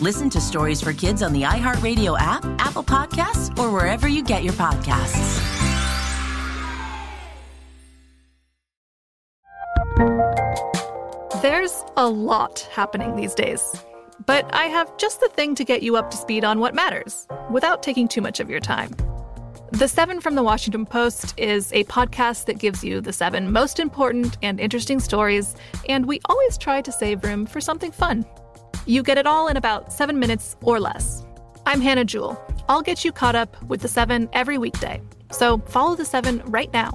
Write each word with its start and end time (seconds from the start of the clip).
Listen 0.00 0.30
to 0.30 0.40
Stories 0.40 0.80
for 0.80 0.94
Kids 0.94 1.22
on 1.22 1.34
the 1.34 1.42
iHeartRadio 1.42 2.18
app, 2.18 2.42
Apple 2.58 2.82
Podcasts, 2.82 3.56
or 3.58 3.70
wherever 3.70 4.08
you 4.08 4.22
get 4.22 4.42
your 4.42 4.54
podcasts. 4.54 5.38
There's 11.42 11.84
a 11.98 12.08
lot 12.08 12.60
happening 12.72 13.14
these 13.14 13.34
days, 13.34 13.84
but 14.24 14.48
I 14.54 14.64
have 14.68 14.96
just 14.96 15.20
the 15.20 15.28
thing 15.28 15.54
to 15.56 15.64
get 15.64 15.82
you 15.82 15.96
up 15.96 16.10
to 16.12 16.16
speed 16.16 16.44
on 16.44 16.60
what 16.60 16.74
matters 16.74 17.28
without 17.50 17.82
taking 17.82 18.08
too 18.08 18.22
much 18.22 18.40
of 18.40 18.48
your 18.48 18.60
time. 18.60 18.96
The 19.72 19.86
Seven 19.86 20.22
from 20.22 20.34
the 20.34 20.42
Washington 20.42 20.86
Post 20.86 21.34
is 21.36 21.70
a 21.74 21.84
podcast 21.84 22.46
that 22.46 22.58
gives 22.58 22.82
you 22.82 23.02
the 23.02 23.12
seven 23.12 23.52
most 23.52 23.78
important 23.78 24.38
and 24.42 24.58
interesting 24.58 24.98
stories, 24.98 25.54
and 25.90 26.06
we 26.06 26.20
always 26.24 26.56
try 26.56 26.80
to 26.80 26.90
save 26.90 27.22
room 27.22 27.44
for 27.44 27.60
something 27.60 27.92
fun. 27.92 28.24
You 28.86 29.02
get 29.02 29.18
it 29.18 29.26
all 29.26 29.48
in 29.48 29.56
about 29.56 29.92
seven 29.92 30.18
minutes 30.18 30.56
or 30.62 30.80
less. 30.80 31.24
I'm 31.66 31.80
Hannah 31.80 32.04
Jewell. 32.04 32.42
I'll 32.68 32.82
get 32.82 33.04
you 33.04 33.12
caught 33.12 33.34
up 33.34 33.62
with 33.64 33.80
the 33.82 33.88
seven 33.88 34.28
every 34.32 34.58
weekday. 34.58 35.00
So 35.30 35.58
follow 35.58 35.94
the 35.94 36.04
seven 36.04 36.42
right 36.46 36.72
now. 36.72 36.92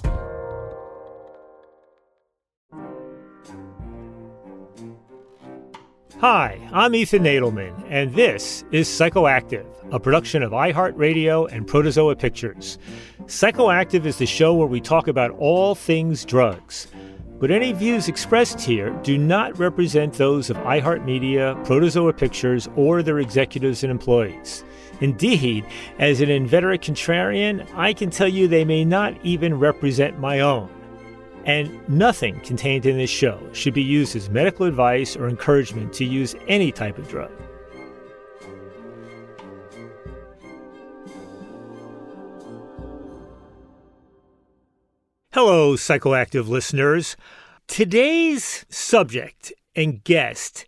Hi, 6.20 6.60
I'm 6.72 6.96
Ethan 6.96 7.24
Nadelmann, 7.24 7.86
and 7.90 8.16
this 8.16 8.64
is 8.72 8.88
Psychoactive, 8.88 9.66
a 9.92 10.00
production 10.00 10.44
of 10.44 10.54
iHeartRadio 10.54 11.52
and 11.52 11.68
Protozoa 11.68 12.16
Pictures. 12.16 12.80
Psychoactive 13.26 14.06
is 14.06 14.18
the 14.18 14.26
show 14.26 14.54
where 14.56 14.66
we 14.68 14.80
talk 14.80 15.08
about 15.08 15.32
all 15.32 15.76
things 15.76 16.26
drugs. 16.26 16.88
But 17.38 17.52
any 17.52 17.74
views 17.74 18.08
expressed 18.08 18.62
here 18.62 18.92
do 19.04 19.18
not 19.18 19.60
represent 19.60 20.14
those 20.14 20.50
of 20.50 20.56
iHeartMedia, 20.58 21.66
Protozoa 21.66 22.14
Pictures, 22.14 22.70
or 22.76 23.04
their 23.04 23.20
executives 23.20 23.84
and 23.84 23.92
employees. 23.92 24.64
Indeed, 25.02 25.66
as 26.00 26.22
an 26.22 26.30
inveterate 26.30 26.82
contrarian, 26.82 27.68
I 27.76 27.94
can 27.94 28.10
tell 28.10 28.30
you 28.30 28.48
they 28.48 28.64
may 28.64 28.86
not 28.86 29.14
even 29.24 29.60
represent 29.60 30.18
my 30.18 30.40
own. 30.40 30.70
And 31.44 31.88
nothing 31.90 32.40
contained 32.40 32.86
in 32.86 32.98
this 32.98 33.10
show 33.10 33.40
should 33.52 33.74
be 33.74 33.84
used 33.84 34.16
as 34.16 34.30
medical 34.30 34.66
advice 34.66 35.18
or 35.18 35.28
encouragement 35.28 35.92
to 35.94 36.06
use 36.06 36.36
any 36.48 36.72
type 36.72 36.98
of 36.98 37.10
drug. 37.10 37.32
Hello, 45.38 45.74
psychoactive 45.76 46.48
listeners. 46.48 47.18
Today's 47.68 48.66
subject 48.70 49.52
and 49.76 50.02
guest 50.02 50.66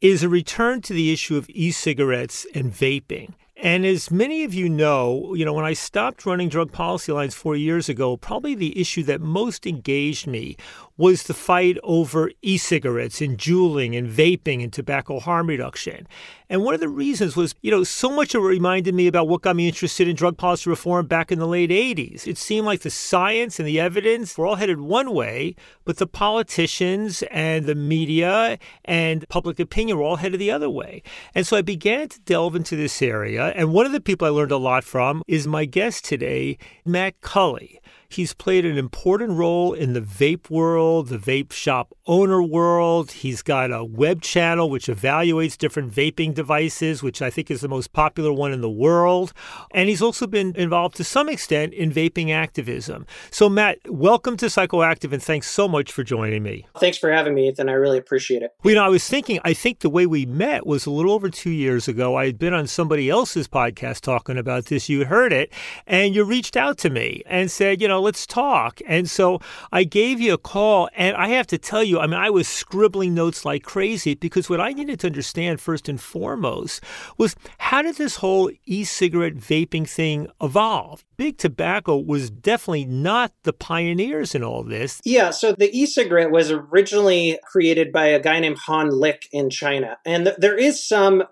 is 0.00 0.22
a 0.22 0.28
return 0.28 0.82
to 0.82 0.92
the 0.92 1.12
issue 1.12 1.36
of 1.36 1.50
e 1.50 1.72
cigarettes 1.72 2.46
and 2.54 2.72
vaping. 2.72 3.34
And 3.56 3.84
as 3.84 4.12
many 4.12 4.44
of 4.44 4.54
you 4.54 4.68
know, 4.68 5.34
you 5.34 5.44
know, 5.44 5.52
when 5.52 5.64
I 5.64 5.72
stopped 5.72 6.26
running 6.26 6.48
drug 6.48 6.70
policy 6.70 7.10
Alliance 7.10 7.34
four 7.34 7.56
years 7.56 7.88
ago, 7.88 8.16
probably 8.16 8.54
the 8.54 8.78
issue 8.80 9.02
that 9.02 9.20
most 9.20 9.66
engaged 9.66 10.28
me 10.28 10.56
was 10.96 11.24
the 11.24 11.34
fight 11.34 11.76
over 11.82 12.30
e 12.42 12.56
cigarettes 12.56 13.20
and 13.20 13.36
juuling 13.36 13.96
and 13.96 14.08
vaping 14.08 14.62
and 14.62 14.72
tobacco 14.72 15.18
harm 15.18 15.48
reduction. 15.48 16.06
And 16.48 16.62
one 16.62 16.74
of 16.74 16.80
the 16.80 16.88
reasons 16.88 17.36
was, 17.36 17.54
you 17.62 17.70
know, 17.70 17.82
so 17.82 18.10
much 18.10 18.34
of 18.34 18.42
it 18.42 18.46
reminded 18.46 18.94
me 18.94 19.06
about 19.06 19.26
what 19.26 19.42
got 19.42 19.56
me 19.56 19.66
interested 19.66 20.06
in 20.06 20.14
drug 20.14 20.36
policy 20.36 20.70
reform 20.70 21.06
back 21.06 21.32
in 21.32 21.38
the 21.38 21.48
late 21.48 21.70
80s. 21.70 22.28
It 22.28 22.38
seemed 22.38 22.66
like 22.66 22.82
the 22.82 22.90
science 22.90 23.58
and 23.58 23.66
the 23.66 23.80
evidence 23.80 24.38
were 24.38 24.46
all 24.46 24.54
headed 24.54 24.80
one 24.80 25.12
way, 25.12 25.56
but 25.84 25.96
the 25.96 26.06
politicians 26.06 27.24
and 27.30 27.64
the 27.64 27.74
media 27.74 28.58
and 28.84 29.28
public 29.28 29.58
opinion 29.58 29.98
were 29.98 30.04
all 30.04 30.16
headed 30.16 30.38
the 30.38 30.50
other 30.50 30.70
way. 30.70 31.02
And 31.34 31.46
so 31.46 31.56
I 31.56 31.62
began 31.62 32.08
to 32.10 32.20
delve 32.20 32.54
into 32.54 32.76
this 32.76 33.02
area. 33.02 33.46
And 33.56 33.72
one 33.72 33.86
of 33.86 33.92
the 33.92 34.00
people 34.00 34.28
I 34.28 34.30
learned 34.30 34.52
a 34.52 34.56
lot 34.56 34.84
from 34.84 35.22
is 35.26 35.46
my 35.46 35.64
guest 35.64 36.04
today, 36.04 36.58
Matt 36.84 37.20
Culley. 37.20 37.80
He's 38.14 38.32
played 38.32 38.64
an 38.64 38.78
important 38.78 39.32
role 39.32 39.72
in 39.72 39.92
the 39.92 40.00
vape 40.00 40.48
world, 40.48 41.08
the 41.08 41.18
vape 41.18 41.50
shop 41.50 41.93
owner 42.06 42.42
world. 42.42 43.10
He's 43.10 43.42
got 43.42 43.72
a 43.72 43.82
web 43.82 44.20
channel 44.20 44.68
which 44.68 44.86
evaluates 44.86 45.56
different 45.56 45.92
vaping 45.92 46.34
devices, 46.34 47.02
which 47.02 47.22
I 47.22 47.30
think 47.30 47.50
is 47.50 47.62
the 47.62 47.68
most 47.68 47.92
popular 47.92 48.32
one 48.32 48.52
in 48.52 48.60
the 48.60 48.70
world. 48.70 49.32
And 49.70 49.88
he's 49.88 50.02
also 50.02 50.26
been 50.26 50.54
involved 50.54 50.96
to 50.96 51.04
some 51.04 51.28
extent 51.28 51.72
in 51.72 51.90
vaping 51.90 52.30
activism. 52.30 53.06
So, 53.30 53.48
Matt, 53.48 53.78
welcome 53.88 54.36
to 54.38 54.46
Psychoactive 54.46 55.12
and 55.12 55.22
thanks 55.22 55.48
so 55.48 55.66
much 55.66 55.90
for 55.92 56.04
joining 56.04 56.42
me. 56.42 56.66
Thanks 56.78 56.98
for 56.98 57.10
having 57.10 57.34
me, 57.34 57.48
Ethan. 57.48 57.68
I 57.68 57.72
really 57.72 57.98
appreciate 57.98 58.42
it. 58.42 58.54
Well, 58.62 58.72
you 58.72 58.78
know, 58.78 58.84
I 58.84 58.88
was 58.88 59.08
thinking, 59.08 59.40
I 59.44 59.54
think 59.54 59.80
the 59.80 59.90
way 59.90 60.04
we 60.04 60.26
met 60.26 60.66
was 60.66 60.84
a 60.84 60.90
little 60.90 61.12
over 61.12 61.30
two 61.30 61.50
years 61.50 61.88
ago. 61.88 62.16
I 62.16 62.26
had 62.26 62.38
been 62.38 62.52
on 62.52 62.66
somebody 62.66 63.08
else's 63.08 63.48
podcast 63.48 64.00
talking 64.02 64.36
about 64.36 64.66
this. 64.66 64.88
You 64.88 65.06
heard 65.06 65.32
it, 65.32 65.52
and 65.86 66.14
you 66.14 66.24
reached 66.24 66.56
out 66.56 66.76
to 66.78 66.90
me 66.90 67.22
and 67.26 67.50
said, 67.50 67.80
you 67.80 67.88
know, 67.88 68.00
let's 68.00 68.26
talk. 68.26 68.80
And 68.86 69.08
so 69.08 69.40
I 69.72 69.84
gave 69.84 70.20
you 70.20 70.34
a 70.34 70.38
call, 70.38 70.88
and 70.94 71.16
I 71.16 71.28
have 71.28 71.46
to 71.48 71.58
tell 71.58 71.82
you, 71.82 71.93
I 72.00 72.06
mean, 72.06 72.20
I 72.20 72.30
was 72.30 72.48
scribbling 72.48 73.14
notes 73.14 73.44
like 73.44 73.62
crazy 73.62 74.14
because 74.14 74.48
what 74.48 74.60
I 74.60 74.72
needed 74.72 75.00
to 75.00 75.06
understand 75.06 75.60
first 75.60 75.88
and 75.88 76.00
foremost 76.00 76.82
was 77.18 77.36
how 77.58 77.82
did 77.82 77.96
this 77.96 78.16
whole 78.16 78.50
e 78.66 78.84
cigarette 78.84 79.36
vaping 79.36 79.88
thing 79.88 80.28
evolve? 80.40 81.04
Big 81.16 81.38
tobacco 81.38 81.96
was 81.96 82.30
definitely 82.30 82.84
not 82.84 83.32
the 83.42 83.52
pioneers 83.52 84.34
in 84.34 84.42
all 84.42 84.62
this. 84.62 85.00
Yeah, 85.04 85.30
so 85.30 85.52
the 85.52 85.70
e 85.76 85.86
cigarette 85.86 86.30
was 86.30 86.50
originally 86.50 87.38
created 87.44 87.92
by 87.92 88.06
a 88.06 88.20
guy 88.20 88.40
named 88.40 88.58
Han 88.66 88.90
Lik 88.90 89.28
in 89.32 89.50
China. 89.50 89.98
And 90.04 90.26
th- 90.26 90.36
there 90.38 90.56
is 90.56 90.86
some 90.86 91.24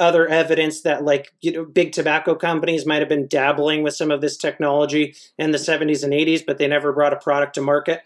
other 0.00 0.26
evidence 0.26 0.80
that 0.80 1.04
like 1.04 1.32
you 1.42 1.52
know 1.52 1.64
big 1.64 1.92
tobacco 1.92 2.34
companies 2.34 2.86
might 2.86 3.00
have 3.00 3.08
been 3.08 3.28
dabbling 3.28 3.82
with 3.82 3.94
some 3.94 4.10
of 4.10 4.22
this 4.22 4.36
technology 4.36 5.14
in 5.38 5.50
the 5.50 5.58
70s 5.58 6.02
and 6.02 6.14
80s 6.14 6.42
but 6.44 6.56
they 6.56 6.66
never 6.66 6.90
brought 6.92 7.12
a 7.12 7.16
product 7.16 7.54
to 7.54 7.60
market 7.60 8.00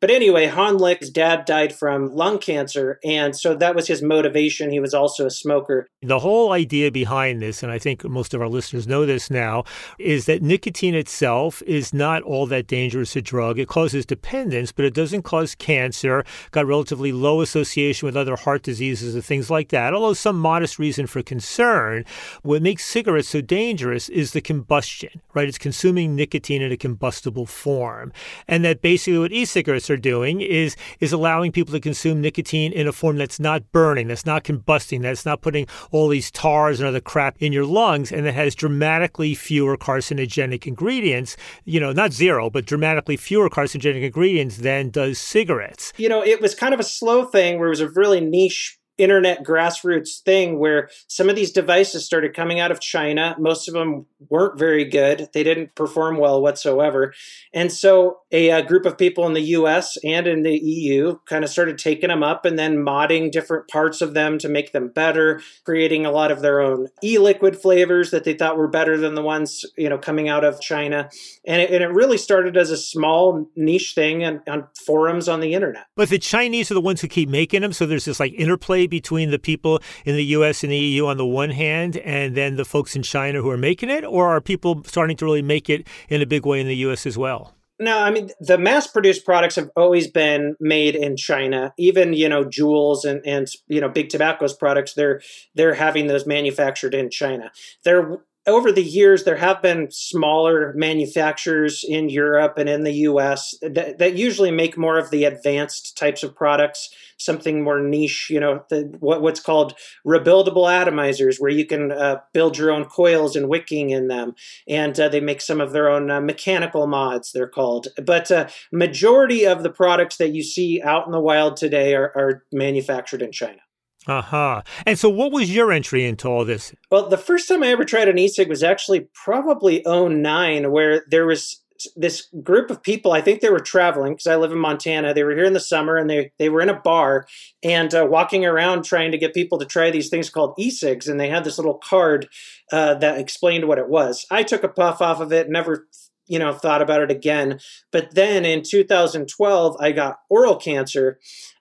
But 0.00 0.10
anyway, 0.10 0.46
Han 0.46 0.78
Lik's 0.78 1.10
dad 1.10 1.44
died 1.44 1.74
from 1.74 2.14
lung 2.14 2.38
cancer, 2.38 2.98
and 3.04 3.36
so 3.36 3.54
that 3.54 3.74
was 3.74 3.86
his 3.86 4.02
motivation. 4.02 4.70
He 4.70 4.80
was 4.80 4.94
also 4.94 5.26
a 5.26 5.30
smoker. 5.30 5.88
The 6.00 6.20
whole 6.20 6.52
idea 6.52 6.90
behind 6.90 7.42
this, 7.42 7.62
and 7.62 7.70
I 7.70 7.78
think 7.78 8.02
most 8.04 8.32
of 8.32 8.40
our 8.40 8.48
listeners 8.48 8.86
know 8.86 9.04
this 9.04 9.30
now, 9.30 9.64
is 9.98 10.24
that 10.24 10.42
nicotine 10.42 10.94
itself 10.94 11.62
is 11.66 11.92
not 11.92 12.22
all 12.22 12.46
that 12.46 12.66
dangerous 12.66 13.14
a 13.14 13.20
drug. 13.20 13.58
It 13.58 13.68
causes 13.68 14.06
dependence, 14.06 14.72
but 14.72 14.86
it 14.86 14.94
doesn't 14.94 15.22
cause 15.22 15.54
cancer, 15.54 16.24
got 16.50 16.66
relatively 16.66 17.12
low 17.12 17.42
association 17.42 18.06
with 18.06 18.16
other 18.16 18.36
heart 18.36 18.62
diseases 18.62 19.14
and 19.14 19.22
things 19.22 19.50
like 19.50 19.68
that, 19.68 19.92
although 19.92 20.14
some 20.14 20.38
modest 20.38 20.78
reason 20.78 21.06
for 21.06 21.22
concern. 21.22 22.06
What 22.42 22.62
makes 22.62 22.86
cigarettes 22.86 23.28
so 23.28 23.42
dangerous 23.42 24.08
is 24.08 24.32
the 24.32 24.40
combustion, 24.40 25.20
right? 25.34 25.48
It's 25.48 25.58
consuming 25.58 26.16
nicotine 26.16 26.62
in 26.62 26.72
a 26.72 26.78
combustible 26.78 27.44
form. 27.44 28.14
And 28.48 28.64
that 28.64 28.80
basically 28.80 29.18
what 29.18 29.32
e-cigarettes 29.32 29.89
are 29.90 29.96
doing 29.96 30.40
is 30.40 30.76
is 31.00 31.12
allowing 31.12 31.52
people 31.52 31.72
to 31.72 31.80
consume 31.80 32.20
nicotine 32.20 32.72
in 32.72 32.86
a 32.86 32.92
form 32.92 33.16
that's 33.16 33.40
not 33.40 33.70
burning, 33.72 34.08
that's 34.08 34.26
not 34.26 34.44
combusting, 34.44 35.02
that's 35.02 35.26
not 35.26 35.40
putting 35.40 35.66
all 35.90 36.08
these 36.08 36.30
tars 36.30 36.80
and 36.80 36.88
other 36.88 37.00
crap 37.00 37.36
in 37.40 37.52
your 37.52 37.64
lungs, 37.64 38.12
and 38.12 38.26
that 38.26 38.34
has 38.34 38.54
dramatically 38.54 39.34
fewer 39.34 39.76
carcinogenic 39.76 40.66
ingredients, 40.66 41.36
you 41.64 41.80
know, 41.80 41.92
not 41.92 42.12
zero, 42.12 42.50
but 42.50 42.66
dramatically 42.66 43.16
fewer 43.16 43.48
carcinogenic 43.50 44.02
ingredients 44.02 44.58
than 44.58 44.90
does 44.90 45.18
cigarettes. 45.18 45.92
You 45.96 46.08
know, 46.08 46.22
it 46.24 46.40
was 46.40 46.54
kind 46.54 46.74
of 46.74 46.80
a 46.80 46.84
slow 46.84 47.24
thing 47.24 47.58
where 47.58 47.68
it 47.68 47.70
was 47.70 47.80
a 47.80 47.90
really 47.90 48.20
niche 48.20 48.79
internet 49.00 49.44
grassroots 49.44 50.20
thing 50.20 50.58
where 50.58 50.88
some 51.08 51.28
of 51.28 51.36
these 51.36 51.50
devices 51.50 52.04
started 52.04 52.34
coming 52.34 52.60
out 52.60 52.70
of 52.70 52.80
China. 52.80 53.34
Most 53.38 53.68
of 53.68 53.74
them 53.74 54.06
weren't 54.28 54.58
very 54.58 54.84
good. 54.84 55.28
They 55.32 55.42
didn't 55.42 55.74
perform 55.74 56.18
well 56.18 56.42
whatsoever. 56.42 57.14
And 57.52 57.72
so 57.72 58.18
a, 58.30 58.50
a, 58.50 58.62
group 58.62 58.84
of 58.84 58.98
people 58.98 59.26
in 59.26 59.32
the 59.32 59.40
US 59.40 59.96
and 60.04 60.26
in 60.26 60.42
the 60.42 60.56
EU 60.56 61.18
kind 61.26 61.42
of 61.42 61.50
started 61.50 61.78
taking 61.78 62.08
them 62.08 62.22
up 62.22 62.44
and 62.44 62.58
then 62.58 62.76
modding 62.76 63.30
different 63.30 63.68
parts 63.68 64.00
of 64.00 64.14
them 64.14 64.38
to 64.38 64.48
make 64.48 64.72
them 64.72 64.88
better, 64.88 65.40
creating 65.64 66.04
a 66.04 66.10
lot 66.10 66.30
of 66.30 66.42
their 66.42 66.60
own 66.60 66.88
e-liquid 67.02 67.60
flavors 67.60 68.10
that 68.10 68.24
they 68.24 68.34
thought 68.34 68.58
were 68.58 68.68
better 68.68 68.96
than 68.96 69.14
the 69.14 69.22
ones, 69.22 69.64
you 69.76 69.88
know, 69.88 69.98
coming 69.98 70.28
out 70.28 70.44
of 70.44 70.60
China. 70.60 71.08
And 71.46 71.62
it, 71.62 71.70
and 71.70 71.82
it 71.82 71.88
really 71.88 72.18
started 72.18 72.56
as 72.56 72.70
a 72.70 72.76
small 72.76 73.48
niche 73.56 73.94
thing 73.94 74.24
on, 74.24 74.42
on 74.46 74.68
forums 74.86 75.28
on 75.28 75.40
the 75.40 75.54
internet. 75.54 75.86
But 75.96 76.10
the 76.10 76.18
Chinese 76.18 76.70
are 76.70 76.74
the 76.74 76.80
ones 76.80 77.00
who 77.00 77.08
keep 77.08 77.28
making 77.28 77.62
them. 77.62 77.72
So 77.72 77.86
there's 77.86 78.04
this 78.04 78.20
like 78.20 78.34
interplay 78.34 78.86
between 78.90 79.30
the 79.30 79.38
people 79.38 79.80
in 80.04 80.16
the 80.16 80.24
US 80.36 80.62
and 80.62 80.72
the 80.72 80.76
EU 80.76 81.06
on 81.06 81.16
the 81.16 81.26
one 81.26 81.50
hand, 81.50 81.96
and 81.98 82.36
then 82.36 82.56
the 82.56 82.64
folks 82.64 82.94
in 82.94 83.02
China 83.02 83.40
who 83.40 83.50
are 83.50 83.56
making 83.56 83.90
it? 83.90 84.04
Or 84.04 84.28
are 84.28 84.40
people 84.40 84.82
starting 84.84 85.16
to 85.18 85.24
really 85.24 85.42
make 85.42 85.70
it 85.70 85.86
in 86.08 86.20
a 86.20 86.26
big 86.26 86.44
way 86.44 86.60
in 86.60 86.66
the 86.66 86.76
US 86.76 87.06
as 87.06 87.16
well? 87.16 87.54
No, 87.80 87.98
I 87.98 88.10
mean 88.10 88.30
the 88.40 88.58
mass-produced 88.58 89.24
products 89.24 89.56
have 89.56 89.70
always 89.74 90.06
been 90.06 90.54
made 90.60 90.94
in 90.94 91.16
China. 91.16 91.72
Even 91.78 92.12
you 92.12 92.28
know 92.28 92.44
Juuls 92.44 93.06
and 93.06 93.22
and 93.24 93.48
you 93.68 93.80
know 93.80 93.88
big 93.88 94.10
tobacco's 94.10 94.52
products, 94.52 94.92
they're 94.92 95.22
they're 95.54 95.74
having 95.74 96.06
those 96.06 96.26
manufactured 96.26 96.94
in 96.94 97.08
China. 97.08 97.50
There 97.84 98.20
over 98.46 98.72
the 98.72 98.82
years, 98.82 99.24
there 99.24 99.36
have 99.36 99.62
been 99.62 99.90
smaller 99.90 100.72
manufacturers 100.76 101.84
in 101.86 102.08
Europe 102.08 102.58
and 102.58 102.68
in 102.68 102.84
the 102.84 102.92
US 102.92 103.54
that, 103.62 103.98
that 103.98 104.16
usually 104.16 104.50
make 104.50 104.76
more 104.76 104.98
of 104.98 105.10
the 105.10 105.24
advanced 105.24 105.96
types 105.96 106.22
of 106.22 106.34
products, 106.34 106.90
something 107.20 107.62
more 107.62 107.80
niche, 107.80 108.28
you 108.30 108.40
know, 108.40 108.64
the, 108.70 108.92
what, 109.00 109.22
what's 109.22 109.40
called 109.40 109.74
rebuildable 110.06 110.68
atomizers, 110.68 111.36
where 111.38 111.50
you 111.50 111.66
can 111.66 111.92
uh, 111.92 112.16
build 112.32 112.56
your 112.56 112.70
own 112.70 112.84
coils 112.84 113.36
and 113.36 113.48
wicking 113.48 113.90
in 113.90 114.08
them. 114.08 114.34
And 114.68 114.98
uh, 114.98 115.08
they 115.08 115.20
make 115.20 115.40
some 115.40 115.60
of 115.60 115.72
their 115.72 115.88
own 115.88 116.10
uh, 116.10 116.20
mechanical 116.20 116.86
mods, 116.86 117.32
they're 117.32 117.48
called. 117.48 117.88
But 118.04 118.30
uh, 118.30 118.48
majority 118.72 119.46
of 119.46 119.62
the 119.62 119.70
products 119.70 120.16
that 120.16 120.30
you 120.30 120.42
see 120.42 120.80
out 120.82 121.06
in 121.06 121.12
the 121.12 121.20
wild 121.20 121.56
today 121.56 121.94
are, 121.94 122.12
are 122.16 122.44
manufactured 122.52 123.22
in 123.22 123.32
China. 123.32 123.60
Uh 124.06 124.22
huh. 124.22 124.62
And 124.86 124.98
so, 124.98 125.10
what 125.10 125.30
was 125.30 125.54
your 125.54 125.70
entry 125.70 126.06
into 126.06 126.26
all 126.26 126.46
this? 126.46 126.72
Well, 126.90 127.08
the 127.08 127.18
first 127.18 127.48
time 127.48 127.62
I 127.62 127.68
ever 127.68 127.84
tried 127.84 128.08
an 128.08 128.18
e-cig 128.18 128.48
was 128.48 128.62
actually 128.62 129.08
probably 129.12 129.82
09, 129.86 130.72
where 130.72 131.04
there 131.10 131.26
was 131.26 131.62
this 131.96 132.28
group 132.42 132.70
of 132.70 132.82
people. 132.82 133.12
I 133.12 133.20
think 133.20 133.40
they 133.40 133.50
were 133.50 133.60
traveling 133.60 134.12
because 134.12 134.26
I 134.26 134.36
live 134.36 134.52
in 134.52 134.58
Montana. 134.58 135.14
They 135.14 135.24
were 135.24 135.34
here 135.34 135.44
in 135.44 135.52
the 135.52 135.60
summer, 135.60 135.96
and 135.96 136.08
they 136.08 136.32
they 136.38 136.48
were 136.48 136.60
in 136.60 136.68
a 136.68 136.80
bar 136.80 137.26
and 137.62 137.94
uh, 137.94 138.06
walking 138.08 138.44
around 138.44 138.84
trying 138.84 139.12
to 139.12 139.18
get 139.18 139.34
people 139.34 139.58
to 139.58 139.66
try 139.66 139.90
these 139.90 140.08
things 140.08 140.30
called 140.30 140.54
e-cigs. 140.58 141.08
And 141.08 141.18
they 141.18 141.28
had 141.28 141.44
this 141.44 141.58
little 141.58 141.78
card 141.78 142.28
uh, 142.72 142.94
that 142.94 143.18
explained 143.18 143.66
what 143.66 143.78
it 143.78 143.88
was. 143.88 144.26
I 144.30 144.42
took 144.42 144.64
a 144.64 144.68
puff 144.68 145.00
off 145.00 145.20
of 145.20 145.32
it, 145.32 145.48
never 145.48 145.86
you 146.26 146.38
know 146.38 146.52
thought 146.52 146.82
about 146.82 147.02
it 147.02 147.10
again. 147.10 147.60
But 147.92 148.14
then 148.14 148.44
in 148.44 148.62
2012, 148.62 149.76
I 149.80 149.92
got 149.92 150.20
oral 150.28 150.56
cancer 150.56 151.18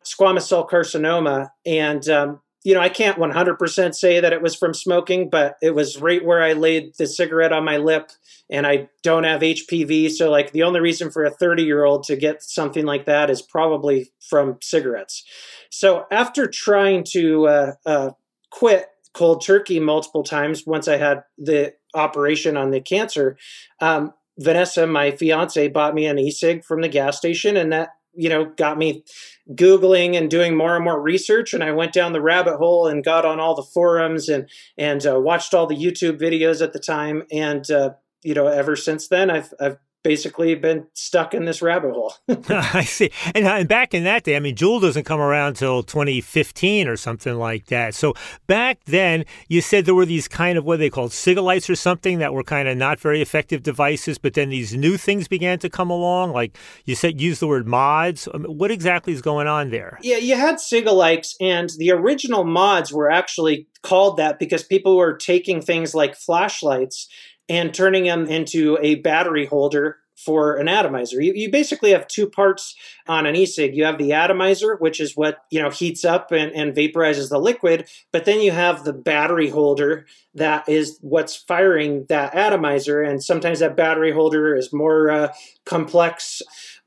squamous 0.09 0.43
cell 0.43 0.67
carcinoma. 0.67 1.49
And, 1.65 2.07
um, 2.09 2.41
you 2.63 2.73
know, 2.73 2.81
I 2.81 2.89
can't 2.89 3.17
100% 3.17 3.95
say 3.95 4.19
that 4.19 4.33
it 4.33 4.41
was 4.41 4.55
from 4.55 4.73
smoking, 4.73 5.29
but 5.29 5.57
it 5.61 5.73
was 5.73 6.01
right 6.01 6.23
where 6.23 6.43
I 6.43 6.53
laid 6.53 6.93
the 6.97 7.07
cigarette 7.07 7.53
on 7.53 7.63
my 7.63 7.77
lip 7.77 8.11
and 8.49 8.67
I 8.67 8.89
don't 9.01 9.23
have 9.23 9.41
HPV. 9.41 10.11
So, 10.11 10.29
like, 10.29 10.51
the 10.51 10.63
only 10.63 10.81
reason 10.81 11.09
for 11.09 11.23
a 11.23 11.31
30 11.31 11.63
year 11.63 11.85
old 11.85 12.03
to 12.03 12.17
get 12.17 12.43
something 12.43 12.85
like 12.85 13.05
that 13.05 13.29
is 13.29 13.41
probably 13.41 14.11
from 14.29 14.57
cigarettes. 14.61 15.23
So, 15.69 16.05
after 16.11 16.47
trying 16.47 17.05
to 17.11 17.47
uh, 17.47 17.71
uh, 17.85 18.09
quit 18.51 18.87
cold 19.13 19.43
turkey 19.45 19.79
multiple 19.79 20.23
times 20.23 20.65
once 20.65 20.87
I 20.87 20.97
had 20.97 21.23
the 21.37 21.73
operation 21.93 22.57
on 22.57 22.71
the 22.71 22.81
cancer, 22.81 23.37
um, 23.79 24.13
Vanessa, 24.37 24.85
my 24.85 25.11
fiance, 25.11 25.67
bought 25.69 25.95
me 25.95 26.05
an 26.05 26.19
e-cig 26.19 26.63
from 26.63 26.81
the 26.81 26.87
gas 26.87 27.17
station, 27.17 27.57
and 27.57 27.71
that 27.73 27.89
you 28.19 28.27
know, 28.27 28.45
got 28.57 28.77
me 28.77 29.03
googling 29.51 30.17
and 30.17 30.29
doing 30.29 30.55
more 30.55 30.75
and 30.75 30.83
more 30.83 31.01
research. 31.01 31.53
And 31.53 31.63
I 31.63 31.71
went 31.71 31.93
down 31.93 32.11
the 32.11 32.21
rabbit 32.21 32.57
hole 32.57 32.85
and 32.85 33.03
got 33.03 33.25
on 33.25 33.39
all 33.39 33.55
the 33.55 33.63
forums 33.63 34.27
and 34.27 34.49
and 34.77 35.05
uh, 35.07 35.19
watched 35.19 35.53
all 35.53 35.65
the 35.65 35.75
YouTube 35.75 36.19
videos 36.19 36.61
at 36.61 36.73
the 36.73 36.79
time. 36.79 37.23
And 37.31 37.69
uh, 37.71 37.91
you 38.21 38.33
know, 38.33 38.47
ever 38.47 38.75
since 38.75 39.07
then, 39.07 39.29
I've 39.29 39.53
I've 39.59 39.77
basically 40.03 40.55
been 40.55 40.87
stuck 40.93 41.33
in 41.33 41.45
this 41.45 41.61
rabbit 41.61 41.93
hole. 41.93 42.13
I 42.49 42.83
see. 42.83 43.11
And, 43.35 43.45
uh, 43.45 43.55
and, 43.55 43.67
back 43.67 43.93
in 43.93 44.03
that 44.05 44.23
day, 44.23 44.35
I 44.35 44.39
mean, 44.39 44.55
Juul 44.55 44.81
doesn't 44.81 45.03
come 45.03 45.19
around 45.19 45.55
till 45.55 45.83
2015 45.83 46.87
or 46.87 46.95
something 46.95 47.35
like 47.35 47.65
that. 47.67 47.93
So 47.93 48.13
back 48.47 48.79
then, 48.85 49.25
you 49.47 49.61
said 49.61 49.85
there 49.85 49.95
were 49.95 50.05
these 50.05 50.27
kind 50.27 50.57
of 50.57 50.65
what 50.65 50.79
they 50.79 50.89
called 50.89 51.11
Cigalikes 51.11 51.69
or 51.69 51.75
something 51.75 52.19
that 52.19 52.33
were 52.33 52.43
kind 52.43 52.67
of 52.67 52.77
not 52.77 52.99
very 52.99 53.21
effective 53.21 53.63
devices, 53.63 54.17
but 54.17 54.33
then 54.33 54.49
these 54.49 54.75
new 54.75 54.97
things 54.97 55.27
began 55.27 55.59
to 55.59 55.69
come 55.69 55.89
along. 55.89 56.31
Like 56.31 56.57
you 56.85 56.95
said, 56.95 57.19
use 57.19 57.39
the 57.39 57.47
word 57.47 57.67
mods. 57.67 58.27
What 58.33 58.71
exactly 58.71 59.13
is 59.13 59.21
going 59.21 59.47
on 59.47 59.69
there? 59.69 59.99
Yeah, 60.01 60.17
you 60.17 60.35
had 60.35 60.55
Cigalikes, 60.55 61.35
and 61.41 61.69
the 61.77 61.91
original 61.91 62.43
mods 62.43 62.93
were 62.93 63.11
actually 63.11 63.67
called 63.81 64.17
that 64.17 64.39
because 64.39 64.63
people 64.63 64.97
were 64.97 65.15
taking 65.15 65.61
things 65.61 65.93
like 65.93 66.15
flashlights 66.15 67.07
and 67.49 67.73
turning 67.73 68.05
them 68.05 68.27
into 68.27 68.77
a 68.81 68.95
battery 68.95 69.45
holder 69.45 69.97
for 70.15 70.57
an 70.57 70.67
atomizer. 70.67 71.21
You, 71.21 71.33
you 71.33 71.49
basically 71.49 71.91
have 71.91 72.05
two 72.07 72.29
parts 72.29 72.75
on 73.07 73.25
an 73.25 73.37
e-cig. 73.37 73.73
You 73.73 73.85
have 73.85 73.97
the 73.97 74.11
atomizer, 74.11 74.75
which 74.75 74.99
is 74.99 75.15
what 75.15 75.45
you 75.49 75.61
know 75.61 75.69
heats 75.69 76.03
up 76.03 76.31
and, 76.31 76.51
and 76.51 76.75
vaporizes 76.75 77.29
the 77.29 77.39
liquid, 77.39 77.87
but 78.11 78.25
then 78.25 78.41
you 78.41 78.51
have 78.51 78.83
the 78.83 78.93
battery 78.93 79.49
holder 79.49 80.05
that 80.35 80.67
is 80.67 80.97
what's 81.01 81.35
firing 81.35 82.05
that 82.09 82.35
atomizer. 82.35 83.01
And 83.01 83.23
sometimes 83.23 83.59
that 83.59 83.77
battery 83.77 84.11
holder 84.11 84.55
is 84.55 84.73
more 84.73 85.09
uh, 85.09 85.33
complex. 85.65 86.41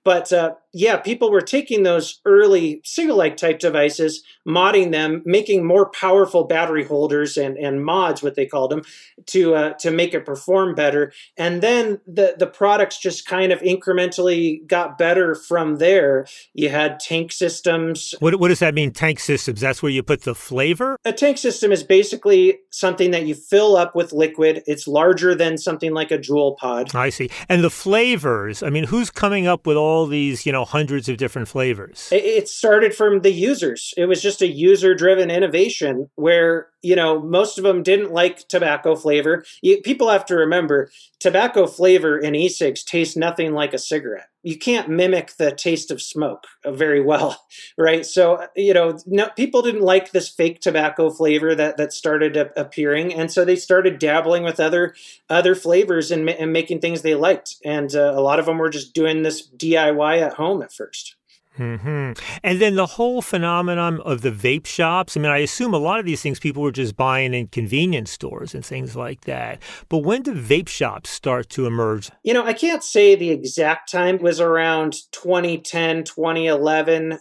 But 0.05 0.33
uh, 0.33 0.55
yeah, 0.73 0.97
people 0.97 1.31
were 1.31 1.43
taking 1.43 1.83
those 1.83 2.21
early 2.25 2.81
Cigalike 2.85 3.37
type 3.37 3.59
devices, 3.59 4.25
modding 4.49 4.91
them, 4.91 5.23
making 5.25 5.67
more 5.67 5.91
powerful 5.91 6.45
battery 6.45 6.85
holders 6.85 7.37
and, 7.37 7.57
and 7.59 7.85
mods, 7.85 8.23
what 8.23 8.35
they 8.35 8.47
called 8.47 8.71
them, 8.71 8.83
to 9.27 9.55
uh, 9.55 9.73
to 9.75 9.91
make 9.91 10.15
it 10.15 10.25
perform 10.25 10.75
better. 10.75 11.13
And 11.37 11.63
then 11.63 12.01
the 12.07 12.35
the 12.39 12.47
products 12.47 12.99
just 12.99 13.27
kind 13.27 13.53
of 13.53 13.61
incrementally 13.61 14.67
got 14.67 14.99
better 14.99 15.35
from 15.35 15.77
there. 15.77 16.27
You 16.55 16.71
had 16.71 16.99
tank 16.99 17.33
systems. 17.33 18.15
What 18.21 18.41
what 18.41 18.49
does 18.49 18.61
that 18.61 18.75
mean? 18.75 18.93
Tank 18.93 19.21
systems? 19.21 19.61
That's 19.61 19.83
where 19.83 19.93
you 19.93 20.03
put 20.03 20.23
the 20.23 20.35
flavor. 20.35 20.97
A 21.05 21.13
tank 21.13 21.39
system 21.39 21.71
is 21.71 21.85
basically 21.85 22.59
something 22.71 23.11
that 23.11 23.27
you 23.27 23.35
fill 23.35 23.77
up 23.77 23.95
with 23.95 24.13
liquid. 24.13 24.63
It's 24.67 24.89
larger 24.89 25.35
than 25.35 25.59
something 25.59 25.93
like 25.93 26.11
a 26.11 26.19
Juul 26.19 26.57
pod. 26.57 26.95
I 26.95 27.11
see. 27.11 27.31
And 27.49 27.63
the 27.63 27.71
flavors. 27.71 28.63
I 28.63 28.71
mean, 28.71 28.85
who's 28.85 29.11
coming 29.11 29.47
up 29.47 29.67
with 29.67 29.77
all 29.77 29.92
these? 30.07 30.45
You 30.47 30.53
know 30.53 30.65
hundreds 30.65 31.09
of 31.09 31.17
different 31.17 31.49
flavors. 31.49 32.09
It 32.11 32.49
started 32.49 32.95
from 32.95 33.21
the 33.21 33.33
users. 33.33 33.95
It 33.97 34.07
was 34.07 34.23
just 34.23 34.43
a 34.43 34.47
user 34.47 34.95
driven 34.95 35.31
innovation 35.31 36.09
where 36.17 36.69
you 36.83 36.97
know 36.97 37.21
most 37.21 37.59
of 37.59 37.65
them 37.65 37.83
didn't 37.83 38.13
like 38.13 38.49
tobacco 38.49 38.97
flavor. 38.97 39.45
You, 39.63 39.81
people 39.83 40.09
have 40.09 40.25
to 40.27 40.35
remember 40.35 40.91
tobacco 41.21 41.67
flavor 41.67 42.19
in 42.19 42.35
e-cigs 42.35 42.83
tastes 42.83 43.17
nothing 43.17 43.53
like 43.53 43.73
a 43.73 43.79
cigarette 43.79 44.32
you 44.43 44.59
can't 44.59 44.89
mimic 44.89 45.37
the 45.37 45.53
taste 45.53 45.91
of 45.91 46.03
smoke 46.03 46.47
very 46.67 47.01
well 47.01 47.47
right? 47.79 48.05
So 48.05 48.47
you 48.57 48.75
know 48.75 48.99
no, 49.07 49.29
people 49.37 49.63
didn't 49.63 49.83
like 49.83 50.11
this 50.11 50.29
fake 50.29 50.61
tobacco 50.61 51.11
flavor 51.11 51.55
that 51.55 51.77
that 51.77 51.93
started 51.93 52.37
appearing 52.37 53.15
and 53.15 53.31
so 53.31 53.45
they 53.45 53.57
started 53.57 53.99
dabbling 53.99 54.43
with 54.43 54.61
other 54.61 54.95
other 55.29 55.55
flavors 55.55 56.11
and, 56.11 56.29
and 56.29 56.53
making 56.53 56.81
things 56.81 57.03
they 57.03 57.15
liked 57.15 57.57
and 57.65 57.95
uh, 57.95 58.13
a 58.15 58.21
lot 58.21 58.39
of 58.39 58.47
them 58.47 58.59
were 58.59 58.71
just 58.71 58.95
doing 58.95 59.23
this 59.23 59.49
diy 59.49 60.21
at 60.21 60.35
home 60.35 60.63
at 60.63 60.73
first 60.73 61.17
hmm 61.57 62.13
And 62.43 62.61
then 62.61 62.77
the 62.77 62.87
whole 62.87 63.21
phenomenon 63.21 64.01
of 64.01 64.23
the 64.23 64.31
vape 64.31 64.67
shops. 64.67 65.17
I 65.17 65.21
mean, 65.21 65.31
I 65.31 65.39
assume 65.39 65.75
a 65.75 65.79
lot 65.79 66.01
of 66.01 66.07
these 66.07 66.23
things 66.23 66.41
people 66.41 66.63
were 66.63 66.73
just 66.73 66.97
buying 66.97 67.35
in 67.35 67.49
convenience 67.49 68.11
stores 68.11 68.55
and 68.55 68.65
things 68.65 68.97
like 68.97 69.23
that. 69.23 69.61
But 69.89 69.99
when 69.99 70.23
did 70.23 70.37
vape 70.37 70.69
shops 70.69 71.11
start 71.11 71.51
to 71.51 71.67
emerge? 71.67 72.11
You 72.23 72.33
know, 72.33 72.45
I 72.45 72.55
can't 72.55 72.83
say 72.83 73.15
the 73.15 73.31
exact 73.31 73.91
time. 73.91 74.17
It 74.17 74.23
was 74.23 74.41
around 74.41 74.95
2010, 75.13 76.05
2011. 76.05 77.19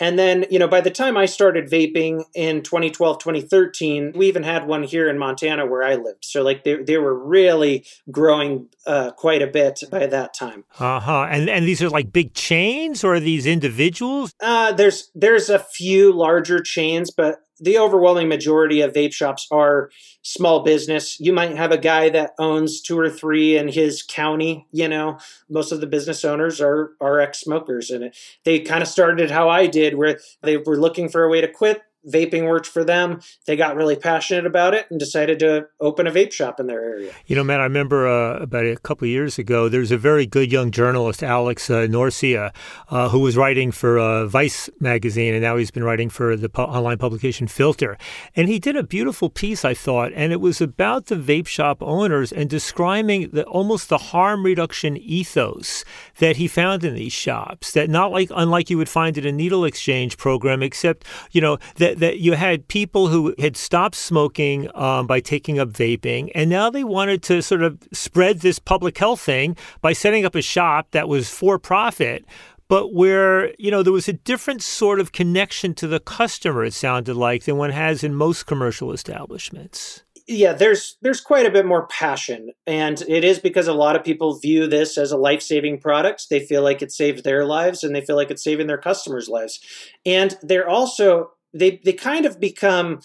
And 0.00 0.18
then, 0.18 0.44
you 0.50 0.58
know, 0.58 0.66
by 0.66 0.80
the 0.80 0.90
time 0.90 1.16
I 1.16 1.26
started 1.26 1.70
vaping 1.70 2.24
in 2.34 2.62
2012, 2.62 3.18
2013, 3.18 4.12
we 4.16 4.26
even 4.26 4.42
had 4.42 4.66
one 4.66 4.82
here 4.82 5.08
in 5.08 5.18
Montana 5.18 5.66
where 5.66 5.84
I 5.84 5.94
lived. 5.94 6.24
So, 6.24 6.42
like, 6.42 6.64
they, 6.64 6.82
they 6.82 6.98
were 6.98 7.14
really 7.14 7.84
growing 8.10 8.68
uh, 8.86 9.12
quite 9.12 9.40
a 9.40 9.46
bit 9.46 9.80
by 9.90 10.06
that 10.06 10.34
time. 10.34 10.64
Uh 10.80 10.98
huh. 11.00 11.28
And 11.30 11.48
and 11.48 11.66
these 11.66 11.80
are 11.82 11.88
like 11.88 12.12
big 12.12 12.34
chains, 12.34 13.04
or 13.04 13.14
are 13.14 13.20
these 13.20 13.46
individuals? 13.46 14.34
Uh, 14.40 14.72
there's 14.72 15.10
there's 15.14 15.48
a 15.48 15.58
few 15.58 16.12
larger 16.12 16.60
chains, 16.60 17.10
but 17.10 17.43
the 17.60 17.78
overwhelming 17.78 18.28
majority 18.28 18.80
of 18.80 18.92
vape 18.92 19.12
shops 19.12 19.46
are 19.50 19.90
small 20.22 20.62
business. 20.62 21.18
You 21.20 21.32
might 21.32 21.56
have 21.56 21.72
a 21.72 21.78
guy 21.78 22.08
that 22.10 22.32
owns 22.38 22.80
two 22.80 22.98
or 22.98 23.10
three 23.10 23.56
in 23.56 23.68
his 23.68 24.02
county. 24.02 24.66
You 24.72 24.88
know, 24.88 25.18
most 25.48 25.72
of 25.72 25.80
the 25.80 25.86
business 25.86 26.24
owners 26.24 26.60
are 26.60 26.92
are 27.00 27.20
ex 27.20 27.40
smokers, 27.40 27.90
and 27.90 28.12
they 28.44 28.60
kind 28.60 28.82
of 28.82 28.88
started 28.88 29.30
how 29.30 29.48
I 29.48 29.66
did, 29.66 29.96
where 29.96 30.18
they 30.42 30.56
were 30.56 30.78
looking 30.78 31.08
for 31.08 31.24
a 31.24 31.30
way 31.30 31.40
to 31.40 31.48
quit 31.48 31.82
vaping 32.08 32.48
worked 32.48 32.66
for 32.66 32.84
them. 32.84 33.20
They 33.46 33.56
got 33.56 33.76
really 33.76 33.96
passionate 33.96 34.46
about 34.46 34.74
it 34.74 34.86
and 34.90 34.98
decided 34.98 35.38
to 35.40 35.66
open 35.80 36.06
a 36.06 36.10
vape 36.10 36.32
shop 36.32 36.60
in 36.60 36.66
their 36.66 36.82
area. 36.82 37.12
You 37.26 37.36
know, 37.36 37.44
man, 37.44 37.60
I 37.60 37.64
remember 37.64 38.06
uh, 38.06 38.38
about 38.38 38.64
a 38.64 38.76
couple 38.76 39.06
of 39.06 39.10
years 39.10 39.38
ago, 39.38 39.68
there's 39.68 39.90
a 39.90 39.98
very 39.98 40.26
good 40.26 40.50
young 40.50 40.70
journalist, 40.70 41.22
Alex 41.22 41.70
uh, 41.70 41.86
Norcia, 41.86 42.52
uh, 42.88 43.08
who 43.08 43.20
was 43.20 43.36
writing 43.36 43.70
for 43.72 43.98
uh, 43.98 44.26
Vice 44.26 44.68
magazine, 44.80 45.34
and 45.34 45.42
now 45.42 45.56
he's 45.56 45.70
been 45.70 45.84
writing 45.84 46.08
for 46.08 46.36
the 46.36 46.50
online 46.58 46.98
publication 46.98 47.46
Filter. 47.46 47.96
And 48.36 48.48
he 48.48 48.58
did 48.58 48.76
a 48.76 48.82
beautiful 48.82 49.30
piece, 49.30 49.64
I 49.64 49.74
thought, 49.74 50.12
and 50.14 50.32
it 50.32 50.40
was 50.40 50.60
about 50.60 51.06
the 51.06 51.16
vape 51.16 51.46
shop 51.46 51.82
owners 51.82 52.32
and 52.32 52.48
describing 52.50 53.30
the 53.30 53.44
almost 53.44 53.88
the 53.88 53.98
harm 53.98 54.44
reduction 54.44 54.96
ethos 54.96 55.84
that 56.18 56.36
he 56.36 56.48
found 56.48 56.84
in 56.84 56.94
these 56.94 57.12
shops. 57.12 57.72
That 57.72 57.90
not 57.90 58.12
like 58.12 58.30
unlike 58.34 58.70
you 58.70 58.78
would 58.78 58.88
find 58.88 59.16
in 59.16 59.26
a 59.26 59.32
needle 59.32 59.64
exchange 59.64 60.16
program, 60.16 60.62
except 60.62 61.06
you 61.30 61.40
know 61.40 61.58
that 61.76 61.93
that 61.98 62.18
you 62.18 62.32
had 62.32 62.68
people 62.68 63.08
who 63.08 63.34
had 63.38 63.56
stopped 63.56 63.94
smoking 63.94 64.68
um, 64.76 65.06
by 65.06 65.20
taking 65.20 65.58
up 65.58 65.70
vaping, 65.70 66.30
and 66.34 66.50
now 66.50 66.70
they 66.70 66.84
wanted 66.84 67.22
to 67.24 67.42
sort 67.42 67.62
of 67.62 67.78
spread 67.92 68.40
this 68.40 68.58
public 68.58 68.96
health 68.98 69.20
thing 69.20 69.56
by 69.80 69.92
setting 69.92 70.24
up 70.24 70.34
a 70.34 70.42
shop 70.42 70.88
that 70.92 71.08
was 71.08 71.28
for 71.28 71.58
profit 71.58 72.24
but 72.68 72.94
where 72.94 73.54
you 73.58 73.70
know 73.70 73.82
there 73.82 73.92
was 73.92 74.08
a 74.08 74.12
different 74.12 74.62
sort 74.62 75.00
of 75.00 75.12
connection 75.12 75.74
to 75.74 75.86
the 75.86 76.00
customer 76.00 76.64
it 76.64 76.72
sounded 76.72 77.14
like 77.14 77.44
than 77.44 77.56
one 77.56 77.70
has 77.70 78.02
in 78.02 78.14
most 78.14 78.46
commercial 78.46 78.92
establishments. 78.92 80.02
Yeah 80.26 80.54
there's 80.54 80.96
there's 81.02 81.20
quite 81.20 81.46
a 81.46 81.50
bit 81.50 81.66
more 81.66 81.86
passion 81.88 82.50
and 82.66 83.02
it 83.02 83.24
is 83.24 83.38
because 83.38 83.68
a 83.68 83.74
lot 83.74 83.96
of 83.96 84.04
people 84.04 84.38
view 84.38 84.66
this 84.66 84.96
as 84.96 85.12
a 85.12 85.18
life-saving 85.18 85.80
product. 85.80 86.30
They 86.30 86.40
feel 86.40 86.62
like 86.62 86.80
it 86.80 86.92
saves 86.92 87.22
their 87.22 87.44
lives 87.44 87.84
and 87.84 87.94
they 87.94 88.00
feel 88.00 88.16
like 88.16 88.30
it's 88.30 88.42
saving 88.42 88.66
their 88.66 88.78
customers 88.78 89.28
lives. 89.28 89.60
And 90.06 90.36
they're 90.42 90.68
also 90.68 91.32
they 91.54 91.80
they 91.84 91.92
kind 91.92 92.26
of 92.26 92.40
become 92.40 93.00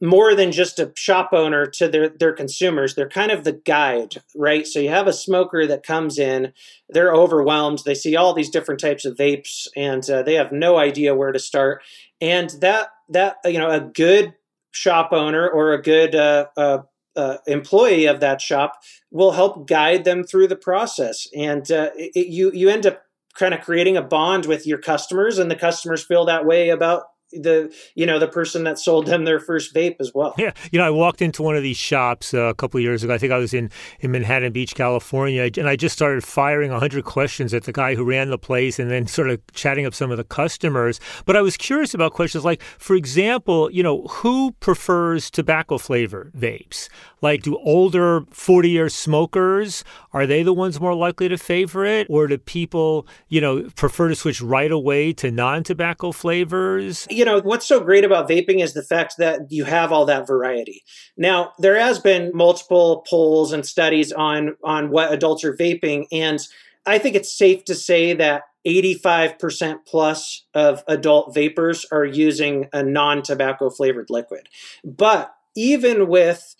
more 0.00 0.34
than 0.34 0.52
just 0.52 0.78
a 0.78 0.92
shop 0.94 1.30
owner 1.32 1.66
to 1.66 1.88
their 1.88 2.08
their 2.08 2.32
consumers. 2.32 2.94
They're 2.94 3.08
kind 3.08 3.30
of 3.30 3.44
the 3.44 3.52
guide 3.52 4.16
right? 4.34 4.66
So 4.66 4.78
you 4.78 4.90
have 4.90 5.06
a 5.06 5.12
smoker 5.12 5.66
that 5.66 5.82
comes 5.82 6.18
in 6.18 6.52
they're 6.88 7.14
overwhelmed 7.14 7.80
they 7.84 7.94
see 7.94 8.16
all 8.16 8.34
these 8.34 8.50
different 8.50 8.80
types 8.80 9.04
of 9.04 9.16
vapes 9.16 9.66
and 9.74 10.08
uh, 10.10 10.22
they 10.22 10.34
have 10.34 10.52
no 10.52 10.76
idea 10.76 11.14
where 11.14 11.32
to 11.32 11.38
start. 11.38 11.82
And 12.20 12.50
that 12.60 12.88
that 13.10 13.36
you 13.44 13.58
know 13.58 13.70
a 13.70 13.80
good 13.80 14.34
shop 14.72 15.12
owner 15.12 15.48
or 15.48 15.72
a 15.72 15.80
good 15.80 16.14
uh, 16.14 16.46
uh, 16.56 16.78
uh 17.14 17.38
employee 17.46 18.04
of 18.04 18.20
that 18.20 18.42
shop 18.42 18.74
will 19.10 19.32
help 19.32 19.66
guide 19.66 20.04
them 20.04 20.24
through 20.24 20.48
the 20.48 20.56
process. 20.56 21.26
And 21.34 21.70
uh, 21.72 21.90
it, 21.94 22.26
you 22.26 22.50
you 22.52 22.68
end 22.68 22.84
up 22.84 23.02
kind 23.34 23.54
of 23.54 23.60
creating 23.60 23.96
a 23.96 24.02
bond 24.02 24.46
with 24.46 24.66
your 24.66 24.78
customers 24.78 25.38
and 25.38 25.50
the 25.50 25.56
customers 25.56 26.04
feel 26.04 26.24
that 26.26 26.46
way 26.46 26.70
about 26.70 27.04
the 27.32 27.74
you 27.94 28.06
know 28.06 28.18
the 28.18 28.28
person 28.28 28.64
that 28.64 28.78
sold 28.78 29.06
them 29.06 29.24
their 29.24 29.40
first 29.40 29.74
vape 29.74 29.96
as 30.00 30.12
well. 30.14 30.34
Yeah, 30.38 30.52
you 30.70 30.78
know, 30.78 30.86
I 30.86 30.90
walked 30.90 31.22
into 31.22 31.42
one 31.42 31.56
of 31.56 31.62
these 31.62 31.76
shops 31.76 32.32
uh, 32.32 32.42
a 32.42 32.54
couple 32.54 32.78
years 32.80 33.02
ago. 33.02 33.14
I 33.14 33.18
think 33.18 33.32
I 33.32 33.38
was 33.38 33.52
in 33.52 33.70
in 34.00 34.10
Manhattan 34.12 34.52
Beach, 34.52 34.74
California, 34.74 35.50
and 35.56 35.68
I 35.68 35.76
just 35.76 35.94
started 35.94 36.24
firing 36.24 36.70
hundred 36.70 37.04
questions 37.04 37.52
at 37.54 37.64
the 37.64 37.72
guy 37.72 37.94
who 37.94 38.04
ran 38.04 38.30
the 38.30 38.38
place, 38.38 38.78
and 38.78 38.90
then 38.90 39.06
sort 39.06 39.30
of 39.30 39.40
chatting 39.52 39.86
up 39.86 39.94
some 39.94 40.10
of 40.10 40.16
the 40.18 40.24
customers. 40.24 41.00
But 41.24 41.36
I 41.36 41.42
was 41.42 41.56
curious 41.56 41.94
about 41.94 42.12
questions 42.12 42.44
like, 42.44 42.62
for 42.62 42.94
example, 42.94 43.70
you 43.70 43.82
know, 43.82 44.02
who 44.02 44.52
prefers 44.60 45.30
tobacco 45.30 45.78
flavor 45.78 46.30
vapes? 46.36 46.88
Like, 47.22 47.42
do 47.42 47.58
older 47.58 48.24
forty 48.30 48.70
year 48.70 48.88
smokers 48.88 49.84
are 50.12 50.26
they 50.26 50.42
the 50.42 50.52
ones 50.52 50.80
more 50.80 50.94
likely 50.94 51.28
to 51.28 51.36
favor 51.36 51.84
it, 51.84 52.06
or 52.08 52.26
do 52.26 52.38
people, 52.38 53.06
you 53.28 53.40
know, 53.40 53.68
prefer 53.76 54.08
to 54.08 54.14
switch 54.14 54.40
right 54.40 54.70
away 54.70 55.12
to 55.14 55.30
non 55.30 55.62
tobacco 55.62 56.12
flavors? 56.12 57.06
You 57.16 57.24
know, 57.24 57.40
what's 57.40 57.66
so 57.66 57.80
great 57.80 58.04
about 58.04 58.28
vaping 58.28 58.62
is 58.62 58.74
the 58.74 58.82
fact 58.82 59.14
that 59.18 59.40
you 59.50 59.64
have 59.64 59.92
all 59.92 60.04
that 60.06 60.26
variety. 60.26 60.82
Now, 61.16 61.52
there 61.58 61.78
has 61.78 61.98
been 61.98 62.30
multiple 62.34 63.04
polls 63.08 63.52
and 63.52 63.64
studies 63.64 64.12
on 64.12 64.56
on 64.62 64.90
what 64.90 65.12
adults 65.12 65.44
are 65.44 65.56
vaping 65.56 66.06
and 66.12 66.40
I 66.86 66.98
think 66.98 67.16
it's 67.16 67.36
safe 67.36 67.64
to 67.64 67.74
say 67.74 68.12
that 68.14 68.42
85% 68.66 69.78
plus 69.86 70.44
of 70.54 70.84
adult 70.86 71.34
vapors 71.34 71.84
are 71.90 72.04
using 72.04 72.68
a 72.72 72.82
non-tobacco 72.82 73.70
flavored 73.70 74.08
liquid. 74.08 74.48
But 74.84 75.34
even 75.56 76.08
with 76.08 76.54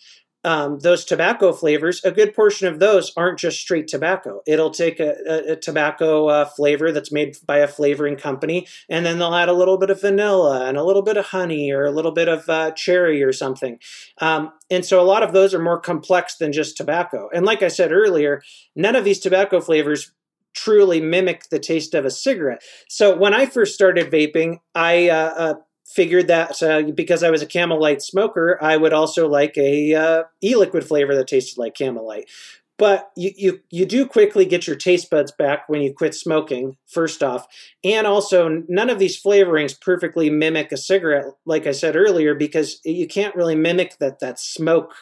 um, 0.47 0.79
those 0.79 1.03
tobacco 1.03 1.51
flavors, 1.51 2.01
a 2.05 2.11
good 2.11 2.33
portion 2.33 2.69
of 2.69 2.79
those 2.79 3.11
aren't 3.17 3.37
just 3.37 3.59
straight 3.59 3.89
tobacco. 3.89 4.41
It'll 4.47 4.71
take 4.71 4.97
a, 5.01 5.15
a, 5.27 5.51
a 5.51 5.55
tobacco 5.57 6.27
uh, 6.27 6.45
flavor 6.45 6.93
that's 6.93 7.11
made 7.11 7.35
by 7.45 7.57
a 7.57 7.67
flavoring 7.67 8.15
company, 8.15 8.65
and 8.87 9.05
then 9.05 9.19
they'll 9.19 9.35
add 9.35 9.49
a 9.49 9.53
little 9.53 9.77
bit 9.77 9.89
of 9.89 9.99
vanilla 9.99 10.65
and 10.65 10.77
a 10.77 10.85
little 10.85 11.01
bit 11.01 11.17
of 11.17 11.25
honey 11.25 11.69
or 11.69 11.83
a 11.83 11.91
little 11.91 12.13
bit 12.13 12.29
of 12.29 12.47
uh, 12.47 12.71
cherry 12.71 13.21
or 13.21 13.33
something. 13.33 13.77
Um, 14.21 14.53
and 14.69 14.85
so 14.85 15.01
a 15.01 15.03
lot 15.03 15.21
of 15.21 15.33
those 15.33 15.53
are 15.53 15.61
more 15.61 15.81
complex 15.81 16.37
than 16.37 16.53
just 16.53 16.77
tobacco. 16.77 17.29
And 17.33 17.45
like 17.45 17.61
I 17.61 17.67
said 17.67 17.91
earlier, 17.91 18.41
none 18.73 18.95
of 18.95 19.03
these 19.03 19.19
tobacco 19.19 19.59
flavors 19.59 20.13
truly 20.53 21.01
mimic 21.01 21.49
the 21.49 21.59
taste 21.59 21.93
of 21.93 22.05
a 22.05 22.09
cigarette. 22.09 22.61
So 22.87 23.15
when 23.15 23.33
I 23.33 23.47
first 23.47 23.75
started 23.75 24.09
vaping, 24.09 24.59
I 24.73 25.09
uh, 25.09 25.33
uh 25.37 25.53
figured 25.87 26.27
that 26.27 26.61
uh, 26.61 26.83
because 26.93 27.23
I 27.23 27.31
was 27.31 27.41
a 27.41 27.47
Camel 27.47 27.79
Light 27.79 28.01
smoker, 28.01 28.57
I 28.61 28.77
would 28.77 28.93
also 28.93 29.27
like 29.27 29.57
a 29.57 29.95
uh, 29.95 30.23
e-liquid 30.43 30.85
flavor 30.85 31.15
that 31.15 31.27
tasted 31.27 31.57
like 31.57 31.75
Camel 31.75 32.05
Light. 32.05 32.29
But 32.77 33.09
you, 33.15 33.31
you 33.35 33.59
you 33.71 33.85
do 33.87 34.05
quickly 34.05 34.45
get 34.45 34.67
your 34.67 34.75
taste 34.75 35.09
buds 35.09 35.31
back 35.31 35.67
when 35.67 35.81
you 35.81 35.91
quit 35.91 36.13
smoking. 36.13 36.77
First 36.85 37.23
off, 37.23 37.47
and 37.83 38.05
also 38.05 38.63
none 38.67 38.91
of 38.91 38.99
these 38.99 39.19
flavorings 39.19 39.79
perfectly 39.79 40.29
mimic 40.29 40.71
a 40.71 40.77
cigarette, 40.77 41.33
like 41.45 41.65
I 41.65 41.71
said 41.71 41.95
earlier, 41.95 42.35
because 42.35 42.79
you 42.85 43.07
can't 43.07 43.35
really 43.35 43.55
mimic 43.55 43.97
that 43.97 44.19
that 44.19 44.39
smoke 44.39 44.93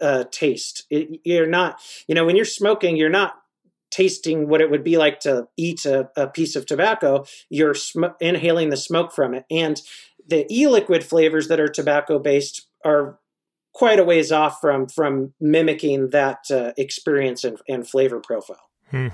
uh, 0.00 0.24
taste. 0.30 0.84
It, 0.90 1.20
you're 1.24 1.46
not, 1.46 1.80
you 2.06 2.14
know, 2.14 2.26
when 2.26 2.36
you're 2.36 2.44
smoking, 2.44 2.96
you're 2.96 3.08
not 3.08 3.36
tasting 3.90 4.48
what 4.48 4.60
it 4.60 4.70
would 4.70 4.84
be 4.84 4.96
like 4.96 5.20
to 5.20 5.46
eat 5.56 5.84
a, 5.84 6.10
a 6.16 6.26
piece 6.26 6.56
of 6.56 6.66
tobacco. 6.66 7.24
You're 7.50 7.74
sm- 7.74 8.16
inhaling 8.20 8.70
the 8.70 8.76
smoke 8.76 9.12
from 9.12 9.32
it, 9.32 9.44
and 9.50 9.80
the 10.28 10.46
e-liquid 10.50 11.04
flavors 11.04 11.48
that 11.48 11.60
are 11.60 11.68
tobacco 11.68 12.18
based 12.18 12.66
are 12.84 13.18
quite 13.72 13.98
a 13.98 14.04
ways 14.04 14.30
off 14.32 14.60
from 14.60 14.86
from 14.86 15.32
mimicking 15.40 16.10
that 16.10 16.38
uh, 16.50 16.72
experience 16.76 17.44
and, 17.44 17.58
and, 17.68 17.88
flavor 17.88 18.20
profile. 18.20 18.68
Hmm. 18.90 19.08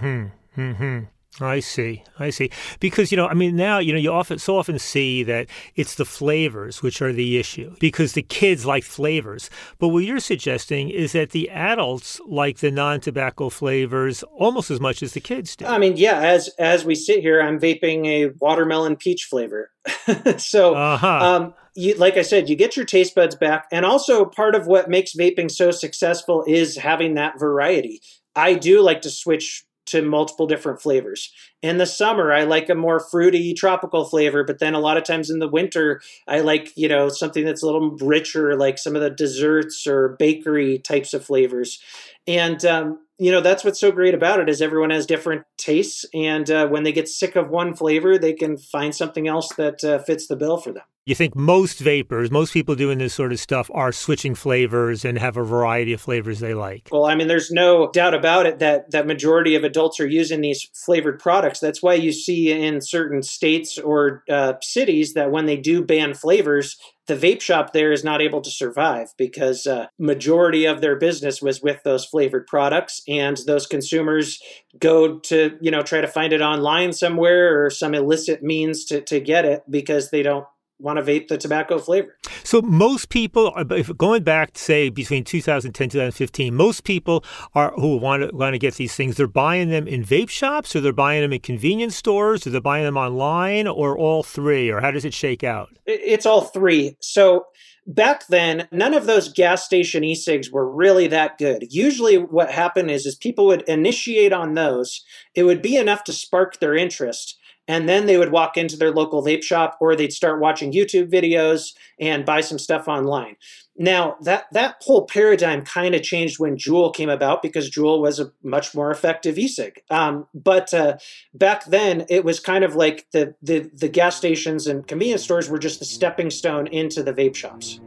Hmm. 0.55 1.01
I 1.41 1.61
see. 1.61 2.03
I 2.19 2.31
see. 2.31 2.51
Because, 2.81 3.13
you 3.13 3.17
know, 3.17 3.27
I 3.27 3.35
mean, 3.35 3.55
now, 3.55 3.79
you 3.79 3.93
know, 3.93 3.99
you 3.99 4.13
often 4.13 4.39
so 4.39 4.57
often 4.57 4.79
see 4.79 5.23
that 5.25 5.47
it's 5.77 5.95
the 5.95 6.05
flavors 6.05 6.83
which 6.83 7.01
are 7.01 7.13
the 7.13 7.39
issue 7.39 7.75
because 7.79 8.13
the 8.13 8.23
kids 8.23 8.67
like 8.67 8.85
flavors. 8.85 9.49
But 9.79 9.89
what 9.89 10.05
you're 10.05 10.21
suggesting 10.21 10.91
is 10.91 11.13
that 11.13 11.31
the 11.31 11.49
adults 11.51 12.21
like 12.27 12.59
the 12.59 12.71
non 12.71 13.01
tobacco 13.01 13.49
flavors 13.51 14.23
almost 14.25 14.71
as 14.71 14.81
much 14.81 15.03
as 15.03 15.13
the 15.13 15.21
kids 15.21 15.55
do. 15.55 15.67
I 15.67 15.79
mean, 15.79 15.97
yeah, 15.97 16.19
as 16.19 16.49
as 16.59 16.85
we 16.85 16.95
sit 16.95 17.21
here, 17.21 17.41
I'm 17.41 17.61
vaping 17.61 18.07
a 18.07 18.33
watermelon 18.41 18.97
peach 18.97 19.25
flavor. 19.25 19.71
so, 20.39 20.75
uh-huh. 20.75 21.07
um, 21.07 21.55
you, 21.75 21.95
like 21.95 22.17
I 22.17 22.23
said, 22.23 22.49
you 22.49 22.57
get 22.57 22.77
your 22.77 22.85
taste 22.85 23.15
buds 23.15 23.37
back. 23.37 23.67
And 23.71 23.85
also, 23.85 24.25
part 24.25 24.55
of 24.55 24.67
what 24.67 24.91
makes 24.91 25.15
vaping 25.15 25.51
so 25.51 25.71
successful 25.71 26.45
is 26.47 26.77
having 26.77 27.15
that 27.15 27.39
variety. 27.39 28.01
I 28.35 28.55
do 28.55 28.83
like 28.83 29.03
to 29.03 29.11
switch 29.11 29.65
to 29.91 30.03
multiple 30.03 30.47
different 30.47 30.81
flavors. 30.81 31.33
In 31.63 31.79
the 31.79 31.87
summer, 31.87 32.33
I 32.33 32.45
like 32.45 32.69
a 32.69 32.75
more 32.75 33.01
fruity 33.01 33.55
tropical 33.55 34.05
flavor, 34.05 34.45
but 34.45 34.59
then 34.59 34.75
a 34.75 34.81
lot 34.81 34.97
of 34.97 35.05
times 35.05 35.31
in 35.31 35.39
the 35.39 35.49
winter, 35.49 36.01
I 36.27 36.41
like, 36.41 36.73
you 36.77 36.89
know, 36.89 37.09
something 37.09 37.45
that's 37.45 37.63
a 37.63 37.67
little 37.67 37.91
richer, 37.97 38.57
like 38.57 38.79
some 38.79 38.97
of 38.97 39.03
the 39.03 39.11
desserts 39.11 39.87
or 39.87 40.17
bakery 40.19 40.79
types 40.79 41.15
of 41.15 41.25
flavors. 41.25 41.81
And 42.27 42.65
um, 42.65 43.01
you 43.19 43.31
know 43.31 43.41
that's 43.41 43.65
what's 43.65 43.81
so 43.81 43.91
great 43.91 44.15
about 44.15 44.41
it 44.41 44.49
is 44.49 44.63
everyone 44.63 44.91
has 44.91 45.07
different 45.07 45.45
tastes 45.57 46.05
and 46.15 46.51
uh, 46.51 46.67
when 46.69 46.83
they 46.83 46.93
get 46.93 47.09
sick 47.09 47.37
of 47.37 47.51
one 47.51 47.75
flavor 47.75 48.19
they 48.19 48.33
can 48.33 48.57
find 48.57 48.95
something 48.95 49.29
else 49.29 49.53
that 49.55 49.83
uh, 49.85 49.99
fits 49.99 50.27
the 50.27 50.37
bill 50.37 50.57
for 50.57 50.73
them 50.73 50.85
you 51.09 51.15
think 51.15 51.35
most 51.35 51.79
vapors, 51.79 52.31
most 52.31 52.53
people 52.53 52.75
doing 52.75 52.99
this 52.99 53.15
sort 53.15 53.33
of 53.33 53.41
stuff 53.41 53.71
are 53.73 53.93
switching 53.93 54.35
flavors 54.35 55.07
and 55.07 55.19
have 55.19 55.39
a 55.39 55.43
variety 55.43 55.95
of 55.95 56.03
flavors 56.03 56.39
they 56.39 56.53
like. 56.53 56.91
Well, 56.93 57.07
I 57.07 57.15
mean, 57.15 57.29
there's 57.29 57.51
no 57.51 57.91
doubt 57.91 58.13
about 58.13 58.45
it 58.45 58.59
that 58.59 58.91
that 58.91 59.07
majority 59.07 59.55
of 59.55 59.65
adults 59.65 60.01
are 60.01 60.07
using 60.07 60.43
these 60.43 60.69
flavored 60.75 61.19
products. 61.19 61.61
That's 61.61 61.83
why 61.83 61.95
you 61.95 62.13
see 62.13 62.53
in 62.53 62.83
certain 62.83 63.23
states 63.23 63.79
or 63.79 64.23
uh, 64.29 64.57
cities 64.61 65.15
that 65.15 65.31
when 65.31 65.47
they 65.47 65.57
do 65.57 65.83
ban 65.83 66.13
flavors, 66.13 66.77
the 67.09 67.17
vape 67.17 67.41
shop 67.41 67.73
there 67.73 67.91
is 67.91 68.05
not 68.05 68.23
able 68.23 68.41
to 68.43 68.51
survive 68.51 69.13
because 69.17 69.67
uh, 69.67 69.87
majority 69.99 70.67
of 70.67 70.81
their 70.81 70.95
business 70.95 71.43
was 71.43 71.61
with 71.61 71.83
those 71.83 72.05
flavored 72.05 72.47
products 72.47 73.03
and 73.09 73.39
those 73.47 73.67
consumers 73.67 74.41
go 74.79 75.19
to 75.19 75.57
you 75.61 75.71
know 75.71 75.83
try 75.83 76.01
to 76.01 76.07
find 76.07 76.33
it 76.33 76.43
online 76.43 76.93
somewhere 76.93 77.65
or 77.65 77.71
some 77.71 77.95
illicit 77.95 78.43
means 78.43 78.85
to, 78.85 79.01
to 79.01 79.19
get 79.21 79.45
it 79.45 79.65
because 79.69 80.11
they 80.11 80.23
don't 80.23 80.47
want 80.79 80.99
to 80.99 81.03
vape 81.03 81.29
the 81.29 81.39
tobacco 81.39 81.79
flavor. 81.79 82.17
So 82.45 82.63
most 82.63 83.09
people, 83.09 83.53
if 83.71 83.95
going 83.97 84.23
back, 84.23 84.57
say 84.57 84.89
between 84.89 85.25
2010 85.25 85.89
2015, 85.89 86.55
most 86.55 86.85
people 86.85 87.25
are 87.55 87.73
who 87.73 87.97
want 87.97 88.31
to 88.31 88.37
want 88.37 88.55
to 88.55 88.59
get 88.59 88.75
these 88.75 88.95
things. 88.95 89.17
They're 89.17 89.27
buying 89.27 89.71
them 89.71 89.89
in 89.89 90.05
vape 90.05 90.31
shops, 90.31 90.75
or 90.75 90.81
they're 90.81 90.93
buying 90.93 91.23
them 91.23 91.33
in 91.33 91.41
convenience 91.41 91.97
stores, 91.97 92.47
or 92.47 92.51
they're 92.51 92.61
buying 92.61 92.85
them 92.85 92.97
online, 92.97 93.67
or 93.67 93.99
all 93.99 94.23
three. 94.23 94.71
Or 94.71 94.81
how 94.81 94.91
does 94.91 95.05
it 95.05 95.15
shake 95.15 95.45
out? 95.45 95.71
It's 95.87 96.27
all 96.27 96.43
three. 96.43 96.97
So 97.01 97.47
back 97.89 98.27
then 98.27 98.69
none 98.71 98.93
of 98.93 99.07
those 99.07 99.33
gas 99.33 99.65
station 99.65 100.05
e-cigs 100.05 100.51
were 100.51 100.71
really 100.71 101.07
that 101.07 101.39
good 101.39 101.65
usually 101.71 102.19
what 102.19 102.51
happened 102.51 102.91
is 102.91 103.07
is 103.07 103.15
people 103.15 103.47
would 103.47 103.63
initiate 103.63 104.31
on 104.31 104.53
those 104.53 105.03
it 105.35 105.45
would 105.45 105.63
be 105.63 105.75
enough 105.75 106.05
to 106.05 106.13
spark 106.13 106.61
their 106.61 106.75
interest 106.75 107.38
and 107.69 107.89
then 107.89 108.07
they 108.07 108.17
would 108.17 108.33
walk 108.33 108.57
into 108.57 108.77
their 108.77 108.91
local 108.91 109.23
vape 109.23 109.43
shop 109.43 109.77
or 109.81 109.95
they'd 109.95 110.13
start 110.13 110.41
watching 110.41 110.73
YouTube 110.73 111.13
videos 111.13 111.75
and 112.01 112.25
buy 112.25 112.41
some 112.41 112.59
stuff 112.59 112.89
online. 112.89 113.37
Now, 113.77 114.17
that, 114.23 114.47
that 114.53 114.77
whole 114.81 115.07
paradigm 115.07 115.65
kind 115.65 115.95
of 115.95 116.03
changed 116.03 116.41
when 116.41 116.57
Juul 116.57 116.93
came 116.93 117.11
about 117.11 117.43
because 117.43 117.71
Juul 117.71 118.01
was 118.01 118.19
a 118.19 118.33
much 118.43 118.75
more 118.75 118.91
effective 118.91 119.39
e-cig. 119.39 119.83
Um, 119.91 120.27
but 120.35 120.75
uh, 120.75 120.97
back 121.33 121.67
then, 121.67 122.05
it 122.09 122.25
was 122.25 122.41
kind 122.41 122.65
of 122.65 122.75
like 122.75 123.07
the, 123.13 123.35
the, 123.41 123.71
the 123.73 123.89
gas 123.89 124.17
stations 124.17 124.67
and 124.67 124.85
convenience 124.89 125.23
stores 125.23 125.49
were 125.49 125.61
just 125.61 125.79
the 125.79 125.85
stepping 125.85 126.31
stone 126.31 126.67
into 126.67 127.05
the 127.05 127.13
vape 127.13 127.37
shops. 127.37 127.79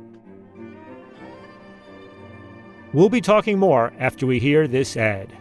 We'll 2.93 3.09
be 3.09 3.21
talking 3.21 3.57
more 3.57 3.91
after 3.99 4.27
we 4.27 4.39
hear 4.39 4.67
this 4.67 4.95
ad. 4.95 5.40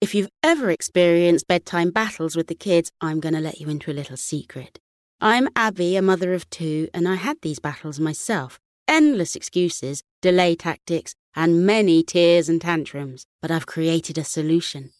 If 0.00 0.14
you've 0.14 0.30
ever 0.42 0.70
experienced 0.70 1.46
bedtime 1.46 1.90
battles 1.90 2.36
with 2.36 2.48
the 2.48 2.54
kids, 2.54 2.90
I'm 3.00 3.20
going 3.20 3.34
to 3.34 3.40
let 3.40 3.60
you 3.60 3.68
into 3.68 3.90
a 3.90 3.94
little 3.94 4.16
secret. 4.16 4.78
I'm 5.20 5.48
Abby, 5.54 5.94
a 5.96 6.02
mother 6.02 6.34
of 6.34 6.50
two, 6.50 6.88
and 6.92 7.06
I 7.06 7.14
had 7.14 7.36
these 7.42 7.60
battles 7.60 8.00
myself. 8.00 8.58
Endless 8.88 9.36
excuses, 9.36 10.02
delay 10.20 10.56
tactics, 10.56 11.14
and 11.36 11.64
many 11.64 12.02
tears 12.02 12.48
and 12.48 12.60
tantrums. 12.60 13.26
But 13.40 13.52
I've 13.52 13.66
created 13.66 14.18
a 14.18 14.24
solution. 14.24 14.90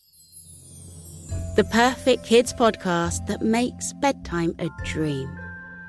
The 1.57 1.65
perfect 1.65 2.25
kids 2.25 2.53
podcast 2.53 3.27
that 3.27 3.43
makes 3.43 3.93
bedtime 3.95 4.55
a 4.59 4.69
dream. 4.85 5.29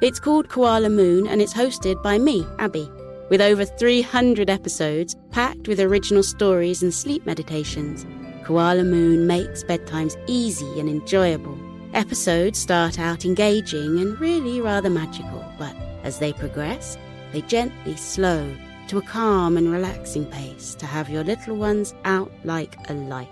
It's 0.01 0.19
called 0.19 0.49
Koala 0.49 0.89
Moon 0.89 1.27
and 1.27 1.41
it's 1.41 1.53
hosted 1.53 2.01
by 2.01 2.17
me, 2.17 2.45
Abby, 2.59 2.89
with 3.29 3.39
over 3.39 3.63
300 3.63 4.49
episodes 4.49 5.15
packed 5.31 5.67
with 5.67 5.79
original 5.79 6.23
stories 6.23 6.83
and 6.83 6.93
sleep 6.93 7.25
meditations. 7.25 8.05
Koala 8.43 8.83
Moon 8.83 9.25
makes 9.25 9.63
bedtimes 9.63 10.21
easy 10.27 10.79
and 10.79 10.89
enjoyable. 10.89 11.57
Episodes 11.93 12.59
start 12.59 12.99
out 12.99 13.23
engaging 13.23 13.99
and 13.99 14.19
really 14.19 14.59
rather 14.59 14.89
magical, 14.89 15.45
but 15.57 15.75
as 16.03 16.19
they 16.19 16.33
progress, 16.33 16.97
they 17.31 17.41
gently 17.41 17.95
slow 17.95 18.53
to 18.87 18.97
a 18.97 19.01
calm 19.01 19.57
and 19.57 19.71
relaxing 19.71 20.25
pace 20.25 20.75
to 20.75 20.85
have 20.85 21.09
your 21.09 21.23
little 21.23 21.55
ones 21.55 21.93
out 22.03 22.31
like 22.43 22.75
a 22.89 22.93
light. 22.93 23.29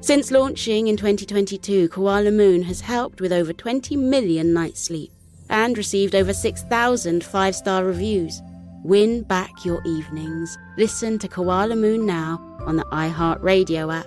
Since 0.00 0.30
launching 0.30 0.88
in 0.88 0.96
2022, 0.96 1.88
Koala 1.88 2.30
Moon 2.30 2.62
has 2.62 2.80
helped 2.80 3.20
with 3.20 3.32
over 3.32 3.52
20 3.52 3.96
million 3.96 4.52
nights 4.52 4.80
sleep 4.80 5.12
and 5.48 5.76
received 5.78 6.14
over 6.14 6.32
6,000 6.32 7.24
five 7.24 7.54
star 7.54 7.84
reviews. 7.84 8.42
Win 8.82 9.22
back 9.22 9.64
your 9.64 9.82
evenings. 9.84 10.56
Listen 10.76 11.18
to 11.18 11.28
Koala 11.28 11.76
Moon 11.76 12.06
now 12.06 12.40
on 12.66 12.76
the 12.76 12.84
iHeartRadio 12.84 13.94
app, 13.94 14.06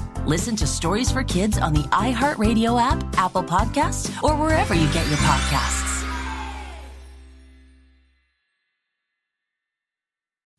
Listen 0.27 0.55
to 0.57 0.67
Stories 0.67 1.11
for 1.11 1.23
Kids 1.23 1.57
on 1.57 1.73
the 1.73 1.81
iHeartRadio 1.85 2.79
app, 2.79 3.03
Apple 3.17 3.41
Podcasts, 3.43 4.21
or 4.21 4.35
wherever 4.35 4.75
you 4.75 4.85
get 4.93 5.07
your 5.07 5.17
podcasts. 5.17 6.07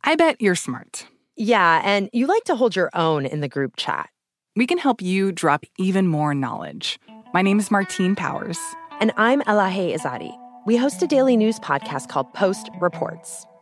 I 0.03 0.17
bet 0.17 0.41
you're 0.41 0.57
smart. 0.57 1.07
Yeah, 1.37 1.81
and 1.85 2.11
you 2.13 2.27
like 2.27 2.43
to 2.45 2.57
hold 2.57 2.75
your 2.75 2.91
own 2.93 3.25
in 3.25 3.41
the 3.41 3.49
group 3.49 3.77
chat. 3.77 4.11
We 4.57 4.67
can 4.67 4.79
help 4.79 5.01
you 5.01 5.31
drop 5.31 5.65
even 5.79 6.09
more 6.09 6.35
knowledge. 6.35 6.99
My 7.33 7.41
name 7.41 7.61
is 7.61 7.71
Martine 7.71 8.17
Powers. 8.17 8.59
And 9.01 9.13
I'm 9.17 9.43
Elahe 9.43 9.95
Izadi. 9.97 10.37
We 10.67 10.77
host 10.77 11.01
a 11.03 11.07
daily 11.07 11.37
news 11.37 11.61
podcast 11.61 12.09
called 12.09 12.35
Post 12.35 12.69
Reports. 12.81 13.47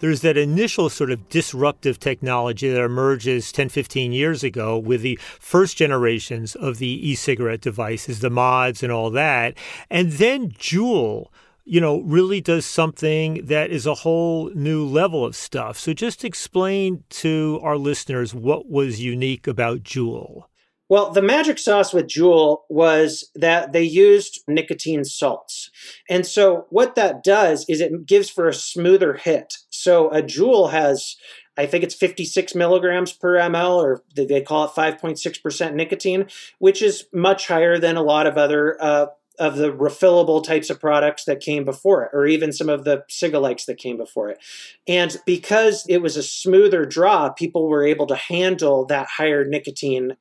There's 0.00 0.20
that 0.22 0.36
initial 0.36 0.88
sort 0.88 1.10
of 1.10 1.28
disruptive 1.28 1.98
technology 1.98 2.68
that 2.70 2.82
emerges 2.82 3.52
10, 3.52 3.68
15 3.68 4.12
years 4.12 4.44
ago 4.44 4.78
with 4.78 5.02
the 5.02 5.18
first 5.40 5.76
generations 5.76 6.54
of 6.54 6.78
the 6.78 7.08
e 7.08 7.14
cigarette 7.14 7.60
devices, 7.60 8.20
the 8.20 8.30
mods, 8.30 8.82
and 8.82 8.92
all 8.92 9.10
that. 9.10 9.54
And 9.90 10.12
then 10.12 10.50
Juul 10.50 11.28
you 11.68 11.80
know, 11.80 12.00
really 12.02 12.40
does 12.40 12.64
something 12.64 13.44
that 13.44 13.70
is 13.70 13.86
a 13.86 13.94
whole 13.94 14.50
new 14.54 14.86
level 14.86 15.24
of 15.24 15.34
stuff. 15.34 15.76
So 15.76 15.92
just 15.92 16.24
explain 16.24 17.02
to 17.10 17.58
our 17.60 17.76
listeners 17.76 18.32
what 18.32 18.70
was 18.70 19.00
unique 19.00 19.48
about 19.48 19.82
Juul. 19.82 20.44
Well, 20.88 21.10
the 21.10 21.22
magic 21.22 21.58
sauce 21.58 21.92
with 21.92 22.06
Juul 22.06 22.58
was 22.68 23.28
that 23.34 23.72
they 23.72 23.82
used 23.82 24.40
nicotine 24.46 25.04
salts. 25.04 25.70
And 26.08 26.24
so 26.24 26.66
what 26.70 26.94
that 26.94 27.24
does 27.24 27.64
is 27.68 27.80
it 27.80 28.06
gives 28.06 28.30
for 28.30 28.46
a 28.48 28.54
smoother 28.54 29.14
hit. 29.14 29.54
So 29.70 30.08
a 30.10 30.22
Juul 30.22 30.70
has 30.70 31.16
I 31.56 31.66
think 31.66 31.84
it's 31.84 31.94
56 31.94 32.54
milligrams 32.54 33.12
per 33.12 33.36
ml, 33.36 33.78
or 33.78 34.02
they 34.14 34.42
call 34.42 34.64
it 34.66 34.72
5.6% 34.72 35.74
nicotine, 35.74 36.26
which 36.58 36.82
is 36.82 37.06
much 37.12 37.48
higher 37.48 37.78
than 37.78 37.96
a 37.96 38.02
lot 38.02 38.26
of 38.26 38.36
other 38.36 38.76
uh, 38.78 39.06
of 39.38 39.56
the 39.56 39.72
refillable 39.72 40.42
types 40.42 40.70
of 40.70 40.80
products 40.80 41.24
that 41.24 41.40
came 41.40 41.64
before 41.64 42.04
it, 42.04 42.10
or 42.12 42.26
even 42.26 42.52
some 42.52 42.68
of 42.68 42.84
the 42.84 43.04
Cigalikes 43.10 43.66
that 43.66 43.78
came 43.78 43.96
before 43.96 44.30
it. 44.30 44.38
And 44.86 45.16
because 45.26 45.84
it 45.88 45.98
was 45.98 46.16
a 46.16 46.22
smoother 46.22 46.84
draw, 46.84 47.30
people 47.30 47.68
were 47.68 47.84
able 47.84 48.06
to 48.06 48.16
handle 48.16 48.84
that 48.86 49.08
higher 49.16 49.44
nicotine 49.44 50.16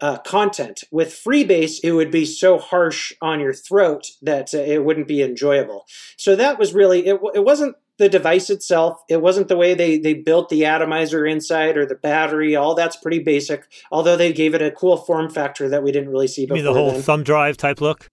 uh, 0.00 0.18
content. 0.18 0.84
With 0.90 1.08
Freebase, 1.08 1.80
it 1.82 1.92
would 1.92 2.10
be 2.10 2.24
so 2.24 2.58
harsh 2.58 3.12
on 3.20 3.40
your 3.40 3.54
throat 3.54 4.10
that 4.22 4.54
uh, 4.54 4.58
it 4.58 4.84
wouldn't 4.84 5.08
be 5.08 5.22
enjoyable. 5.22 5.86
So 6.16 6.36
that 6.36 6.58
was 6.58 6.74
really, 6.74 7.06
it, 7.06 7.20
it 7.34 7.44
wasn't 7.44 7.76
the 7.98 8.08
device 8.08 8.48
itself. 8.48 9.02
It 9.08 9.20
wasn't 9.20 9.48
the 9.48 9.56
way 9.56 9.74
they, 9.74 9.98
they 9.98 10.14
built 10.14 10.48
the 10.48 10.64
atomizer 10.64 11.26
inside 11.26 11.76
or 11.76 11.84
the 11.84 11.96
battery. 11.96 12.54
All 12.54 12.74
that's 12.74 12.96
pretty 12.96 13.18
basic, 13.18 13.64
although 13.90 14.16
they 14.16 14.32
gave 14.32 14.54
it 14.54 14.62
a 14.62 14.70
cool 14.70 14.96
form 14.96 15.28
factor 15.28 15.68
that 15.68 15.82
we 15.82 15.90
didn't 15.90 16.10
really 16.10 16.28
see 16.28 16.46
before. 16.46 16.58
You 16.58 16.64
mean 16.64 16.72
the 16.72 16.78
whole 16.78 16.92
then. 16.92 17.02
thumb 17.02 17.22
drive 17.24 17.56
type 17.56 17.80
look? 17.80 18.08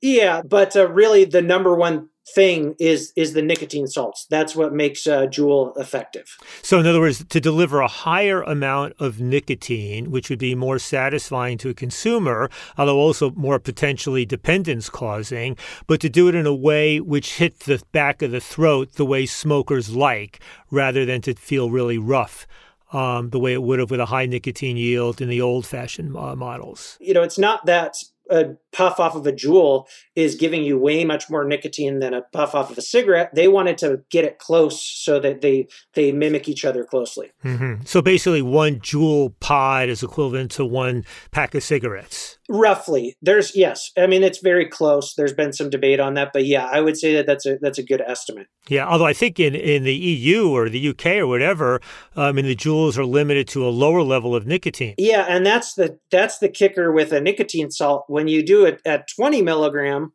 Yeah, 0.00 0.42
but 0.42 0.76
uh, 0.76 0.90
really 0.90 1.24
the 1.24 1.42
number 1.42 1.74
one 1.74 2.08
thing 2.34 2.74
is 2.78 3.12
is 3.16 3.32
the 3.32 3.42
nicotine 3.42 3.86
salts. 3.86 4.26
That's 4.30 4.54
what 4.54 4.72
makes 4.72 5.06
uh, 5.06 5.26
Juul 5.26 5.76
effective. 5.78 6.36
So, 6.62 6.78
in 6.78 6.86
other 6.86 7.00
words, 7.00 7.24
to 7.24 7.40
deliver 7.40 7.80
a 7.80 7.88
higher 7.88 8.42
amount 8.42 8.94
of 8.98 9.20
nicotine, 9.20 10.10
which 10.10 10.30
would 10.30 10.38
be 10.38 10.54
more 10.54 10.78
satisfying 10.78 11.58
to 11.58 11.70
a 11.70 11.74
consumer, 11.74 12.50
although 12.78 12.98
also 12.98 13.30
more 13.32 13.58
potentially 13.58 14.24
dependence 14.24 14.88
causing, 14.88 15.56
but 15.86 16.00
to 16.00 16.08
do 16.08 16.28
it 16.28 16.34
in 16.34 16.46
a 16.46 16.54
way 16.54 17.00
which 17.00 17.36
hit 17.36 17.60
the 17.60 17.82
back 17.92 18.22
of 18.22 18.30
the 18.30 18.40
throat 18.40 18.94
the 18.94 19.06
way 19.06 19.26
smokers 19.26 19.94
like, 19.94 20.40
rather 20.70 21.04
than 21.04 21.20
to 21.22 21.34
feel 21.34 21.70
really 21.70 21.98
rough. 21.98 22.46
Um, 22.92 23.30
the 23.30 23.38
way 23.38 23.52
it 23.52 23.62
would 23.62 23.78
have 23.78 23.92
with 23.92 24.00
a 24.00 24.06
high 24.06 24.26
nicotine 24.26 24.76
yield 24.76 25.20
in 25.20 25.28
the 25.28 25.40
old 25.40 25.64
fashioned 25.64 26.16
uh, 26.16 26.34
models. 26.34 26.98
You 27.00 27.14
know, 27.14 27.22
it's 27.22 27.38
not 27.38 27.64
that 27.66 27.94
a 28.30 28.56
puff 28.72 29.00
off 29.00 29.14
of 29.14 29.26
a 29.26 29.32
Juul 29.32 29.86
is 30.14 30.34
giving 30.34 30.62
you 30.62 30.78
way 30.78 31.04
much 31.04 31.30
more 31.30 31.44
nicotine 31.44 31.98
than 31.98 32.14
a 32.14 32.22
puff 32.32 32.54
off 32.54 32.70
of 32.70 32.78
a 32.78 32.82
cigarette. 32.82 33.34
They 33.34 33.48
wanted 33.48 33.78
to 33.78 34.02
get 34.10 34.24
it 34.24 34.38
close 34.38 34.82
so 34.82 35.18
that 35.20 35.40
they 35.40 35.68
they 35.94 36.12
mimic 36.12 36.48
each 36.48 36.64
other 36.64 36.84
closely. 36.84 37.30
Mm-hmm. 37.44 37.82
So 37.84 38.02
basically, 38.02 38.42
one 38.42 38.80
Juul 38.80 39.34
pod 39.40 39.88
is 39.88 40.02
equivalent 40.02 40.50
to 40.52 40.64
one 40.64 41.04
pack 41.30 41.54
of 41.54 41.62
cigarettes. 41.62 42.38
Roughly, 42.48 43.16
there's 43.22 43.54
yes. 43.54 43.90
I 43.96 44.06
mean, 44.06 44.22
it's 44.22 44.40
very 44.40 44.66
close. 44.66 45.14
There's 45.14 45.32
been 45.32 45.52
some 45.52 45.70
debate 45.70 46.00
on 46.00 46.14
that, 46.14 46.32
but 46.32 46.46
yeah, 46.46 46.66
I 46.66 46.80
would 46.80 46.96
say 46.96 47.14
that 47.14 47.26
that's 47.26 47.46
a 47.46 47.58
that's 47.60 47.78
a 47.78 47.82
good 47.82 48.02
estimate. 48.06 48.48
Yeah, 48.68 48.86
although 48.86 49.06
I 49.06 49.12
think 49.12 49.40
in, 49.40 49.54
in 49.54 49.84
the 49.84 49.94
EU 49.94 50.48
or 50.48 50.68
the 50.68 50.88
UK 50.88 51.06
or 51.16 51.26
whatever, 51.26 51.80
I 52.16 52.32
mean, 52.32 52.44
the 52.44 52.56
Juuls 52.56 52.98
are 52.98 53.04
limited 53.04 53.48
to 53.48 53.66
a 53.66 53.70
lower 53.70 54.02
level 54.02 54.34
of 54.34 54.46
nicotine. 54.46 54.94
Yeah, 54.98 55.26
and 55.28 55.46
that's 55.46 55.74
the 55.74 55.98
that's 56.10 56.38
the 56.38 56.48
kicker 56.48 56.92
with 56.92 57.12
a 57.12 57.20
nicotine 57.20 57.70
salt. 57.70 58.04
When 58.08 58.28
you 58.28 58.44
do 58.44 58.59
it 58.64 58.80
at 58.84 59.08
20 59.08 59.42
milligram, 59.42 60.12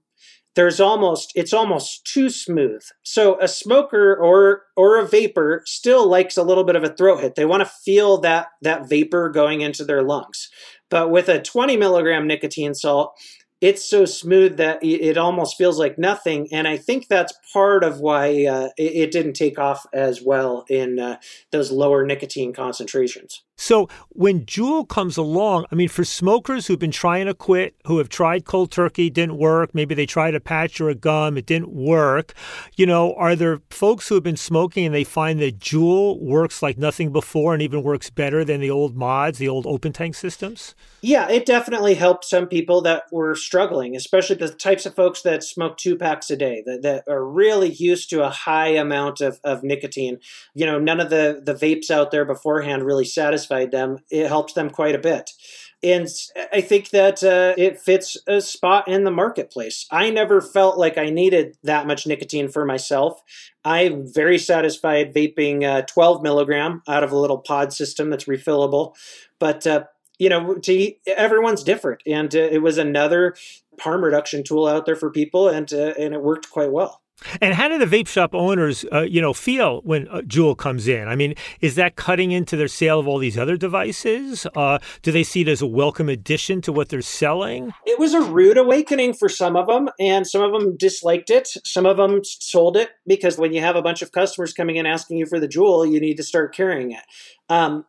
there's 0.56 0.80
almost 0.80 1.34
it's 1.36 1.54
almost 1.54 2.06
too 2.06 2.30
smooth. 2.30 2.82
So 3.04 3.40
a 3.42 3.48
smoker 3.48 4.16
or 4.16 4.64
or 4.76 5.00
a 5.00 5.08
vapor 5.08 5.64
still 5.66 6.08
likes 6.08 6.38
a 6.38 6.44
little 6.44 6.64
bit 6.64 6.78
of 6.78 6.84
a 6.84 6.96
throat 6.96 7.22
hit. 7.22 7.36
They 7.36 7.46
want 7.46 7.62
to 7.62 7.72
feel 7.84 8.20
that 8.22 8.48
that 8.62 8.90
vapor 8.90 9.30
going 9.30 9.62
into 9.62 9.84
their 9.84 10.02
lungs. 10.02 10.50
But 10.90 11.10
with 11.10 11.30
a 11.30 11.42
20 11.42 11.78
milligram 11.78 12.28
nicotine 12.28 12.74
salt, 12.74 13.18
it's 13.62 13.90
so 13.90 14.06
smooth 14.06 14.58
that 14.58 14.80
it 14.84 15.18
almost 15.18 15.58
feels 15.58 15.80
like 15.80 15.98
nothing. 15.98 16.48
And 16.52 16.68
I 16.68 16.78
think 16.78 17.08
that's 17.08 17.34
part 17.54 17.84
of 17.84 18.00
why 18.00 18.46
uh, 18.46 18.70
it, 18.78 19.12
didn't 19.12 19.34
take 19.34 19.58
off 19.58 19.86
as 19.94 20.22
well 20.22 20.66
in 20.70 21.00
uh, 21.00 21.18
those 21.52 21.72
lower 21.72 22.06
nicotine 22.06 22.54
concentrations. 22.54 23.44
So 23.58 23.88
when 24.10 24.46
Juul 24.46 24.88
comes 24.88 25.18
along, 25.18 25.66
I 25.72 25.76
mean, 25.76 25.88
for 25.88 26.04
smokers 26.04 26.68
who've 26.68 26.80
been 26.80 26.92
trying 26.92 27.26
to 27.28 27.34
quit, 27.34 27.76
who 27.86 28.00
have 28.00 28.10
tried 28.10 28.46
cold 28.46 28.72
turkey, 28.72 29.10
didn't 29.10 29.38
work, 29.38 29.74
maybe 29.74 29.96
they 29.96 30.06
tried 30.06 30.36
a 30.36 30.40
patch 30.40 30.82
or 30.82 30.90
a 30.90 30.96
gum, 30.96 31.38
it 31.38 31.46
didn't 31.46 31.70
work. 31.70 32.34
You 32.76 32.86
know, 32.86 33.14
are 33.16 33.36
there 33.36 33.62
folks 33.70 34.08
who 34.08 34.16
have 34.16 34.24
been 34.24 34.36
smoking 34.36 34.88
and 34.88 34.96
they 34.96 35.06
find 35.06 35.40
that 35.40 35.60
Juul 35.60 36.22
works 36.22 36.62
like 36.62 36.78
nothing 36.78 37.14
before 37.14 37.54
and 37.54 37.62
even 37.62 37.82
works 37.82 38.10
better 38.10 38.44
than 38.44 38.60
the 38.60 38.70
old 38.70 38.96
mods, 38.96 39.38
the 39.38 39.48
old 39.48 39.66
open 39.66 39.94
tank 39.94 40.16
systems? 40.16 40.76
Yeah, 41.02 41.30
it 41.30 41.46
definitely 41.46 41.94
helped 41.94 42.26
some 42.26 42.48
people 42.48 42.82
that 42.82 43.04
were 43.12 43.36
struggling, 43.36 43.96
especially 43.96 44.36
the 44.36 44.50
types 44.50 44.86
of 44.86 44.96
folks 44.96 45.22
that 45.22 45.44
smoke 45.44 45.78
two 45.78 45.96
packs 45.96 46.30
a 46.30 46.36
day, 46.36 46.64
that, 46.66 46.82
that 46.82 47.04
are 47.08 47.24
really 47.24 47.70
used 47.72 48.10
to 48.10 48.24
a 48.24 48.30
high 48.30 48.70
amount 48.70 49.22
of, 49.22 49.40
of 49.44 49.64
nicotine. 49.64 50.20
You 50.54 50.66
know, 50.66 50.80
none 50.80 51.00
of 51.00 51.10
the, 51.10 51.42
the 51.44 51.54
vapes 51.54 51.90
out 51.90 52.12
there 52.12 52.26
beforehand 52.26 52.84
really 52.84 53.06
satisfy 53.06 53.45
satisfied 53.46 53.72
them, 53.72 54.00
it 54.10 54.28
helps 54.28 54.54
them 54.54 54.70
quite 54.70 54.96
a 54.96 55.00
bit. 55.00 55.32
And 55.84 56.08
I 56.52 56.62
think 56.62 56.90
that 56.90 57.24
uh, 57.24 57.54
it 57.62 57.80
fits 57.80 58.18
a 58.28 58.42
spot 58.42 58.88
in 58.88 59.04
the 59.04 59.12
marketplace. 59.12 59.86
I 59.92 60.10
never 60.10 60.42
felt 60.42 60.78
like 60.78 60.98
I 60.98 61.10
needed 61.10 61.58
that 61.64 61.86
much 61.86 62.08
nicotine 62.08 62.48
for 62.48 62.66
myself. 62.66 63.22
I'm 63.64 64.12
very 64.12 64.40
satisfied 64.40 65.14
vaping 65.14 65.64
uh, 65.64 65.84
12 65.84 66.24
milligram 66.24 66.82
out 66.88 67.04
of 67.04 67.12
a 67.12 67.18
little 67.18 67.38
pod 67.38 67.72
system 67.72 68.10
that's 68.10 68.26
refillable. 68.26 68.96
But 69.40 69.68
uh, 69.68 69.84
you 70.18 70.30
know, 70.30 70.56
to, 70.56 70.94
everyone's 71.08 71.64
different, 71.64 72.02
and 72.08 72.34
uh, 72.34 72.40
it 72.40 72.62
was 72.62 72.78
another 72.78 73.36
harm 73.82 74.02
reduction 74.02 74.44
tool 74.44 74.66
out 74.66 74.86
there 74.86 74.96
for 74.96 75.12
people, 75.12 75.50
and 75.50 75.72
uh, 75.74 75.94
and 76.00 76.14
it 76.14 76.22
worked 76.22 76.50
quite 76.50 76.72
well. 76.72 77.02
And 77.42 77.54
how 77.54 77.68
do 77.68 77.78
the 77.78 77.86
vape 77.86 78.08
shop 78.08 78.36
owners, 78.36 78.86
uh, 78.92 79.02
you 79.02 79.22
know, 79.22 79.34
feel 79.34 79.82
when 79.82 80.08
uh, 80.10 80.22
Juul 80.22 80.58
comes 80.58 80.88
in? 80.88 81.08
I 81.08 81.16
mean, 81.16 81.34
is 81.62 81.76
that 81.76 81.96
cutting 81.96 82.32
into 82.32 82.58
their 82.58 82.68
sale 82.68 83.00
of 83.00 83.08
all 83.08 83.18
these 83.18 83.38
other 83.38 83.58
devices? 83.58 84.46
Uh, 84.56 84.80
do 85.02 85.12
they 85.12 85.24
see 85.24 85.42
it 85.42 85.48
as 85.48 85.62
a 85.62 85.68
welcome 85.68 86.10
addition 86.10 86.62
to 86.62 86.74
what 86.74 86.90
they're 86.90 87.02
selling? 87.02 87.74
It 87.86 88.00
was 88.00 88.14
a 88.14 88.22
rude 88.22 88.58
awakening 88.58 89.14
for 89.14 89.30
some 89.30 89.56
of 89.56 89.68
them, 89.68 89.90
and 90.00 90.28
some 90.28 90.42
of 90.42 90.52
them 90.52 90.76
disliked 90.76 91.30
it. 91.30 91.48
Some 91.64 91.86
of 91.86 91.98
them 91.98 92.22
sold 92.24 92.76
it 92.76 92.92
because 93.08 93.38
when 93.38 93.54
you 93.54 93.62
have 93.62 93.76
a 93.76 93.82
bunch 93.82 94.02
of 94.02 94.12
customers 94.12 94.54
coming 94.54 94.76
in 94.76 94.86
asking 94.86 95.18
you 95.18 95.26
for 95.26 95.40
the 95.40 95.48
Juul, 95.48 95.90
you 95.90 96.00
need 96.00 96.18
to 96.18 96.24
start 96.24 96.54
carrying 96.54 96.92
it. 96.92 97.04
Um, 97.50 97.86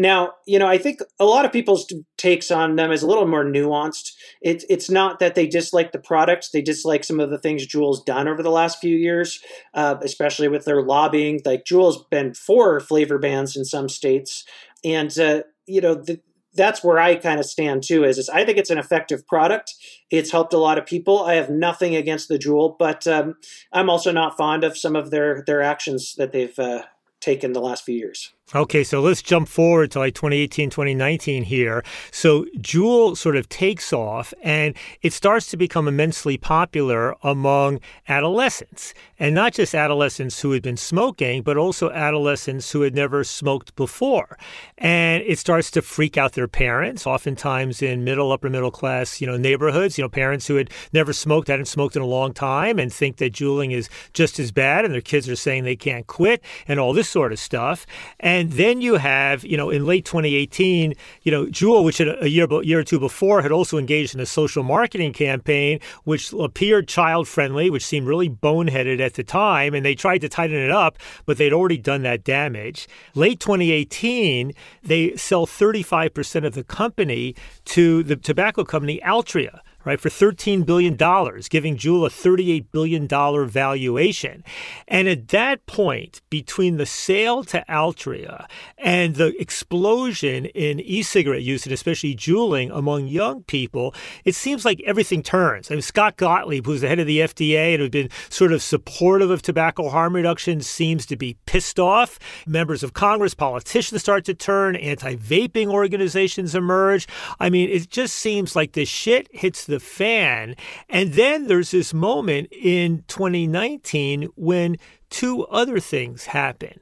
now, 0.00 0.32
you 0.46 0.58
know, 0.58 0.66
I 0.66 0.78
think 0.78 1.00
a 1.18 1.26
lot 1.26 1.44
of 1.44 1.52
people's 1.52 1.92
takes 2.16 2.50
on 2.50 2.76
them 2.76 2.90
is 2.90 3.02
a 3.02 3.06
little 3.06 3.26
more 3.26 3.44
nuanced. 3.44 4.12
It's 4.40 4.64
it's 4.70 4.88
not 4.88 5.18
that 5.18 5.34
they 5.34 5.46
dislike 5.46 5.92
the 5.92 5.98
products; 5.98 6.48
they 6.48 6.62
dislike 6.62 7.04
some 7.04 7.20
of 7.20 7.28
the 7.28 7.38
things 7.38 7.66
Juul's 7.66 8.02
done 8.02 8.26
over 8.26 8.42
the 8.42 8.50
last 8.50 8.78
few 8.80 8.96
years, 8.96 9.40
uh, 9.74 9.96
especially 10.00 10.48
with 10.48 10.64
their 10.64 10.80
lobbying. 10.80 11.42
Like 11.44 11.66
Juul's 11.66 12.02
been 12.10 12.32
for 12.32 12.80
flavor 12.80 13.18
bans 13.18 13.58
in 13.58 13.66
some 13.66 13.90
states, 13.90 14.46
and 14.82 15.16
uh, 15.18 15.42
you 15.66 15.82
know 15.82 15.96
the, 15.96 16.18
that's 16.54 16.82
where 16.82 16.98
I 16.98 17.16
kind 17.16 17.38
of 17.38 17.44
stand 17.44 17.82
too. 17.82 18.02
Is, 18.02 18.16
is 18.16 18.30
I 18.30 18.46
think 18.46 18.56
it's 18.56 18.70
an 18.70 18.78
effective 18.78 19.26
product. 19.26 19.74
It's 20.10 20.30
helped 20.30 20.54
a 20.54 20.58
lot 20.58 20.78
of 20.78 20.86
people. 20.86 21.24
I 21.24 21.34
have 21.34 21.50
nothing 21.50 21.94
against 21.94 22.28
the 22.28 22.38
Juul, 22.38 22.74
but 22.78 23.06
um, 23.06 23.34
I'm 23.70 23.90
also 23.90 24.12
not 24.12 24.38
fond 24.38 24.64
of 24.64 24.78
some 24.78 24.96
of 24.96 25.10
their 25.10 25.44
their 25.46 25.60
actions 25.60 26.14
that 26.16 26.32
they've 26.32 26.58
uh, 26.58 26.84
taken 27.20 27.52
the 27.52 27.60
last 27.60 27.84
few 27.84 27.96
years. 27.96 28.32
Okay, 28.52 28.82
so 28.82 29.00
let's 29.00 29.22
jump 29.22 29.46
forward 29.46 29.92
to 29.92 30.00
like 30.00 30.14
2018, 30.14 30.70
2019 30.70 31.44
here. 31.44 31.84
So 32.10 32.46
Juul 32.58 33.16
sort 33.16 33.36
of 33.36 33.48
takes 33.48 33.92
off 33.92 34.34
and 34.42 34.74
it 35.02 35.12
starts 35.12 35.46
to 35.50 35.56
become 35.56 35.86
immensely 35.86 36.36
popular 36.36 37.14
among 37.22 37.78
adolescents. 38.08 38.92
And 39.20 39.36
not 39.36 39.52
just 39.52 39.72
adolescents 39.72 40.40
who 40.40 40.50
had 40.50 40.62
been 40.62 40.76
smoking, 40.76 41.42
but 41.42 41.56
also 41.56 41.92
adolescents 41.92 42.72
who 42.72 42.80
had 42.80 42.92
never 42.92 43.22
smoked 43.22 43.76
before. 43.76 44.36
And 44.76 45.22
it 45.28 45.38
starts 45.38 45.70
to 45.72 45.82
freak 45.82 46.18
out 46.18 46.32
their 46.32 46.48
parents, 46.48 47.06
oftentimes 47.06 47.82
in 47.82 48.02
middle, 48.02 48.32
upper 48.32 48.50
middle 48.50 48.72
class, 48.72 49.20
you 49.20 49.28
know, 49.28 49.36
neighborhoods, 49.36 49.96
you 49.96 50.02
know, 50.02 50.08
parents 50.08 50.48
who 50.48 50.56
had 50.56 50.70
never 50.92 51.12
smoked, 51.12 51.46
hadn't 51.46 51.66
smoked 51.66 51.94
in 51.94 52.02
a 52.02 52.06
long 52.06 52.32
time 52.32 52.80
and 52.80 52.92
think 52.92 53.18
that 53.18 53.32
juuling 53.32 53.70
is 53.70 53.88
just 54.12 54.40
as 54.40 54.50
bad 54.50 54.84
and 54.84 54.92
their 54.92 55.00
kids 55.00 55.28
are 55.28 55.36
saying 55.36 55.62
they 55.62 55.76
can't 55.76 56.08
quit 56.08 56.42
and 56.66 56.80
all 56.80 56.92
this 56.92 57.08
sort 57.08 57.30
of 57.30 57.38
stuff. 57.38 57.86
And 58.18 58.39
And 58.40 58.52
then 58.52 58.80
you 58.80 58.94
have, 58.94 59.44
you 59.44 59.58
know, 59.58 59.68
in 59.68 59.84
late 59.84 60.06
2018, 60.06 60.94
you 61.24 61.30
know, 61.30 61.44
Juul, 61.44 61.84
which 61.84 62.00
a 62.00 62.26
year, 62.26 62.46
year 62.62 62.78
or 62.78 62.82
two 62.82 62.98
before 62.98 63.42
had 63.42 63.52
also 63.52 63.76
engaged 63.76 64.14
in 64.14 64.20
a 64.22 64.24
social 64.24 64.62
marketing 64.62 65.12
campaign, 65.12 65.78
which 66.04 66.32
appeared 66.32 66.88
child 66.88 67.28
friendly, 67.28 67.68
which 67.68 67.84
seemed 67.84 68.06
really 68.06 68.30
boneheaded 68.30 68.98
at 68.98 69.12
the 69.12 69.22
time. 69.22 69.74
And 69.74 69.84
they 69.84 69.94
tried 69.94 70.22
to 70.22 70.28
tighten 70.30 70.56
it 70.56 70.70
up, 70.70 70.96
but 71.26 71.36
they'd 71.36 71.52
already 71.52 71.76
done 71.76 72.00
that 72.04 72.24
damage. 72.24 72.88
Late 73.14 73.40
2018, 73.40 74.54
they 74.82 75.14
sell 75.16 75.46
35% 75.46 76.46
of 76.46 76.54
the 76.54 76.64
company 76.64 77.34
to 77.66 78.02
the 78.02 78.16
tobacco 78.16 78.64
company 78.64 79.02
Altria 79.04 79.60
right, 79.84 80.00
for 80.00 80.08
$13 80.08 80.66
billion, 80.66 80.96
giving 80.96 81.76
Juul 81.76 82.06
a 82.06 82.10
$38 82.10 82.66
billion 82.72 83.08
valuation. 83.48 84.44
And 84.86 85.08
at 85.08 85.28
that 85.28 85.66
point, 85.66 86.20
between 86.30 86.76
the 86.76 86.86
sale 86.86 87.44
to 87.44 87.64
Altria 87.68 88.46
and 88.78 89.16
the 89.16 89.34
explosion 89.40 90.46
in 90.46 90.80
e 90.80 91.02
cigarette 91.02 91.42
use, 91.42 91.64
and 91.64 91.72
especially 91.72 92.14
juuling 92.14 92.70
among 92.70 93.06
young 93.06 93.42
people, 93.44 93.94
it 94.24 94.34
seems 94.34 94.64
like 94.64 94.82
everything 94.86 95.22
turns. 95.22 95.70
I 95.70 95.74
mean, 95.74 95.82
Scott 95.82 96.16
Gottlieb, 96.16 96.66
who's 96.66 96.82
the 96.82 96.88
head 96.88 96.98
of 96.98 97.06
the 97.06 97.20
FDA 97.20 97.74
and 97.74 97.80
who'd 97.80 97.92
been 97.92 98.10
sort 98.28 98.52
of 98.52 98.62
supportive 98.62 99.30
of 99.30 99.42
tobacco 99.42 99.88
harm 99.88 100.14
reduction, 100.14 100.60
seems 100.60 101.06
to 101.06 101.16
be 101.16 101.36
pissed 101.46 101.78
off. 101.78 102.18
Members 102.46 102.82
of 102.82 102.92
Congress, 102.92 103.34
politicians 103.34 104.00
start 104.00 104.24
to 104.26 104.34
turn, 104.34 104.76
anti 104.76 105.16
vaping 105.16 105.68
organizations 105.68 106.54
emerge. 106.54 107.06
I 107.38 107.50
mean, 107.50 107.68
it 107.68 107.88
just 107.90 108.16
seems 108.16 108.54
like 108.54 108.72
the 108.72 108.84
shit 108.84 109.28
hits 109.32 109.69
the 109.70 109.80
fan. 109.80 110.54
And 110.88 111.14
then 111.14 111.46
there's 111.46 111.70
this 111.70 111.94
moment 111.94 112.48
in 112.52 113.04
2019 113.08 114.28
when 114.36 114.76
two 115.08 115.46
other 115.46 115.80
things 115.80 116.26
happen. 116.26 116.80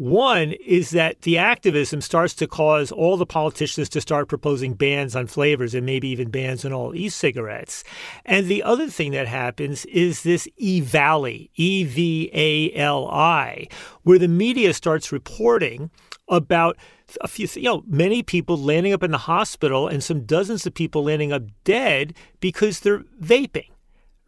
One 0.00 0.52
is 0.52 0.90
that 0.92 1.20
the 1.22 1.36
activism 1.36 2.00
starts 2.00 2.32
to 2.36 2.46
cause 2.46 2.90
all 2.90 3.18
the 3.18 3.26
politicians 3.26 3.90
to 3.90 4.00
start 4.00 4.30
proposing 4.30 4.72
bans 4.72 5.14
on 5.14 5.26
flavors 5.26 5.74
and 5.74 5.84
maybe 5.84 6.08
even 6.08 6.30
bans 6.30 6.64
on 6.64 6.72
all 6.72 6.94
e 6.94 7.10
cigarettes. 7.10 7.84
And 8.24 8.46
the 8.46 8.62
other 8.62 8.88
thing 8.88 9.12
that 9.12 9.26
happens 9.26 9.84
is 9.84 10.22
this 10.22 10.48
E 10.56 10.80
Valley, 10.80 11.50
E 11.56 11.84
V 11.84 12.30
A 12.32 12.72
L 12.72 13.08
I, 13.08 13.68
where 14.02 14.18
the 14.18 14.26
media 14.26 14.72
starts 14.72 15.12
reporting 15.12 15.90
about 16.30 16.76
a 17.20 17.28
few, 17.28 17.46
you 17.54 17.68
know, 17.68 17.82
many 17.86 18.22
people 18.22 18.56
landing 18.56 18.92
up 18.92 19.02
in 19.02 19.10
the 19.10 19.18
hospital 19.18 19.88
and 19.88 20.02
some 20.02 20.22
dozens 20.22 20.64
of 20.66 20.72
people 20.72 21.04
landing 21.04 21.32
up 21.32 21.42
dead 21.64 22.14
because 22.38 22.80
they're 22.80 23.04
vaping, 23.20 23.68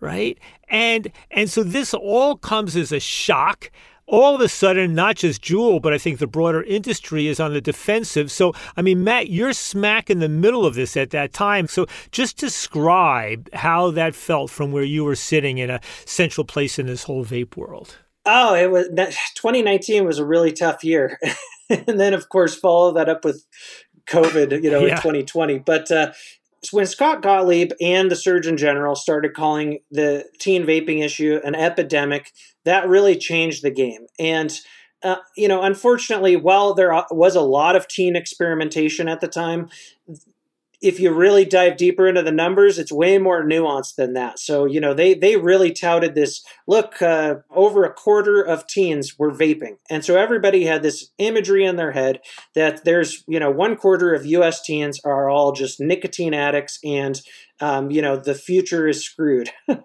right? 0.01 0.39
And 0.69 1.11
and 1.31 1.49
so 1.49 1.63
this 1.63 1.95
all 1.95 2.37
comes 2.37 2.77
as 2.77 2.93
a 2.93 3.01
shock. 3.01 3.71
All 4.07 4.35
of 4.35 4.41
a 4.41 4.49
sudden, 4.49 4.95
not 4.95 5.17
just 5.17 5.43
Juul, 5.43 5.81
but 5.81 5.95
I 5.95 5.99
think 5.99 6.19
the 6.19 6.27
broader 6.27 6.63
industry 6.65 7.29
is 7.29 7.39
on 7.39 7.55
the 7.55 7.61
defensive. 7.61 8.31
So, 8.33 8.53
I 8.77 8.83
mean, 8.83 9.05
Matt, 9.05 9.31
you're 9.31 9.53
smack 9.55 10.11
in 10.11 10.19
the 10.19 10.29
middle 10.29 10.67
of 10.67 10.75
this 10.75 10.97
at 10.97 11.11
that 11.11 11.33
time. 11.33 11.69
So, 11.69 11.87
just 12.11 12.37
describe 12.37 13.49
how 13.55 13.93
that 13.93 14.17
felt 14.17 14.51
from 14.51 14.73
where 14.73 14.83
you 14.83 15.05
were 15.05 15.15
sitting 15.15 15.59
in 15.59 15.71
a 15.71 15.81
central 16.05 16.45
place 16.45 16.81
in 16.81 16.87
this 16.87 17.05
whole 17.05 17.25
vape 17.25 17.57
world. 17.57 17.97
Oh, 18.27 18.55
it 18.55 18.71
was 18.71 18.89
2019 18.89 20.05
was 20.05 20.19
a 20.19 20.27
really 20.27 20.53
tough 20.53 20.85
year. 20.85 21.19
and 21.87 21.99
then 22.01 22.15
of 22.15 22.29
course 22.29 22.55
follow 22.55 22.93
that 22.93 23.09
up 23.09 23.25
with 23.25 23.45
COVID, 24.07 24.63
you 24.63 24.71
know, 24.71 24.85
yeah. 24.85 24.97
in 24.97 25.03
2020. 25.03 25.59
But 25.61 25.91
uh, 25.91 26.13
when 26.71 26.87
Scott 26.87 27.23
Gottlieb 27.23 27.73
and 27.81 28.11
the 28.11 28.17
Surgeon 28.17 28.57
General 28.57 28.95
started 28.95 29.35
calling 29.35 29.79
the 29.91 30.25
teen 30.39 30.65
vaping 30.65 31.05
issue 31.05 31.41
an 31.45 31.55
epidemic, 31.55 32.31
that 32.65 32.89
really 32.89 33.17
changed 33.17 33.63
the 33.63 33.71
game. 33.71 34.07
And 34.19 34.57
uh, 35.03 35.17
you 35.37 35.49
know, 35.49 35.63
unfortunately, 35.63 36.37
while 36.37 36.75
there 36.75 36.93
was 37.11 37.35
a 37.35 37.41
lot 37.41 37.75
of 37.75 37.89
teen 37.89 38.15
experimentation 38.15 39.09
at 39.09 39.21
the 39.21 39.27
time, 39.27 39.69
if 40.83 40.99
you 40.99 41.13
really 41.13 41.45
dive 41.45 41.77
deeper 41.77 42.09
into 42.09 42.23
the 42.23 42.33
numbers, 42.33 42.79
it's 42.79 42.91
way 42.91 43.17
more 43.17 43.45
nuanced 43.45 43.95
than 43.95 44.15
that. 44.15 44.39
So, 44.41 44.65
you 44.65 44.81
know, 44.81 44.93
they, 44.93 45.15
they 45.15 45.37
really 45.37 45.73
touted 45.73 46.15
this 46.15 46.45
look, 46.67 47.01
uh, 47.01 47.37
over 47.51 47.85
a 47.85 47.93
quarter 47.93 48.43
of 48.43 48.67
teens 48.67 49.19
were 49.19 49.31
vaping. 49.31 49.77
And 49.89 50.05
so 50.05 50.17
everybody 50.17 50.65
had 50.65 50.83
this 50.83 51.11
imagery 51.19 51.65
in 51.65 51.77
their 51.77 51.93
head 51.93 52.21
that 52.55 52.85
there's, 52.85 53.23
you 53.29 53.39
know, 53.39 53.51
one 53.51 53.77
quarter 53.77 54.13
of 54.13 54.27
US 54.27 54.61
teens 54.61 55.01
are 55.05 55.31
all 55.31 55.53
just 55.53 55.81
nicotine 55.81 56.35
addicts 56.35 56.81
and 56.85 57.21
um, 57.63 57.91
you 57.91 58.03
know 58.03 58.17
the 58.17 58.35
future 58.35 58.87
is 58.89 59.05
screwed. 59.05 59.51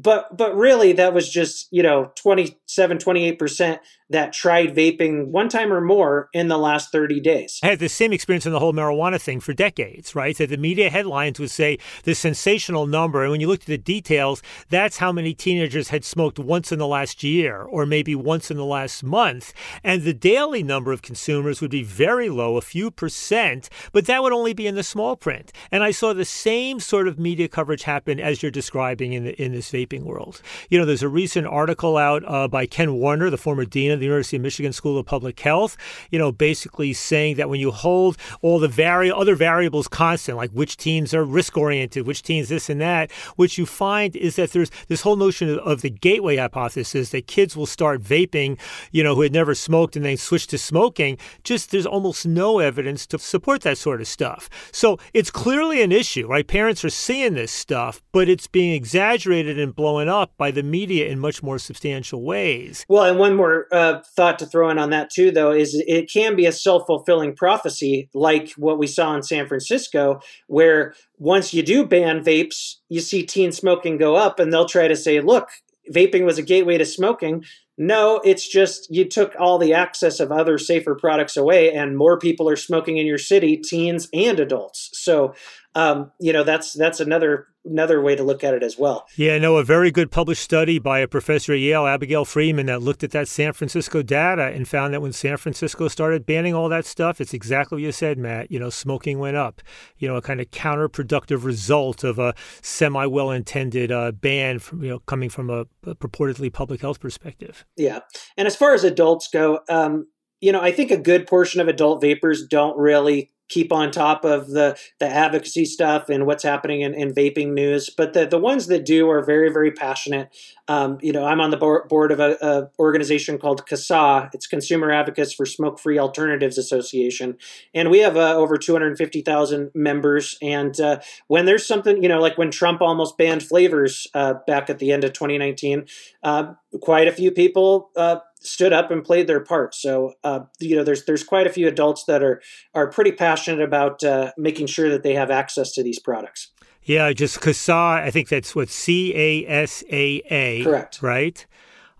But 0.00 0.36
but 0.36 0.54
really 0.54 0.92
that 0.92 1.12
was 1.12 1.28
just 1.28 1.66
you 1.72 1.82
know 1.82 2.12
27 2.14 2.98
28% 2.98 3.80
that 4.10 4.32
tried 4.32 4.74
vaping 4.74 5.26
one 5.26 5.48
time 5.48 5.72
or 5.72 5.80
more 5.80 6.28
in 6.32 6.46
the 6.46 6.56
last 6.56 6.92
30 6.92 7.20
days. 7.20 7.58
I 7.64 7.66
had 7.66 7.80
the 7.80 7.88
same 7.88 8.12
experience 8.12 8.46
in 8.46 8.52
the 8.52 8.60
whole 8.60 8.72
marijuana 8.72 9.20
thing 9.20 9.40
for 9.40 9.52
decades 9.52 10.14
right? 10.14 10.38
That 10.38 10.50
the 10.50 10.56
media 10.56 10.88
headlines 10.88 11.40
would 11.40 11.50
say 11.50 11.78
the 12.04 12.14
sensational 12.14 12.86
number 12.86 13.22
and 13.22 13.32
when 13.32 13.40
you 13.40 13.48
looked 13.48 13.64
at 13.64 13.68
the 13.68 13.76
details 13.78 14.40
that's 14.68 14.98
how 14.98 15.10
many 15.10 15.34
teenagers 15.34 15.88
had 15.88 16.04
smoked 16.04 16.38
once 16.38 16.70
in 16.70 16.78
the 16.78 16.86
last 16.86 17.24
year 17.24 17.62
or 17.62 17.84
maybe 17.84 18.14
once 18.14 18.52
in 18.52 18.56
the 18.56 18.64
last 18.64 19.02
month 19.02 19.52
and 19.82 20.02
the 20.02 20.14
daily 20.14 20.62
number 20.62 20.92
of 20.92 21.02
consumers 21.02 21.60
would 21.60 21.72
be 21.72 21.82
very 21.82 22.28
low 22.28 22.56
a 22.56 22.62
few 22.62 22.88
percent 22.88 23.68
but 23.90 24.06
that 24.06 24.22
would 24.22 24.32
only 24.32 24.52
be 24.52 24.68
in 24.68 24.76
the 24.76 24.84
small 24.84 25.16
print. 25.16 25.52
And 25.72 25.82
i 25.82 25.90
saw 25.90 26.12
the 26.12 26.24
same 26.24 26.78
sort 26.78 27.08
of 27.08 27.17
media 27.18 27.48
coverage 27.48 27.82
happen 27.82 28.20
as 28.20 28.42
you're 28.42 28.50
describing 28.50 29.12
in 29.12 29.24
the, 29.24 29.42
in 29.42 29.52
this 29.52 29.70
vaping 29.70 30.02
world. 30.02 30.42
You 30.70 30.78
know, 30.78 30.84
there's 30.84 31.02
a 31.02 31.08
recent 31.08 31.46
article 31.46 31.96
out 31.96 32.22
uh, 32.26 32.48
by 32.48 32.66
Ken 32.66 32.94
Warner, 32.94 33.30
the 33.30 33.36
former 33.36 33.64
dean 33.64 33.90
of 33.90 34.00
the 34.00 34.06
University 34.06 34.36
of 34.36 34.42
Michigan 34.42 34.72
School 34.72 34.98
of 34.98 35.06
Public 35.06 35.38
Health. 35.40 35.76
You 36.10 36.18
know, 36.18 36.32
basically 36.32 36.92
saying 36.92 37.36
that 37.36 37.48
when 37.48 37.60
you 37.60 37.70
hold 37.70 38.16
all 38.42 38.58
the 38.58 38.68
vari- 38.68 39.12
other 39.12 39.34
variables 39.34 39.88
constant, 39.88 40.36
like 40.36 40.50
which 40.52 40.76
teams 40.76 41.14
are 41.14 41.24
risk 41.24 41.56
oriented, 41.56 42.06
which 42.06 42.22
teams 42.22 42.48
this 42.48 42.68
and 42.68 42.80
that, 42.80 43.10
what 43.36 43.58
you 43.58 43.66
find 43.66 44.16
is 44.16 44.36
that 44.36 44.52
there's 44.52 44.70
this 44.88 45.02
whole 45.02 45.16
notion 45.16 45.48
of, 45.50 45.58
of 45.58 45.82
the 45.82 45.90
gateway 45.90 46.36
hypothesis 46.36 47.10
that 47.10 47.26
kids 47.26 47.56
will 47.56 47.66
start 47.66 48.02
vaping, 48.02 48.58
you 48.92 49.02
know, 49.02 49.14
who 49.14 49.22
had 49.22 49.32
never 49.32 49.54
smoked 49.54 49.96
and 49.96 50.04
then 50.04 50.16
switch 50.16 50.46
to 50.48 50.58
smoking. 50.58 51.18
Just 51.44 51.70
there's 51.70 51.86
almost 51.86 52.26
no 52.26 52.58
evidence 52.58 53.06
to 53.06 53.18
support 53.18 53.62
that 53.62 53.78
sort 53.78 54.00
of 54.00 54.08
stuff. 54.08 54.48
So 54.72 54.98
it's 55.14 55.30
clearly 55.30 55.82
an 55.82 55.92
issue, 55.92 56.26
right? 56.26 56.46
Parents 56.46 56.84
are 56.84 56.90
seeing 57.08 57.32
this 57.32 57.50
stuff, 57.50 58.02
but 58.12 58.28
it's 58.28 58.46
being 58.46 58.74
exaggerated 58.74 59.58
and 59.58 59.74
blown 59.74 60.08
up 60.08 60.30
by 60.36 60.50
the 60.50 60.62
media 60.62 61.08
in 61.08 61.18
much 61.18 61.42
more 61.42 61.58
substantial 61.58 62.22
ways. 62.22 62.84
Well, 62.86 63.04
and 63.04 63.18
one 63.18 63.34
more 63.34 63.66
uh, 63.72 64.00
thought 64.14 64.38
to 64.40 64.46
throw 64.46 64.68
in 64.68 64.78
on 64.78 64.90
that 64.90 65.08
too, 65.08 65.30
though, 65.30 65.50
is 65.50 65.82
it 65.86 66.10
can 66.12 66.36
be 66.36 66.44
a 66.44 66.52
self 66.52 66.86
fulfilling 66.86 67.34
prophecy, 67.34 68.10
like 68.12 68.50
what 68.58 68.78
we 68.78 68.86
saw 68.86 69.16
in 69.16 69.22
San 69.22 69.48
Francisco, 69.48 70.20
where 70.48 70.92
once 71.16 71.54
you 71.54 71.62
do 71.62 71.86
ban 71.86 72.22
vapes, 72.22 72.74
you 72.90 73.00
see 73.00 73.24
teen 73.24 73.52
smoking 73.52 73.96
go 73.96 74.14
up, 74.14 74.38
and 74.38 74.52
they'll 74.52 74.68
try 74.68 74.86
to 74.86 74.96
say, 74.96 75.22
look, 75.22 75.48
vaping 75.90 76.26
was 76.26 76.36
a 76.36 76.42
gateway 76.42 76.76
to 76.76 76.84
smoking. 76.84 77.42
No, 77.80 78.20
it's 78.24 78.46
just 78.46 78.88
you 78.90 79.04
took 79.04 79.34
all 79.38 79.56
the 79.56 79.72
access 79.72 80.18
of 80.18 80.32
other 80.32 80.58
safer 80.58 80.94
products 80.94 81.36
away, 81.36 81.72
and 81.72 81.96
more 81.96 82.18
people 82.18 82.50
are 82.50 82.56
smoking 82.56 82.98
in 82.98 83.06
your 83.06 83.18
city, 83.18 83.56
teens 83.56 84.08
and 84.12 84.40
adults. 84.40 84.90
So, 84.92 85.32
um, 85.74 86.12
you 86.18 86.32
know, 86.32 86.44
that's 86.44 86.72
that's 86.72 87.00
another 87.00 87.46
another 87.64 88.00
way 88.00 88.16
to 88.16 88.22
look 88.22 88.42
at 88.42 88.54
it 88.54 88.62
as 88.62 88.78
well. 88.78 89.06
Yeah, 89.16 89.38
no, 89.38 89.56
a 89.56 89.64
very 89.64 89.90
good 89.90 90.10
published 90.10 90.42
study 90.42 90.78
by 90.78 91.00
a 91.00 91.08
professor 91.08 91.52
at 91.52 91.58
Yale, 91.58 91.86
Abigail 91.86 92.24
Friedman, 92.24 92.66
that 92.66 92.82
looked 92.82 93.04
at 93.04 93.10
that 93.10 93.28
San 93.28 93.52
Francisco 93.52 94.02
data 94.02 94.46
and 94.46 94.66
found 94.66 94.94
that 94.94 95.02
when 95.02 95.12
San 95.12 95.36
Francisco 95.36 95.88
started 95.88 96.26
banning 96.26 96.54
all 96.54 96.68
that 96.68 96.86
stuff, 96.86 97.20
it's 97.20 97.34
exactly 97.34 97.76
what 97.76 97.82
you 97.82 97.92
said, 97.92 98.18
Matt. 98.18 98.50
You 98.50 98.58
know, 98.58 98.70
smoking 98.70 99.18
went 99.18 99.36
up. 99.36 99.60
You 99.98 100.08
know, 100.08 100.16
a 100.16 100.22
kind 100.22 100.40
of 100.40 100.50
counterproductive 100.50 101.44
result 101.44 102.04
of 102.04 102.18
a 102.18 102.34
semi 102.62 103.06
well 103.06 103.30
intended 103.30 103.92
uh, 103.92 104.12
ban 104.12 104.58
from 104.58 104.82
you 104.82 104.90
know 104.90 104.98
coming 105.00 105.28
from 105.28 105.50
a, 105.50 105.66
a 105.84 105.94
purportedly 105.94 106.52
public 106.52 106.80
health 106.80 107.00
perspective. 107.00 107.64
Yeah. 107.76 108.00
And 108.36 108.46
as 108.46 108.56
far 108.56 108.74
as 108.74 108.84
adults 108.84 109.28
go, 109.28 109.60
um, 109.68 110.06
you 110.40 110.52
know, 110.52 110.60
I 110.60 110.72
think 110.72 110.90
a 110.90 110.96
good 110.96 111.26
portion 111.26 111.60
of 111.60 111.68
adult 111.68 112.00
vapors 112.00 112.46
don't 112.46 112.78
really 112.78 113.30
keep 113.48 113.72
on 113.72 113.90
top 113.90 114.24
of 114.24 114.48
the 114.50 114.78
the 114.98 115.06
advocacy 115.06 115.64
stuff 115.64 116.08
and 116.08 116.26
what's 116.26 116.42
happening 116.42 116.82
in, 116.82 116.94
in 116.94 117.12
vaping 117.12 117.52
news. 117.52 117.90
But 117.90 118.12
the 118.12 118.26
the 118.26 118.38
ones 118.38 118.66
that 118.68 118.84
do 118.84 119.08
are 119.10 119.22
very 119.22 119.50
very 119.50 119.72
passionate. 119.72 120.34
Um, 120.68 120.98
you 121.00 121.12
know, 121.12 121.24
I'm 121.24 121.40
on 121.40 121.50
the 121.50 121.56
board 121.56 121.88
board 121.88 122.12
of 122.12 122.20
a, 122.20 122.36
a 122.42 122.70
organization 122.78 123.38
called 123.38 123.66
CASAA. 123.66 124.30
It's 124.34 124.46
Consumer 124.46 124.90
Advocates 124.90 125.32
for 125.32 125.46
Smoke 125.46 125.78
Free 125.78 125.98
Alternatives 125.98 126.58
Association, 126.58 127.36
and 127.74 127.90
we 127.90 128.00
have 128.00 128.16
uh, 128.16 128.34
over 128.34 128.58
250,000 128.58 129.70
members. 129.74 130.38
And 130.42 130.78
uh, 130.80 131.00
when 131.28 131.46
there's 131.46 131.66
something, 131.66 132.02
you 132.02 132.08
know, 132.08 132.20
like 132.20 132.36
when 132.36 132.50
Trump 132.50 132.82
almost 132.82 133.16
banned 133.16 133.42
flavors 133.42 134.06
uh, 134.14 134.34
back 134.46 134.68
at 134.68 134.78
the 134.78 134.92
end 134.92 135.04
of 135.04 135.12
2019, 135.12 135.86
uh, 136.22 136.52
quite 136.80 137.08
a 137.08 137.12
few 137.12 137.30
people 137.30 137.90
uh, 137.96 138.18
stood 138.40 138.72
up 138.72 138.90
and 138.90 139.04
played 139.04 139.26
their 139.26 139.40
part. 139.40 139.74
So 139.74 140.14
uh, 140.24 140.40
you 140.58 140.76
know, 140.76 140.84
there's 140.84 141.04
there's 141.04 141.24
quite 141.24 141.46
a 141.46 141.50
few 141.50 141.68
adults 141.68 142.04
that 142.04 142.22
are 142.22 142.40
are 142.74 142.90
pretty 142.90 143.12
passionate 143.12 143.62
about 143.62 144.02
uh, 144.04 144.32
making 144.36 144.66
sure 144.66 144.88
that 144.90 145.02
they 145.02 145.14
have 145.14 145.30
access 145.30 145.72
to 145.72 145.82
these 145.82 145.98
products. 145.98 146.50
Yeah, 146.82 147.12
just 147.12 147.40
CASAA. 147.40 148.02
I 148.02 148.10
think 148.10 148.28
that's 148.28 148.56
what 148.56 148.70
C 148.70 149.12
A 149.14 149.46
S 149.46 149.84
A 149.90 150.22
A. 150.30 150.62
Correct. 150.64 151.02
Right. 151.02 151.44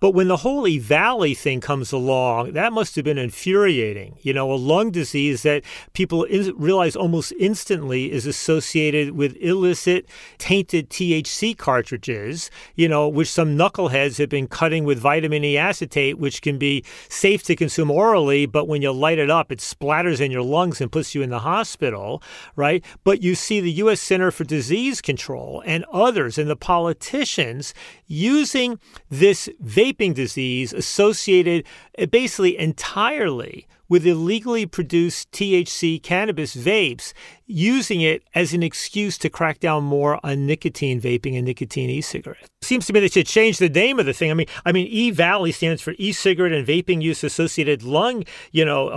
But 0.01 0.13
when 0.13 0.29
the 0.29 0.39
Holy 0.39 0.79
Valley 0.79 1.35
thing 1.35 1.61
comes 1.61 1.93
along, 1.93 2.53
that 2.53 2.73
must 2.73 2.97
have 2.97 3.05
been 3.05 3.19
infuriating. 3.19 4.19
You 4.23 4.33
know, 4.33 4.53
a 4.53 4.55
lung 4.55 4.91
disease 4.91 5.43
that 5.43 5.65
people 5.93 6.27
realize 6.57 6.95
almost 6.95 7.33
instantly 7.39 8.13
is 8.13 8.27
associated 8.27 9.13
with 9.13 9.37
illicit, 9.41 10.07
tainted 10.39 10.91
THC 10.91 11.57
cartridges, 11.57 12.51
you 12.75 12.89
know, 12.89 13.09
which 13.09 13.31
some 13.31 13.57
knuckleheads 13.57 14.19
have 14.19 14.29
been 14.29 14.47
cutting 14.47 14.85
with 14.85 14.99
vitamin 14.99 15.45
E 15.45 15.57
acetate, 15.57 16.19
which 16.19 16.43
can 16.43 16.59
be 16.59 16.85
safe 17.09 17.43
to 17.45 17.57
consume 17.57 17.91
orally, 17.91 18.47
but 18.47 18.69
when 18.69 18.83
you 18.83 18.93
light 18.93 19.19
it 19.19 19.31
up, 19.31 19.51
it 19.51 19.59
splatters 19.59 20.21
in 20.21 20.31
your 20.31 20.43
lungs 20.43 20.81
and 20.81 20.93
puts 20.93 21.15
you 21.15 21.23
in 21.23 21.31
the 21.31 21.41
hospital, 21.41 22.23
right? 22.57 22.85
But 23.05 23.23
you 23.23 23.35
see 23.35 23.61
the 23.61 23.73
U.S. 23.73 24.01
Center 24.01 24.31
for 24.31 24.45
Disease 24.45 25.01
Control 25.01 25.63
and 25.67 25.85
others 25.93 26.39
and 26.39 26.49
the 26.49 26.57
politicians 26.57 27.75
using 28.07 28.79
this 29.11 29.49
vaping 29.89 30.15
disease 30.15 30.73
associated 30.73 31.65
uh, 31.99 32.07
basically 32.07 32.59
entirely 32.59 33.67
with 33.89 34.07
illegally 34.07 34.67
produced 34.67 35.31
THC 35.33 36.03
cannabis 36.03 36.55
vapes, 36.55 37.13
using 37.49 38.03
it 38.03 38.23
as 38.35 38.53
an 38.53 38.63
excuse 38.63 39.17
to 39.17 39.31
crack 39.31 39.59
down 39.59 39.83
more 39.83 40.21
on 40.25 40.47
nicotine 40.47 41.01
vaping 41.01 41.35
and 41.35 41.47
nicotine 41.47 41.89
e-cigarettes. 41.89 42.47
Seems 42.61 42.87
to 42.87 42.93
me 42.93 43.01
they 43.01 43.09
should 43.09 43.27
change 43.27 43.57
the 43.57 43.71
name 43.71 43.99
of 43.99 44.05
the 44.05 44.13
thing. 44.13 44.31
I 44.31 44.35
mean, 44.35 44.47
I 44.67 44.73
mean, 44.73 44.87
EVALI 44.93 45.55
stands 45.55 45.81
for 45.81 45.95
e-cigarette 45.99 46.53
and 46.53 46.67
vaping 46.67 47.01
use 47.01 47.25
associated 47.25 47.83
lung, 47.83 48.25
you 48.53 48.65
know, 48.65 48.89
uh, 48.89 48.91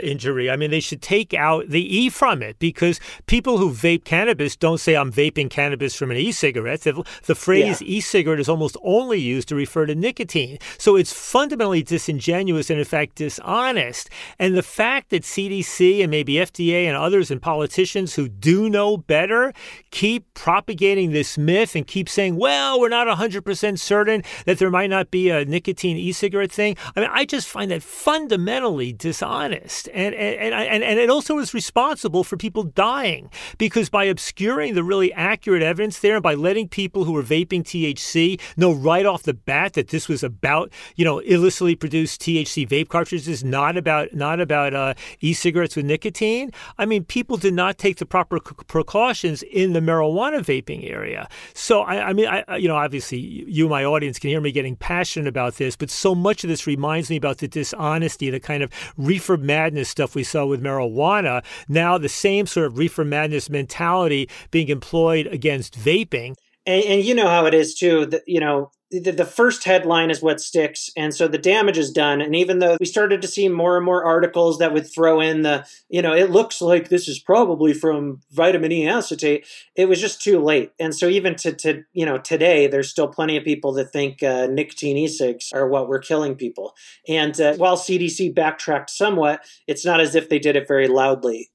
injury. 0.02 0.48
I 0.48 0.56
mean, 0.56 0.70
they 0.70 0.80
should 0.80 1.02
take 1.02 1.34
out 1.34 1.68
the 1.68 1.82
E 1.82 2.08
from 2.08 2.40
it 2.40 2.58
because 2.60 3.00
people 3.26 3.58
who 3.58 3.72
vape 3.72 4.04
cannabis 4.04 4.54
don't 4.54 4.78
say 4.78 4.94
I'm 4.94 5.10
vaping 5.10 5.50
cannabis 5.50 5.96
from 5.96 6.12
an 6.12 6.18
e-cigarette. 6.18 6.82
The, 6.82 7.04
the 7.24 7.34
phrase 7.34 7.82
yeah. 7.82 7.88
e-cigarette 7.88 8.38
is 8.38 8.48
almost 8.48 8.76
only 8.84 9.18
used 9.18 9.48
to 9.48 9.56
refer 9.56 9.86
to 9.86 9.94
nicotine. 9.96 10.58
So 10.78 10.94
it's 10.94 11.12
fundamentally 11.12 11.82
disingenuous 11.82 12.70
and 12.70 12.78
in 12.78 12.84
fact 12.84 13.16
dishonest. 13.16 14.08
And 14.38 14.56
the 14.56 14.62
fact 14.62 15.10
that 15.10 15.24
CDC 15.24 16.00
and 16.00 16.10
maybe 16.12 16.34
FDA 16.34 16.84
and 16.84 16.96
others 16.96 17.32
and 17.32 17.42
politicians 17.42 17.87
who 17.96 18.28
do 18.28 18.68
know 18.68 18.96
better 18.96 19.52
keep 19.90 20.32
propagating 20.34 21.12
this 21.12 21.38
myth 21.38 21.74
and 21.74 21.86
keep 21.86 22.08
saying, 22.08 22.36
well, 22.36 22.78
we're 22.80 22.88
not 22.88 23.06
100% 23.06 23.78
certain 23.78 24.22
that 24.46 24.58
there 24.58 24.70
might 24.70 24.90
not 24.90 25.10
be 25.10 25.30
a 25.30 25.44
nicotine 25.44 25.96
e 25.96 26.12
cigarette 26.12 26.52
thing. 26.52 26.76
I 26.94 27.00
mean, 27.00 27.10
I 27.12 27.24
just 27.24 27.48
find 27.48 27.70
that 27.70 27.82
fundamentally 27.82 28.92
dishonest. 28.92 29.88
And, 29.94 30.14
and, 30.14 30.54
and, 30.54 30.84
and 30.84 30.98
it 30.98 31.10
also 31.10 31.38
is 31.38 31.54
responsible 31.54 32.24
for 32.24 32.36
people 32.36 32.64
dying 32.64 33.30
because 33.56 33.88
by 33.88 34.04
obscuring 34.04 34.74
the 34.74 34.84
really 34.84 35.12
accurate 35.12 35.62
evidence 35.62 36.00
there 36.00 36.16
and 36.16 36.22
by 36.22 36.34
letting 36.34 36.68
people 36.68 37.04
who 37.04 37.16
are 37.16 37.22
vaping 37.22 37.62
THC 37.62 38.40
know 38.56 38.72
right 38.72 39.06
off 39.06 39.22
the 39.22 39.34
bat 39.34 39.74
that 39.74 39.88
this 39.88 40.08
was 40.08 40.22
about, 40.22 40.70
you 40.96 41.04
know, 41.04 41.18
illicitly 41.20 41.74
produced 41.74 42.20
THC 42.20 42.68
vape 42.68 42.88
cartridges, 42.88 43.42
not 43.42 43.76
about, 43.76 44.14
not 44.14 44.40
about 44.40 44.74
uh, 44.74 44.94
e-cigarettes 45.20 45.76
with 45.76 45.86
nicotine. 45.86 46.50
I 46.78 46.86
mean, 46.86 47.04
people 47.04 47.36
did 47.36 47.54
not 47.54 47.77
take 47.78 47.96
the 47.96 48.06
proper 48.06 48.38
c- 48.46 48.54
precautions 48.66 49.42
in 49.44 49.72
the 49.72 49.80
marijuana 49.80 50.40
vaping 50.40 50.88
area. 50.90 51.28
So, 51.54 51.80
I, 51.82 52.08
I 52.08 52.12
mean, 52.12 52.26
I, 52.26 52.56
you 52.56 52.68
know, 52.68 52.76
obviously, 52.76 53.18
you, 53.18 53.68
my 53.68 53.84
audience, 53.84 54.18
can 54.18 54.30
hear 54.30 54.40
me 54.40 54.52
getting 54.52 54.76
passionate 54.76 55.28
about 55.28 55.54
this, 55.54 55.76
but 55.76 55.90
so 55.90 56.14
much 56.14 56.44
of 56.44 56.48
this 56.48 56.66
reminds 56.66 57.08
me 57.08 57.16
about 57.16 57.38
the 57.38 57.48
dishonesty, 57.48 58.30
the 58.30 58.40
kind 58.40 58.62
of 58.62 58.70
reefer 58.96 59.36
madness 59.36 59.88
stuff 59.88 60.14
we 60.14 60.24
saw 60.24 60.44
with 60.44 60.62
marijuana. 60.62 61.44
Now, 61.68 61.96
the 61.96 62.08
same 62.08 62.46
sort 62.46 62.66
of 62.66 62.78
reefer 62.78 63.04
madness 63.04 63.48
mentality 63.48 64.28
being 64.50 64.68
employed 64.68 65.26
against 65.28 65.78
vaping. 65.78 66.34
And, 66.66 66.84
and, 66.84 67.04
you 67.04 67.14
know 67.14 67.28
how 67.28 67.46
it 67.46 67.54
is 67.54 67.74
too. 67.74 68.06
That 68.06 68.22
you 68.26 68.40
know 68.40 68.70
the, 68.90 69.24
first 69.24 69.64
headline 69.64 70.10
is 70.10 70.22
what 70.22 70.40
sticks 70.40 70.90
and 70.96 71.14
so 71.14 71.28
the 71.28 71.38
damage 71.38 71.76
is 71.76 71.90
done. 71.90 72.20
And 72.20 72.34
even 72.34 72.58
though 72.58 72.76
we 72.80 72.86
started 72.86 73.20
to 73.22 73.28
see 73.28 73.48
more 73.48 73.76
and 73.76 73.84
more 73.84 74.04
articles 74.04 74.58
that 74.58 74.72
would 74.72 74.90
throw 74.90 75.20
in 75.20 75.42
the 75.42 75.66
you 75.88 76.00
know 76.00 76.14
it 76.14 76.30
looks 76.30 76.60
like 76.60 76.88
this 76.88 77.08
is 77.08 77.18
probably 77.18 77.74
from 77.74 78.20
vitamin 78.30 78.72
e 78.72 78.88
acetate 78.88 79.46
it 79.76 79.88
was 79.88 80.00
just 80.00 80.22
too 80.22 80.40
late. 80.40 80.72
And 80.80 80.94
so 80.94 81.06
even 81.08 81.34
to, 81.36 81.52
to 81.52 81.82
you 81.92 82.06
know 82.06 82.18
today 82.18 82.66
there's 82.66 82.90
still 82.90 83.08
plenty 83.08 83.36
of 83.36 83.44
people 83.44 83.72
that 83.74 83.92
think 83.92 84.22
uh, 84.22 84.46
nicotine 84.46 84.96
e-cigs 84.96 85.52
are 85.52 85.68
what 85.68 85.88
were 85.88 85.98
killing 85.98 86.34
people. 86.34 86.74
And 87.06 87.38
uh, 87.40 87.54
while 87.56 87.76
cdc 87.76 88.34
backtracked 88.34 88.90
somewhat 88.90 89.44
it's 89.66 89.84
not 89.84 90.00
as 90.00 90.14
if 90.14 90.28
they 90.28 90.38
did 90.38 90.56
it 90.56 90.66
very 90.66 90.88
loudly 90.88 91.50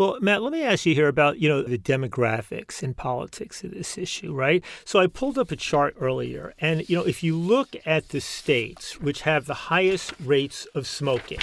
well, 0.00 0.16
Matt, 0.18 0.40
let 0.40 0.50
me 0.50 0.62
ask 0.62 0.86
you 0.86 0.94
here 0.94 1.08
about, 1.08 1.40
you 1.40 1.46
know, 1.46 1.60
the 1.62 1.76
demographics 1.76 2.82
and 2.82 2.96
politics 2.96 3.62
of 3.62 3.74
this 3.74 3.98
issue, 3.98 4.32
right? 4.32 4.64
So 4.86 4.98
I 4.98 5.06
pulled 5.06 5.36
up 5.36 5.50
a 5.50 5.56
chart 5.56 5.94
earlier, 6.00 6.54
and, 6.58 6.88
you 6.88 6.96
know, 6.96 7.04
if 7.04 7.22
you 7.22 7.36
look 7.36 7.76
at 7.84 8.08
the 8.08 8.22
states 8.22 8.98
which 8.98 9.20
have 9.22 9.44
the 9.44 9.52
highest 9.52 10.14
rates 10.24 10.66
of 10.74 10.86
smoking, 10.86 11.40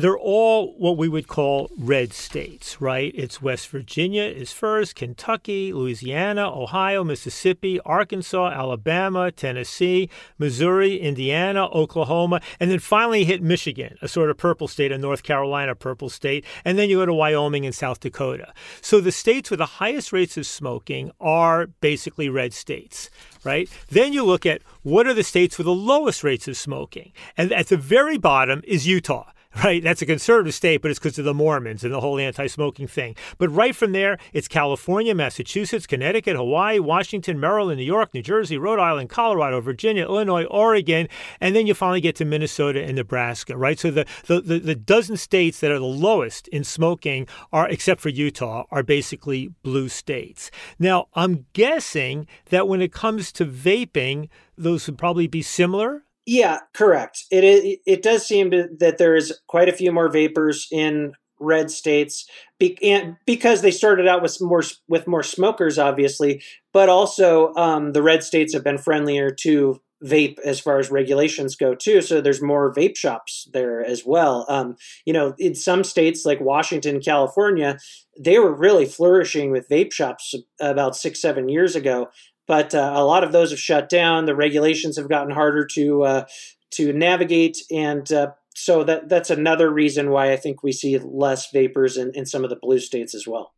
they're 0.00 0.18
all 0.18 0.74
what 0.78 0.96
we 0.96 1.08
would 1.08 1.26
call 1.26 1.70
red 1.76 2.12
states, 2.12 2.80
right? 2.80 3.12
It's 3.14 3.42
West 3.42 3.68
Virginia 3.68 4.22
is 4.22 4.52
first, 4.52 4.94
Kentucky, 4.94 5.72
Louisiana, 5.72 6.50
Ohio, 6.50 7.04
Mississippi, 7.04 7.80
Arkansas, 7.80 8.50
Alabama, 8.50 9.30
Tennessee, 9.30 10.08
Missouri, 10.38 10.98
Indiana, 10.98 11.66
Oklahoma, 11.68 12.40
and 12.58 12.70
then 12.70 12.78
finally 12.78 13.24
hit 13.24 13.42
Michigan, 13.42 13.96
a 14.02 14.08
sort 14.08 14.30
of 14.30 14.36
purple 14.36 14.68
state, 14.68 14.92
a 14.92 14.98
North 14.98 15.22
Carolina 15.22 15.74
purple 15.74 16.08
state, 16.08 16.44
and 16.64 16.78
then 16.78 16.88
you 16.88 16.96
go 16.96 17.06
to 17.06 17.14
Wyoming 17.14 17.66
and 17.66 17.74
South 17.74 18.00
Dakota. 18.00 18.52
So 18.80 19.00
the 19.00 19.12
states 19.12 19.50
with 19.50 19.58
the 19.58 19.66
highest 19.66 20.12
rates 20.12 20.36
of 20.36 20.46
smoking 20.46 21.10
are 21.20 21.66
basically 21.66 22.28
red 22.28 22.52
states 22.52 23.10
right? 23.42 23.70
Then 23.88 24.12
you 24.12 24.22
look 24.22 24.44
at 24.44 24.60
what 24.82 25.06
are 25.06 25.14
the 25.14 25.22
states 25.22 25.56
with 25.56 25.64
the 25.64 25.72
lowest 25.72 26.22
rates 26.22 26.46
of 26.46 26.58
smoking. 26.58 27.12
And 27.38 27.52
at 27.52 27.68
the 27.68 27.78
very 27.78 28.18
bottom 28.18 28.60
is 28.64 28.86
Utah 28.86 29.30
right? 29.64 29.82
That's 29.82 30.02
a 30.02 30.06
conservative 30.06 30.54
state, 30.54 30.80
but 30.80 30.90
it's 30.90 31.00
because 31.00 31.18
of 31.18 31.24
the 31.24 31.34
Mormons 31.34 31.82
and 31.82 31.92
the 31.92 32.00
whole 32.00 32.18
anti 32.18 32.46
smoking 32.46 32.86
thing. 32.86 33.16
But 33.38 33.48
right 33.48 33.74
from 33.74 33.92
there, 33.92 34.18
it's 34.32 34.46
California, 34.46 35.14
Massachusetts, 35.14 35.86
Connecticut, 35.86 36.36
Hawaii, 36.36 36.78
Washington, 36.78 37.40
Maryland, 37.40 37.78
New 37.78 37.84
York, 37.84 38.14
New 38.14 38.22
Jersey, 38.22 38.58
Rhode 38.58 38.78
Island, 38.78 39.10
Colorado, 39.10 39.60
Virginia, 39.60 40.04
Illinois, 40.04 40.44
Oregon, 40.44 41.08
and 41.40 41.56
then 41.56 41.66
you 41.66 41.74
finally 41.74 42.00
get 42.00 42.16
to 42.16 42.24
Minnesota 42.24 42.82
and 42.82 42.96
Nebraska, 42.96 43.56
right? 43.56 43.78
So 43.78 43.90
the, 43.90 44.06
the, 44.26 44.40
the, 44.40 44.58
the 44.60 44.74
dozen 44.74 45.16
states 45.16 45.60
that 45.60 45.72
are 45.72 45.78
the 45.78 45.84
lowest 45.84 46.46
in 46.48 46.62
smoking 46.62 47.26
are, 47.52 47.68
except 47.68 48.00
for 48.00 48.08
Utah, 48.08 48.64
are 48.70 48.82
basically 48.82 49.48
blue 49.62 49.88
states. 49.88 50.50
Now, 50.78 51.08
I'm 51.14 51.46
guessing 51.54 52.28
that 52.50 52.68
when 52.68 52.80
it 52.80 52.92
comes 52.92 53.32
to 53.32 53.44
vaping, 53.44 54.28
those 54.56 54.86
would 54.86 54.98
probably 54.98 55.26
be 55.26 55.42
similar 55.42 56.04
yeah, 56.26 56.58
correct. 56.74 57.24
It 57.30 57.44
is, 57.44 57.76
it 57.86 58.02
does 58.02 58.26
seem 58.26 58.50
to, 58.50 58.68
that 58.78 58.98
there 58.98 59.16
is 59.16 59.38
quite 59.46 59.68
a 59.68 59.72
few 59.72 59.92
more 59.92 60.08
vapers 60.08 60.68
in 60.70 61.12
red 61.40 61.70
states 61.70 62.26
be, 62.58 62.76
because 63.24 63.62
they 63.62 63.70
started 63.70 64.06
out 64.06 64.22
with 64.22 64.40
more 64.40 64.62
with 64.88 65.06
more 65.06 65.22
smokers, 65.22 65.78
obviously, 65.78 66.42
but 66.72 66.88
also 66.88 67.54
um, 67.54 67.92
the 67.92 68.02
red 68.02 68.22
states 68.22 68.52
have 68.52 68.62
been 68.62 68.78
friendlier 68.78 69.30
to 69.30 69.80
vape 70.04 70.38
as 70.40 70.58
far 70.58 70.78
as 70.78 70.90
regulations 70.90 71.56
go 71.56 71.74
too. 71.74 72.00
So 72.00 72.20
there's 72.20 72.42
more 72.42 72.72
vape 72.72 72.96
shops 72.96 73.48
there 73.52 73.84
as 73.84 74.04
well. 74.06 74.46
Um, 74.48 74.76
you 75.04 75.12
know, 75.12 75.34
in 75.38 75.54
some 75.54 75.84
states 75.84 76.24
like 76.24 76.40
Washington, 76.40 77.00
California, 77.00 77.78
they 78.18 78.38
were 78.38 78.54
really 78.54 78.86
flourishing 78.86 79.50
with 79.50 79.68
vape 79.68 79.92
shops 79.92 80.34
about 80.58 80.96
six, 80.96 81.20
seven 81.20 81.48
years 81.48 81.76
ago 81.76 82.08
but 82.50 82.74
uh, 82.74 82.92
a 82.96 83.04
lot 83.04 83.22
of 83.22 83.30
those 83.30 83.50
have 83.50 83.60
shut 83.60 83.88
down. 83.88 84.26
The 84.26 84.34
regulations 84.34 84.96
have 84.96 85.08
gotten 85.08 85.32
harder 85.32 85.64
to 85.66 86.02
uh, 86.02 86.24
to 86.72 86.92
navigate, 86.92 87.58
and 87.70 88.12
uh, 88.12 88.32
so 88.56 88.82
that 88.82 89.08
that's 89.08 89.30
another 89.30 89.70
reason 89.70 90.10
why 90.10 90.32
I 90.32 90.36
think 90.36 90.64
we 90.64 90.72
see 90.72 90.98
less 90.98 91.52
vapers 91.52 91.96
in, 91.96 92.10
in 92.12 92.26
some 92.26 92.42
of 92.42 92.50
the 92.50 92.56
blue 92.56 92.80
states 92.80 93.14
as 93.14 93.24
well. 93.24 93.52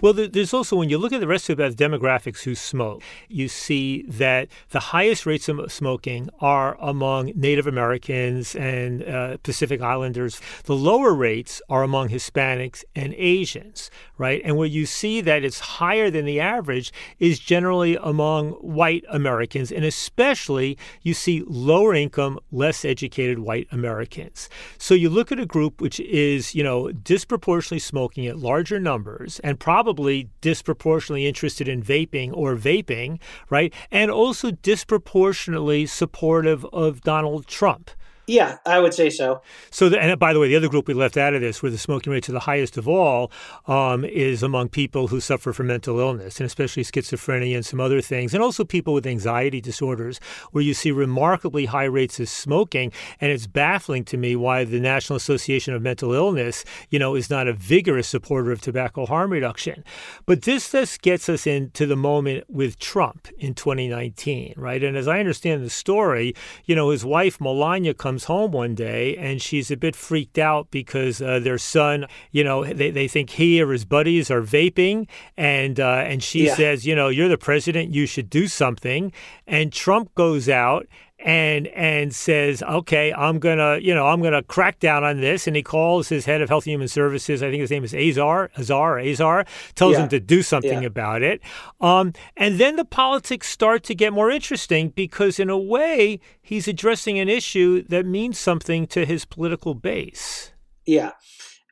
Well, 0.00 0.12
there's 0.12 0.54
also, 0.54 0.76
when 0.76 0.88
you 0.88 0.98
look 0.98 1.12
at 1.12 1.20
the 1.20 1.26
rest 1.26 1.50
of 1.50 1.58
the 1.58 1.70
demographics 1.70 2.42
who 2.42 2.54
smoke, 2.54 3.02
you 3.28 3.48
see 3.48 4.02
that 4.08 4.48
the 4.70 4.80
highest 4.80 5.26
rates 5.26 5.48
of 5.48 5.70
smoking 5.70 6.30
are 6.40 6.76
among 6.80 7.32
Native 7.34 7.66
Americans 7.66 8.56
and 8.56 9.02
uh, 9.04 9.36
Pacific 9.42 9.80
Islanders. 9.80 10.40
The 10.64 10.74
lower 10.74 11.14
rates 11.14 11.60
are 11.68 11.82
among 11.82 12.08
Hispanics 12.08 12.84
and 12.96 13.14
Asians, 13.14 13.90
right? 14.18 14.40
And 14.44 14.56
where 14.56 14.66
you 14.66 14.86
see 14.86 15.20
that 15.20 15.44
it's 15.44 15.60
higher 15.60 16.10
than 16.10 16.24
the 16.24 16.40
average 16.40 16.92
is 17.18 17.38
generally 17.38 17.96
among 18.02 18.52
white 18.52 19.04
Americans, 19.10 19.70
and 19.70 19.84
especially 19.84 20.78
you 21.02 21.14
see 21.14 21.44
lower 21.46 21.94
income, 21.94 22.38
less 22.50 22.84
educated 22.84 23.38
white 23.38 23.68
Americans. 23.70 24.48
So 24.78 24.94
you 24.94 25.10
look 25.10 25.30
at 25.30 25.38
a 25.38 25.46
group 25.46 25.80
which 25.80 26.00
is, 26.00 26.54
you 26.54 26.64
know, 26.64 26.90
disproportionately 26.92 27.80
smoking 27.80 28.26
at 28.26 28.38
larger 28.38 28.80
numbers 28.80 29.40
and 29.40 29.60
probably 29.60 29.81
probably 29.82 30.28
disproportionately 30.40 31.26
interested 31.26 31.66
in 31.66 31.82
vaping 31.82 32.30
or 32.32 32.54
vaping, 32.54 33.20
right? 33.50 33.74
And 33.90 34.12
also 34.12 34.52
disproportionately 34.52 35.86
supportive 35.86 36.64
of 36.66 37.00
Donald 37.00 37.48
Trump 37.48 37.90
Yeah, 38.28 38.58
I 38.64 38.78
would 38.78 38.94
say 38.94 39.10
so. 39.10 39.42
So, 39.70 39.88
the, 39.88 40.00
and 40.00 40.16
by 40.16 40.32
the 40.32 40.38
way, 40.38 40.46
the 40.46 40.54
other 40.54 40.68
group 40.68 40.86
we 40.86 40.94
left 40.94 41.16
out 41.16 41.34
of 41.34 41.40
this, 41.40 41.60
where 41.60 41.72
the 41.72 41.78
smoking 41.78 42.12
rates 42.12 42.28
are 42.28 42.32
the 42.32 42.40
highest 42.40 42.76
of 42.76 42.86
all, 42.86 43.32
um, 43.66 44.04
is 44.04 44.44
among 44.44 44.68
people 44.68 45.08
who 45.08 45.20
suffer 45.20 45.52
from 45.52 45.66
mental 45.66 45.98
illness, 45.98 46.38
and 46.38 46.46
especially 46.46 46.84
schizophrenia 46.84 47.56
and 47.56 47.66
some 47.66 47.80
other 47.80 48.00
things, 48.00 48.32
and 48.32 48.40
also 48.40 48.64
people 48.64 48.94
with 48.94 49.08
anxiety 49.08 49.60
disorders, 49.60 50.20
where 50.52 50.62
you 50.62 50.72
see 50.72 50.92
remarkably 50.92 51.66
high 51.66 51.84
rates 51.84 52.20
of 52.20 52.28
smoking. 52.28 52.92
And 53.20 53.32
it's 53.32 53.48
baffling 53.48 54.04
to 54.06 54.16
me 54.16 54.36
why 54.36 54.62
the 54.62 54.78
National 54.78 55.16
Association 55.16 55.74
of 55.74 55.82
Mental 55.82 56.12
Illness, 56.12 56.64
you 56.90 57.00
know, 57.00 57.16
is 57.16 57.28
not 57.28 57.48
a 57.48 57.52
vigorous 57.52 58.06
supporter 58.06 58.52
of 58.52 58.60
tobacco 58.60 59.04
harm 59.04 59.32
reduction. 59.32 59.82
But 60.26 60.42
this 60.42 60.70
just 60.70 61.02
gets 61.02 61.28
us 61.28 61.44
into 61.44 61.86
the 61.86 61.96
moment 61.96 62.44
with 62.48 62.78
Trump 62.78 63.26
in 63.38 63.54
2019, 63.54 64.54
right? 64.56 64.82
And 64.82 64.96
as 64.96 65.08
I 65.08 65.18
understand 65.18 65.64
the 65.64 65.70
story, 65.70 66.34
you 66.66 66.76
know, 66.76 66.90
his 66.90 67.04
wife 67.04 67.40
Melania 67.40 67.94
comes 67.94 68.11
comes 68.12 68.24
home 68.24 68.52
one 68.52 68.74
day 68.74 69.16
and 69.16 69.40
she's 69.40 69.70
a 69.70 69.76
bit 69.76 69.96
freaked 69.96 70.36
out 70.36 70.70
because 70.70 71.22
uh, 71.22 71.38
their 71.38 71.56
son, 71.56 72.04
you 72.30 72.44
know, 72.44 72.62
they, 72.62 72.90
they 72.90 73.08
think 73.08 73.30
he 73.30 73.58
or 73.62 73.72
his 73.72 73.86
buddies 73.86 74.30
are 74.30 74.42
vaping. 74.42 75.08
And, 75.38 75.80
uh, 75.80 76.04
and 76.06 76.22
she 76.22 76.44
Yeah. 76.44 76.54
says, 76.54 76.86
you 76.86 76.94
know, 76.94 77.08
you're 77.08 77.30
the 77.30 77.38
president, 77.38 77.94
you 77.94 78.04
should 78.04 78.28
do 78.28 78.48
something. 78.48 79.12
And 79.46 79.72
Trump 79.72 80.14
goes 80.14 80.46
out 80.46 80.86
and 81.24 81.68
and 81.68 82.14
says, 82.14 82.62
okay, 82.62 83.12
I'm 83.12 83.38
gonna, 83.38 83.78
you 83.78 83.94
know, 83.94 84.06
I'm 84.06 84.20
gonna 84.22 84.42
crack 84.42 84.78
down 84.80 85.04
on 85.04 85.20
this. 85.20 85.46
And 85.46 85.54
he 85.56 85.62
calls 85.62 86.08
his 86.08 86.24
head 86.24 86.40
of 86.42 86.48
Health 86.48 86.64
and 86.66 86.72
Human 86.72 86.88
Services, 86.88 87.42
I 87.42 87.50
think 87.50 87.60
his 87.60 87.70
name 87.70 87.84
is 87.84 87.94
Azar, 87.94 88.50
Azar, 88.58 88.98
Azar, 88.98 89.44
tells 89.74 89.92
Yeah. 89.94 90.02
him 90.04 90.08
to 90.10 90.20
do 90.20 90.42
something 90.42 90.82
Yeah. 90.82 90.86
about 90.88 91.22
it. 91.22 91.40
Um, 91.80 92.12
and 92.36 92.58
then 92.58 92.76
the 92.76 92.84
politics 92.84 93.48
start 93.48 93.82
to 93.84 93.94
get 93.94 94.12
more 94.12 94.30
interesting 94.30 94.90
because, 94.90 95.38
in 95.38 95.48
a 95.50 95.58
way, 95.58 96.20
he's 96.42 96.66
addressing 96.68 97.18
an 97.18 97.28
issue 97.28 97.82
that 97.88 98.04
means 98.06 98.38
something 98.38 98.86
to 98.88 99.04
his 99.06 99.24
political 99.24 99.74
base. 99.74 100.52
Yeah. 100.86 101.12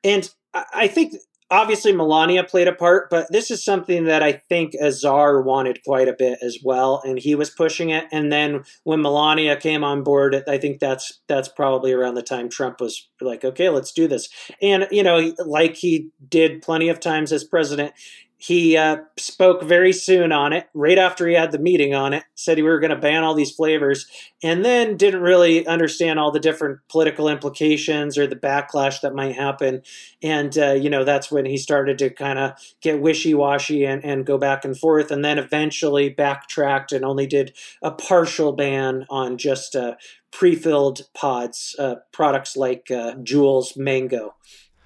And 0.04 0.30
I 0.54 0.64
I 0.74 0.86
think 0.88 1.14
obviously 1.50 1.92
Melania 1.92 2.44
played 2.44 2.68
a 2.68 2.74
part, 2.74 3.10
but 3.10 3.30
this 3.30 3.50
is 3.50 3.64
something 3.64 4.04
that 4.04 4.22
I 4.22 4.32
think 4.32 4.74
Azar 4.80 5.42
wanted 5.42 5.82
quite 5.84 6.08
a 6.08 6.14
bit 6.16 6.38
as 6.42 6.58
well, 6.62 7.02
and 7.04 7.18
he 7.18 7.34
was 7.34 7.50
pushing 7.50 7.90
it. 7.90 8.04
And 8.12 8.32
then 8.32 8.64
when 8.84 9.02
Melania 9.02 9.56
came 9.56 9.82
on 9.84 10.02
board, 10.02 10.42
I 10.48 10.58
think 10.58 10.80
that's 10.80 11.20
that's 11.26 11.48
probably 11.48 11.92
around 11.92 12.14
the 12.14 12.22
time 12.22 12.48
Trump 12.48 12.80
was 12.80 13.08
like, 13.20 13.44
okay, 13.44 13.68
let's 13.68 13.92
do 13.92 14.06
this. 14.06 14.28
And 14.62 14.86
you 14.90 15.02
know, 15.02 15.32
like 15.44 15.76
he 15.76 16.10
did 16.28 16.62
plenty 16.62 16.88
of 16.88 17.00
times 17.00 17.32
as 17.32 17.44
president, 17.44 17.92
he 18.40 18.74
uh, 18.74 18.96
spoke 19.18 19.62
very 19.62 19.92
soon 19.92 20.32
on 20.32 20.54
it, 20.54 20.66
right 20.72 20.96
after 20.96 21.28
he 21.28 21.34
had 21.34 21.52
the 21.52 21.58
meeting 21.58 21.94
on 21.94 22.14
it, 22.14 22.24
said 22.34 22.56
we 22.56 22.62
were 22.62 22.80
going 22.80 22.88
to 22.88 22.96
ban 22.96 23.22
all 23.22 23.34
these 23.34 23.50
flavors, 23.50 24.06
and 24.42 24.64
then 24.64 24.96
didn't 24.96 25.20
really 25.20 25.66
understand 25.66 26.18
all 26.18 26.30
the 26.30 26.40
different 26.40 26.78
political 26.88 27.28
implications 27.28 28.16
or 28.16 28.26
the 28.26 28.34
backlash 28.34 29.02
that 29.02 29.14
might 29.14 29.34
happen. 29.34 29.82
And, 30.22 30.56
uh, 30.56 30.72
you 30.72 30.88
know, 30.88 31.04
that's 31.04 31.30
when 31.30 31.44
he 31.44 31.58
started 31.58 31.98
to 31.98 32.08
kind 32.08 32.38
of 32.38 32.52
get 32.80 33.02
wishy 33.02 33.34
washy 33.34 33.84
and, 33.84 34.02
and 34.02 34.24
go 34.24 34.38
back 34.38 34.64
and 34.64 34.76
forth, 34.76 35.10
and 35.10 35.22
then 35.22 35.38
eventually 35.38 36.08
backtracked 36.08 36.92
and 36.92 37.04
only 37.04 37.26
did 37.26 37.54
a 37.82 37.90
partial 37.90 38.52
ban 38.52 39.04
on 39.10 39.36
just 39.36 39.76
uh, 39.76 39.96
pre 40.30 40.54
filled 40.54 41.02
pods, 41.12 41.76
uh, 41.78 41.96
products 42.10 42.56
like 42.56 42.90
uh, 42.90 43.16
Juul's 43.22 43.76
Mango. 43.76 44.34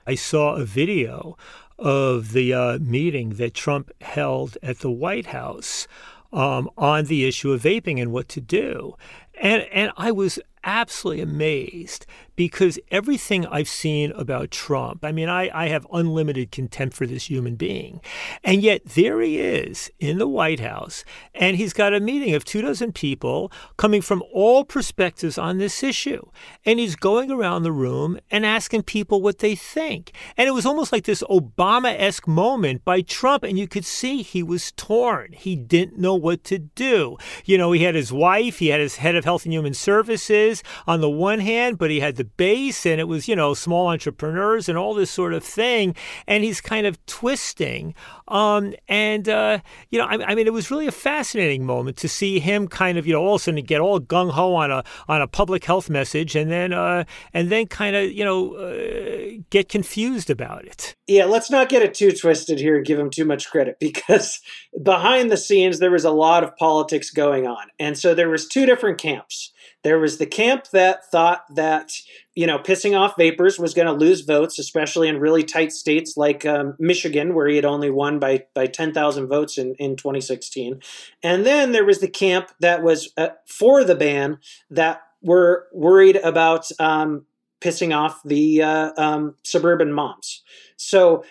I 0.07 0.17
saw 0.17 0.57
a 0.57 0.65
video 0.65 1.37
of 1.79 2.33
the 2.33 2.53
uh, 2.53 2.79
meeting 2.79 3.31
that 3.31 3.55
Trump 3.55 3.91
held 4.01 4.57
at 4.63 4.79
the 4.79 4.91
White 4.91 5.27
House 5.27 5.87
um, 6.33 6.69
on 6.77 7.05
the 7.05 7.25
issue 7.25 7.53
of 7.53 7.63
vaping 7.63 8.01
and 8.01 8.13
what 8.13 8.29
to 8.29 8.41
do. 8.41 8.95
And, 9.41 9.63
and 9.73 9.93
I 9.97 10.13
was 10.13 10.39
absolutely 10.63 11.23
amazed 11.23 12.07
because 12.37 12.79
everything 12.91 13.47
I've 13.47 13.69
seen 13.69 14.13
about 14.13 14.51
Trump, 14.51 15.05
I 15.05 15.13
mean, 15.13 15.29
I, 15.29 15.51
I 15.55 15.69
have 15.69 15.87
unlimited 15.93 16.51
contempt 16.51 16.97
for 16.97 17.07
this 17.07 17.31
human 17.31 17.55
being. 17.55 18.01
And 18.43 18.63
yet 18.63 18.85
there 18.85 19.21
he 19.21 19.39
is 19.39 19.91
in 20.01 20.19
the 20.19 20.29
White 20.29 20.61
House, 20.61 21.05
and 21.35 21.57
he's 21.57 21.73
got 21.73 21.95
a 21.95 22.01
meeting 22.01 22.35
of 22.35 22.45
two 22.45 22.63
dozen 22.63 22.93
people 22.93 23.53
coming 23.77 24.03
from 24.03 24.23
all 24.33 24.65
perspectives 24.65 25.39
on 25.39 25.59
this 25.59 25.83
issue. 25.83 26.27
And 26.65 26.79
he's 26.79 26.97
going 26.97 27.31
around 27.31 27.63
the 27.63 27.73
room 27.73 28.19
and 28.31 28.45
asking 28.45 28.83
people 28.83 29.23
what 29.23 29.39
they 29.39 29.55
think. 29.55 30.13
And 30.37 30.49
it 30.49 30.53
was 30.53 30.67
almost 30.67 30.93
like 30.93 31.05
this 31.05 31.23
Obama 31.25 31.95
esque 31.99 32.27
moment 32.27 32.85
by 32.85 33.01
Trump, 33.01 33.45
and 33.45 33.59
you 33.59 33.69
could 33.69 33.85
see 33.85 34.23
he 34.23 34.43
was 34.43 34.73
torn. 34.73 35.33
He 35.33 35.57
didn't 35.57 35.99
know 35.99 36.15
what 36.15 36.45
to 36.45 36.59
do. 36.59 37.17
You 37.45 37.59
know, 37.59 37.73
he 37.73 37.83
had 37.83 37.95
his 37.95 38.13
wife, 38.13 38.59
he 38.59 38.69
had 38.69 38.81
his 38.81 38.97
head 38.97 39.15
of 39.15 39.25
Health 39.25 39.45
and 39.45 39.53
Human 39.53 39.75
Services 39.75 40.63
on 40.87 41.01
the 41.01 41.11
one 41.11 41.41
hand, 41.41 41.79
but 41.79 41.91
he 41.91 42.01
had 42.01 42.17
the 42.17 42.24
base, 42.25 42.87
and 42.87 43.01
it 43.01 43.05
was, 43.05 43.29
you 43.29 43.37
know, 43.37 43.55
small 43.55 43.89
entrepreneurs 43.89 44.69
and 44.69 44.77
all 44.77 44.95
this 44.95 45.11
sort 45.11 45.33
of 45.33 45.45
thing. 45.45 45.95
And 46.27 46.45
he's 46.45 46.61
kind 46.61 46.87
of 46.87 47.05
twisting. 47.07 47.95
Um, 48.29 48.75
and, 48.89 49.29
uh, 49.29 49.59
you 49.91 49.99
know, 49.99 50.07
I, 50.07 50.33
I 50.33 50.35
mean, 50.35 50.47
it 50.47 50.53
was 50.53 50.71
really 50.71 50.87
a 50.87 50.93
fascinating 50.93 51.65
moment 51.65 51.97
to 51.99 52.09
see 52.09 52.39
him 52.39 52.69
kind 52.69 52.99
of, 52.99 53.07
you 53.07 53.13
know, 53.13 53.21
all 53.21 53.35
of 53.35 53.41
a 53.41 53.45
sudden 53.45 53.65
get 53.65 53.81
all 53.81 54.01
gung 54.01 54.31
ho 54.31 54.55
on 54.55 54.71
a 54.71 54.85
on 55.09 55.23
a 55.23 55.27
public 55.27 55.65
health 55.65 55.91
message, 55.91 56.35
and 56.35 56.51
then 56.51 56.73
uh, 56.73 57.05
and 57.33 57.51
then 57.51 57.67
kind 57.67 57.95
of, 57.97 58.11
you 58.11 58.25
know, 58.25 58.55
uh, 58.55 59.43
get 59.51 59.69
confused 59.69 60.31
about 60.31 60.65
it. 60.65 60.97
Yeah, 61.07 61.27
let's 61.27 61.51
not 61.51 61.69
get 61.69 61.83
it 61.83 61.95
too 61.95 62.13
twisted 62.13 62.59
here 62.59 62.77
and 62.77 62.87
give 62.87 62.99
him 62.99 63.11
too 63.11 63.25
much 63.25 63.51
credit 63.51 63.79
because 63.81 64.41
behind 64.83 65.31
the 65.31 65.37
scenes 65.37 65.79
there 65.79 65.91
was 65.91 66.05
a 66.05 66.11
lot 66.11 66.45
of 66.45 66.57
politics 66.57 67.11
going 67.11 67.47
on. 67.47 67.69
And 67.79 67.99
so 67.99 68.15
there 68.15 68.29
was 68.29 68.47
two 68.47 68.67
different 68.67 68.99
camps. 68.99 69.53
There 69.85 69.99
was 69.99 70.19
the 70.19 70.27
camp 70.27 70.69
that 70.73 71.09
thought 71.11 71.45
that, 71.55 71.93
you 72.35 72.47
know, 72.47 72.59
pissing 72.59 72.99
off 72.99 73.17
vapers 73.17 73.59
was 73.59 73.75
going 73.75 73.87
to 73.87 73.93
lose 73.93 74.23
votes, 74.23 74.59
especially 74.59 75.09
in 75.09 75.21
really 75.21 75.45
tight 75.45 75.73
states 75.73 76.17
like 76.17 76.45
um, 76.47 76.75
Michigan, 76.79 77.35
where 77.35 77.47
he 77.47 77.57
had 77.57 77.65
only 77.67 77.91
won 77.91 78.19
by, 78.19 78.45
by 78.55 78.67
10,000 78.67 79.27
votes 79.29 79.59
in, 79.59 79.75
in 79.77 79.95
2016. 79.97 80.81
And 81.23 81.47
then 81.47 81.73
there 81.73 81.85
was 81.85 82.01
the 82.01 82.09
camp 82.09 82.49
that 82.61 82.83
was 82.83 83.11
uh, 83.17 83.29
for 83.47 83.85
the 83.85 83.95
ban 83.95 84.39
that 84.71 85.03
were 85.23 85.69
worried 85.73 86.17
about 86.17 86.69
um, 86.81 87.27
pissing 87.61 87.97
off 87.97 88.21
the 88.25 88.63
uh, 88.63 88.93
um, 88.97 89.35
suburban 89.43 89.93
moms. 89.93 90.43
So 90.77 91.25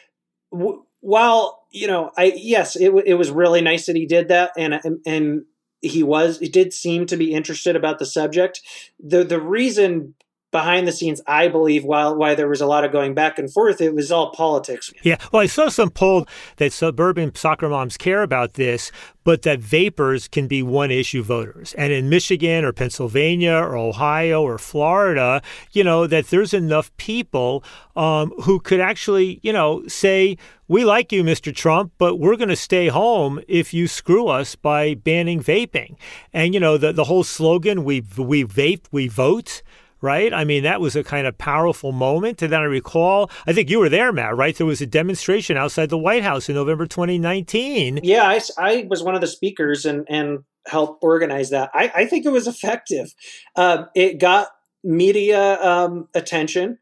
w- 0.51 0.83
while 1.01 1.63
you 1.73 1.87
know, 1.87 2.11
I 2.15 2.33
yes, 2.35 2.75
it, 2.75 2.85
w- 2.85 3.03
it 3.05 3.15
was 3.15 3.31
really 3.31 3.59
nice 3.61 3.87
that 3.87 3.95
he 3.95 4.05
did 4.05 4.27
that, 4.27 4.51
and- 4.55 4.79
and 5.05 5.43
he 5.83 6.01
was 6.01 6.39
he 6.39 6.49
did 6.49 6.73
seem 6.73 7.05
to 7.05 7.17
be 7.17 7.33
interested 7.33 7.75
about 7.75 7.99
the 7.99 8.05
subject. 8.05 8.61
the 8.99 9.23
The 9.23 9.39
reason 9.39 10.15
behind 10.53 10.87
the 10.87 10.93
scenes, 10.93 11.19
I 11.27 11.49
believe, 11.49 11.83
while 11.83 12.15
why 12.15 12.35
there 12.35 12.47
was 12.47 12.61
a 12.61 12.65
lot 12.65 12.85
of 12.85 12.93
going 12.93 13.13
back 13.13 13.37
and 13.37 13.51
forth, 13.51 13.81
it 13.81 13.93
was 13.93 14.09
all 14.09 14.31
politics. 14.31 14.93
Yeah, 15.03 15.17
well, 15.33 15.41
I 15.41 15.47
saw 15.47 15.67
some 15.67 15.89
poll 15.89 16.25
that 16.57 16.71
suburban 16.71 17.35
soccer 17.35 17.67
moms 17.67 17.97
care 17.97 18.23
about 18.23 18.53
this, 18.53 18.91
but 19.25 19.41
that 19.41 19.59
vapers 19.59 20.29
can 20.29 20.47
be 20.47 20.63
one 20.63 20.91
issue 20.91 21.23
voters. 21.23 21.73
And 21.73 21.91
in 21.91 22.07
Michigan 22.07 22.63
or 22.63 22.71
Pennsylvania 22.71 23.55
or 23.55 23.75
Ohio 23.75 24.41
or 24.41 24.57
Florida, 24.57 25.41
you 25.71 25.83
know, 25.83 26.07
that 26.07 26.27
there's 26.27 26.53
enough 26.53 26.95
people 26.97 27.63
um, 27.95 28.31
who 28.43 28.59
could 28.59 28.79
actually, 28.79 29.39
you 29.43 29.51
know, 29.51 29.85
say, 29.87 30.37
we 30.67 30.85
like 30.85 31.11
you, 31.11 31.23
Mr. 31.23 31.53
Trump, 31.53 31.91
but 31.97 32.17
we're 32.17 32.37
going 32.37 32.49
to 32.49 32.55
stay 32.55 32.87
home 32.87 33.41
if 33.47 33.73
you 33.73 33.87
screw 33.87 34.27
us 34.27 34.55
by 34.55 34.93
banning 34.93 35.41
vaping. 35.41 35.97
And, 36.31 36.53
you 36.53 36.59
know, 36.59 36.77
the, 36.77 36.93
the 36.93 37.05
whole 37.05 37.23
slogan, 37.23 37.83
we, 37.83 38.03
we 38.17 38.45
vape, 38.45 38.85
we 38.91 39.07
vote 39.07 39.61
right? 40.03 40.33
I 40.33 40.43
mean, 40.43 40.63
that 40.63 40.81
was 40.81 40.97
a 40.97 41.03
kind 41.03 41.25
of 41.25 41.37
powerful 41.37 41.93
moment. 41.93 42.41
And 42.41 42.51
then 42.51 42.59
I 42.59 42.65
recall, 42.65 43.31
I 43.47 43.53
think 43.53 43.69
you 43.69 43.79
were 43.79 43.87
there, 43.87 44.11
Matt, 44.11 44.35
right? 44.35 44.53
There 44.53 44.67
was 44.67 44.81
a 44.81 44.85
demonstration 44.85 45.55
outside 45.55 45.89
the 45.89 45.97
White 45.97 46.23
House 46.23 46.49
in 46.49 46.55
November 46.55 46.85
2019. 46.85 48.01
Yeah, 48.03 48.37
I 48.57 48.85
was 48.89 49.01
one 49.01 49.15
of 49.15 49.21
the 49.21 49.27
speakers 49.27 49.85
and 49.85 50.05
and 50.09 50.43
helped 50.67 51.03
organize 51.03 51.49
that. 51.49 51.71
I, 51.73 51.91
I 51.95 52.05
think 52.05 52.25
it 52.25 52.31
was 52.31 52.47
effective. 52.47 53.15
Um, 53.55 53.87
it 53.95 54.19
got 54.19 54.49
media 54.83 55.61
um, 55.61 56.09
attention. 56.13 56.79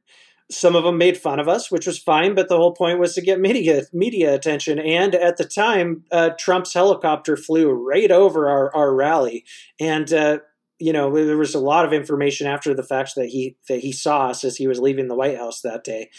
Some 0.49 0.75
of 0.75 0.83
them 0.83 0.97
made 0.97 1.17
fun 1.17 1.39
of 1.39 1.47
us, 1.47 1.71
which 1.71 1.87
was 1.87 1.97
fine, 1.97 2.35
but 2.35 2.49
the 2.49 2.57
whole 2.57 2.73
point 2.73 2.99
was 2.99 3.13
to 3.15 3.21
get 3.21 3.39
media 3.39 3.83
media 3.93 4.33
attention. 4.33 4.79
And 4.79 5.13
at 5.13 5.37
the 5.37 5.45
time, 5.45 6.05
uh, 6.11 6.31
Trump's 6.39 6.73
helicopter 6.73 7.37
flew 7.37 7.69
right 7.69 8.11
over 8.11 8.49
our, 8.49 8.75
our 8.75 8.93
rally, 8.93 9.45
and 9.79 10.11
uh, 10.11 10.39
you 10.81 10.91
know 10.91 11.13
there 11.13 11.37
was 11.37 11.55
a 11.55 11.59
lot 11.59 11.85
of 11.85 11.93
information 11.93 12.47
after 12.47 12.73
the 12.73 12.83
fact 12.83 13.15
that 13.15 13.27
he 13.27 13.55
that 13.69 13.79
he 13.79 13.91
saw 13.91 14.27
us 14.27 14.43
as 14.43 14.57
he 14.57 14.67
was 14.67 14.79
leaving 14.79 15.07
the 15.07 15.15
White 15.15 15.37
House 15.37 15.61
that 15.61 15.83
day 15.83 16.09